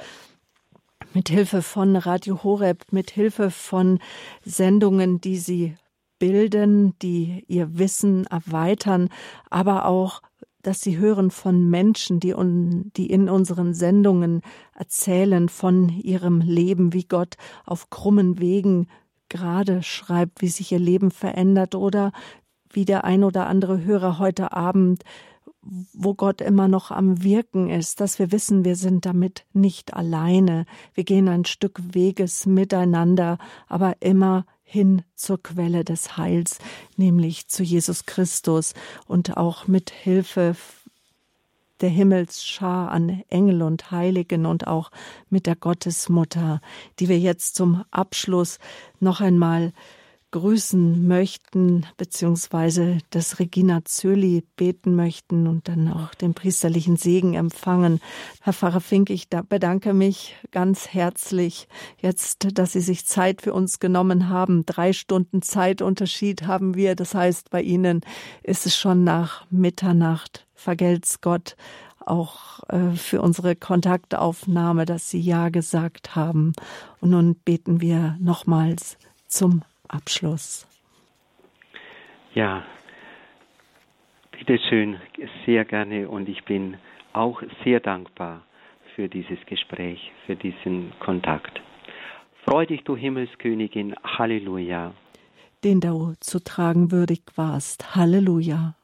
mit 1.16 1.30
Hilfe 1.30 1.64
von 1.64 1.96
Radio 1.96 2.44
Horeb, 2.44 2.86
mit 2.92 3.10
Hilfe 3.10 3.50
von 3.50 3.98
Sendungen, 4.46 5.20
die 5.20 5.38
Sie 5.38 5.76
bilden, 6.20 6.94
die 7.00 7.44
Ihr 7.48 7.80
Wissen 7.80 8.28
erweitern, 8.28 9.10
aber 9.50 9.86
auch 9.86 10.22
dass 10.62 10.82
sie 10.82 10.98
hören 10.98 11.32
von 11.32 11.68
Menschen, 11.70 12.20
die, 12.20 12.36
un, 12.36 12.92
die 12.96 13.10
in 13.10 13.28
unseren 13.28 13.74
Sendungen 13.74 14.42
erzählen 14.76 15.50
von 15.50 15.90
ihrem 15.90 16.42
Leben, 16.42 16.94
wie 16.94 17.06
Gott 17.06 17.36
auf 17.66 17.90
krummen 17.90 18.38
Wegen 18.40 18.88
gerade 19.30 19.82
schreibt, 19.82 20.42
wie 20.42 20.50
sich 20.50 20.72
ihr 20.72 20.80
Leben 20.80 21.10
verändert 21.10 21.74
oder 21.74 22.12
wie 22.70 22.86
der 22.86 23.06
ein 23.06 23.24
oder 23.24 23.48
andere 23.48 23.86
Hörer 23.86 24.20
heute 24.20 24.52
Abend 24.52 25.04
wo 25.94 26.14
Gott 26.14 26.42
immer 26.42 26.68
noch 26.68 26.92
am 26.92 27.24
Wirken 27.24 27.70
ist, 27.70 28.00
dass 28.00 28.20
wir 28.20 28.32
wissen, 28.32 28.66
wir 28.66 28.76
sind 28.76 29.06
damit 29.06 29.46
nicht 29.54 29.94
alleine. 29.94 30.66
Wir 30.94 31.04
gehen 31.04 31.28
ein 31.28 31.46
Stück 31.46 31.80
Weges 31.94 32.46
miteinander, 32.46 33.38
aber 33.68 33.96
immer 34.00 34.46
hin 34.64 35.04
zur 35.16 35.42
Quelle 35.42 35.84
des 35.84 36.18
Heils, 36.18 36.60
nämlich 36.98 37.48
zu 37.48 37.64
Jesus 37.64 38.06
Christus 38.06 38.74
und 39.08 39.38
auch 39.38 39.68
mit 39.68 39.90
Hilfe 39.90 40.56
der 41.82 41.90
Himmelsschar 41.90 42.92
an 42.92 43.24
Engel 43.30 43.62
und 43.62 43.92
Heiligen 43.92 44.46
und 44.46 44.68
auch 44.68 44.92
mit 45.30 45.46
der 45.46 45.56
Gottesmutter, 45.56 46.62
die 47.00 47.08
wir 47.08 47.20
jetzt 47.20 47.56
zum 47.56 47.84
Abschluss 47.92 48.60
noch 49.00 49.22
einmal 49.22 49.74
grüßen 50.38 51.08
möchten, 51.08 51.88
beziehungsweise 51.98 53.00
das 53.10 53.40
Regina 53.40 53.84
Zöli 53.86 54.44
beten 54.56 54.96
möchten 54.96 55.48
und 55.48 55.68
dann 55.68 55.92
auch 55.92 56.14
den 56.14 56.36
priesterlichen 56.36 56.96
Segen 56.96 57.34
empfangen. 57.34 58.00
Herr 58.42 58.54
Pfarrer 58.54 58.82
Fink, 58.82 59.10
ich 59.10 59.30
bedanke 59.30 59.94
mich 59.94 60.36
ganz 60.52 60.90
herzlich 60.90 61.68
jetzt, 62.00 62.50
dass 62.54 62.74
Sie 62.74 62.82
sich 62.82 63.08
Zeit 63.08 63.42
für 63.42 63.54
uns 63.54 63.80
genommen 63.80 64.30
haben. 64.30 64.64
Drei 64.68 64.94
Stunden 64.94 65.42
Zeitunterschied 65.42 66.46
haben 66.46 66.76
wir. 66.76 66.96
Das 66.96 67.16
heißt, 67.16 67.50
bei 67.50 67.64
Ihnen 67.64 68.02
ist 68.44 68.68
es 68.68 68.78
schon 68.78 69.04
nach 69.04 69.50
Mitternacht. 69.50 70.46
Vergelt's 70.54 71.20
Gott 71.20 71.56
auch 72.06 72.64
äh, 72.70 72.92
für 72.92 73.24
unsere 73.24 73.56
Kontaktaufnahme, 73.56 74.86
dass 74.86 75.10
Sie 75.10 75.20
Ja 75.20 75.50
gesagt 75.50 76.16
haben. 76.16 76.54
Und 77.02 77.10
nun 77.10 77.36
beten 77.36 77.82
wir 77.82 78.18
nochmals 78.20 78.98
zum 79.28 79.64
Abschluss. 79.88 80.68
Ja, 82.34 82.66
bitteschön, 84.32 85.00
sehr 85.46 85.66
gerne 85.66 86.08
und 86.08 86.30
ich 86.30 86.44
bin 86.46 86.78
auch 87.14 87.42
sehr 87.64 87.80
dankbar 87.80 88.44
für 88.96 89.08
dieses 89.10 89.40
Gespräch, 89.46 90.12
für 90.26 90.36
diesen 90.36 90.92
Kontakt. 91.00 91.62
Freu 92.46 92.66
dich, 92.66 92.84
du 92.84 92.96
Himmelskönigin, 92.96 93.96
Halleluja. 94.04 94.94
Den 95.64 95.82
du 95.82 96.14
zu 96.20 96.44
tragen 96.44 96.92
würdig 96.92 97.22
warst, 97.36 97.96
Halleluja. 97.96 98.76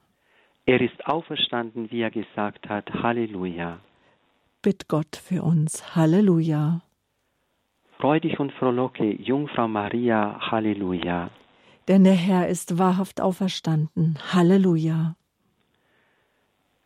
Er 0.66 0.82
ist 0.82 1.06
auferstanden, 1.06 1.92
wie 1.92 2.02
er 2.02 2.12
gesagt 2.12 2.70
hat, 2.70 2.92
Halleluja. 2.94 3.80
Bitt 4.62 4.88
Gott 4.88 5.16
für 5.16 5.44
uns, 5.44 5.96
Halleluja. 5.96 6.82
Freu 8.04 8.20
dich 8.20 8.38
und 8.38 8.52
frohlocke, 8.52 9.16
Jungfrau 9.16 9.70
Maria, 9.70 10.38
Halleluja. 10.52 11.30
Denn 11.88 12.04
der 12.04 12.16
Herr 12.16 12.50
ist 12.50 12.78
wahrhaft 12.78 13.22
auferstanden, 13.22 14.20
Halleluja. 14.34 15.16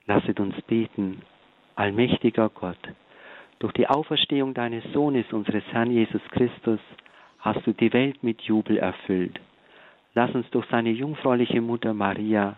Lasset 0.06 0.40
uns 0.40 0.54
beten, 0.68 1.24
allmächtiger 1.74 2.50
Gott, 2.50 2.78
durch 3.58 3.74
die 3.74 3.88
Auferstehung 3.88 4.54
deines 4.54 4.84
Sohnes, 4.94 5.26
unseres 5.34 5.64
Herrn 5.72 5.90
Jesus 5.90 6.22
Christus, 6.30 6.80
hast 7.40 7.66
du 7.66 7.74
die 7.74 7.92
Welt 7.94 8.22
mit 8.22 8.42
Jubel 8.42 8.78
erfüllt. 8.78 9.40
Lass 10.14 10.30
uns 10.36 10.48
durch 10.52 10.68
seine 10.70 10.92
jungfräuliche 10.92 11.62
Mutter 11.62 11.96
Maria 11.96 12.58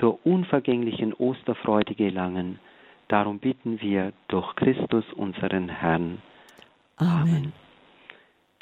zur 0.00 0.18
unvergänglichen 0.26 1.14
Osterfreude 1.14 1.94
gelangen. 1.94 2.58
Darum 3.06 3.38
bitten 3.38 3.80
wir 3.80 4.12
durch 4.26 4.56
Christus 4.56 5.04
unseren 5.14 5.68
Herrn. 5.68 6.20
Amen. 6.96 7.20
Amen. 7.20 7.61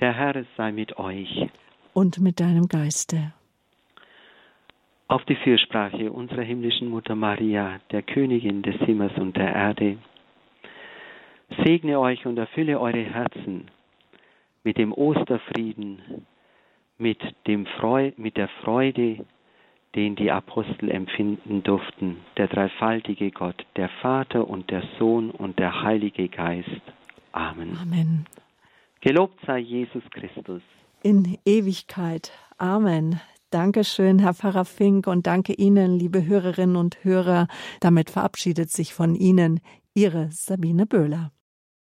Der 0.01 0.15
Herr 0.15 0.45
sei 0.57 0.73
mit 0.73 0.99
euch. 0.99 1.49
Und 1.93 2.21
mit 2.21 2.41
deinem 2.41 2.69
Geiste. 2.69 3.33
Auf 5.09 5.25
die 5.27 5.37
Fürsprache 5.37 6.11
unserer 6.11 6.43
himmlischen 6.43 6.89
Mutter 6.89 7.15
Maria, 7.15 7.81
der 7.91 8.03
Königin 8.03 8.63
des 8.63 8.77
Himmels 8.77 9.13
und 9.19 9.37
der 9.37 9.53
Erde, 9.53 9.99
segne 11.65 11.99
euch 12.01 12.25
und 12.27 12.39
erfülle 12.39 12.81
eure 12.81 13.03
Herzen 13.03 13.71
mit 14.65 14.79
dem 14.79 14.93
Osterfrieden, 14.93 16.25
mit, 16.97 17.19
dem 17.47 17.67
Freu 17.67 18.13
mit 18.17 18.37
der 18.37 18.49
Freude, 18.63 19.27
den 19.97 20.15
die 20.15 20.31
Apostel 20.31 20.91
empfinden 20.91 21.63
durften, 21.63 22.19
der 22.37 22.47
dreifaltige 22.47 23.33
Gott, 23.33 23.67
der 23.77 23.89
Vater 24.01 24.49
und 24.49 24.71
der 24.71 24.85
Sohn 24.99 25.31
und 25.31 25.59
der 25.59 25.83
Heilige 25.83 26.29
Geist. 26.29 26.83
Amen. 27.33 27.77
Amen. 27.83 28.27
Gelobt 29.01 29.39
sei 29.47 29.61
Jesus 29.61 30.03
Christus. 30.11 30.63
In 31.03 31.39
Ewigkeit. 31.47 32.33
Amen. 32.59 33.21
Dankeschön, 33.51 34.19
Herr 34.19 34.35
Pfarrer 34.35 34.67
Fink, 34.67 35.07
und 35.07 35.27
danke 35.27 35.55
Ihnen, 35.55 35.99
liebe 35.99 36.27
Hörerinnen 36.27 36.77
und 36.77 37.03
Hörer. 37.03 37.49
Damit 37.81 38.11
verabschiedet 38.11 38.71
sich 38.71 38.93
von 38.93 39.15
Ihnen 39.15 39.61
Ihre 39.95 40.31
Sabine 40.31 40.87
Böhler. 40.87 41.33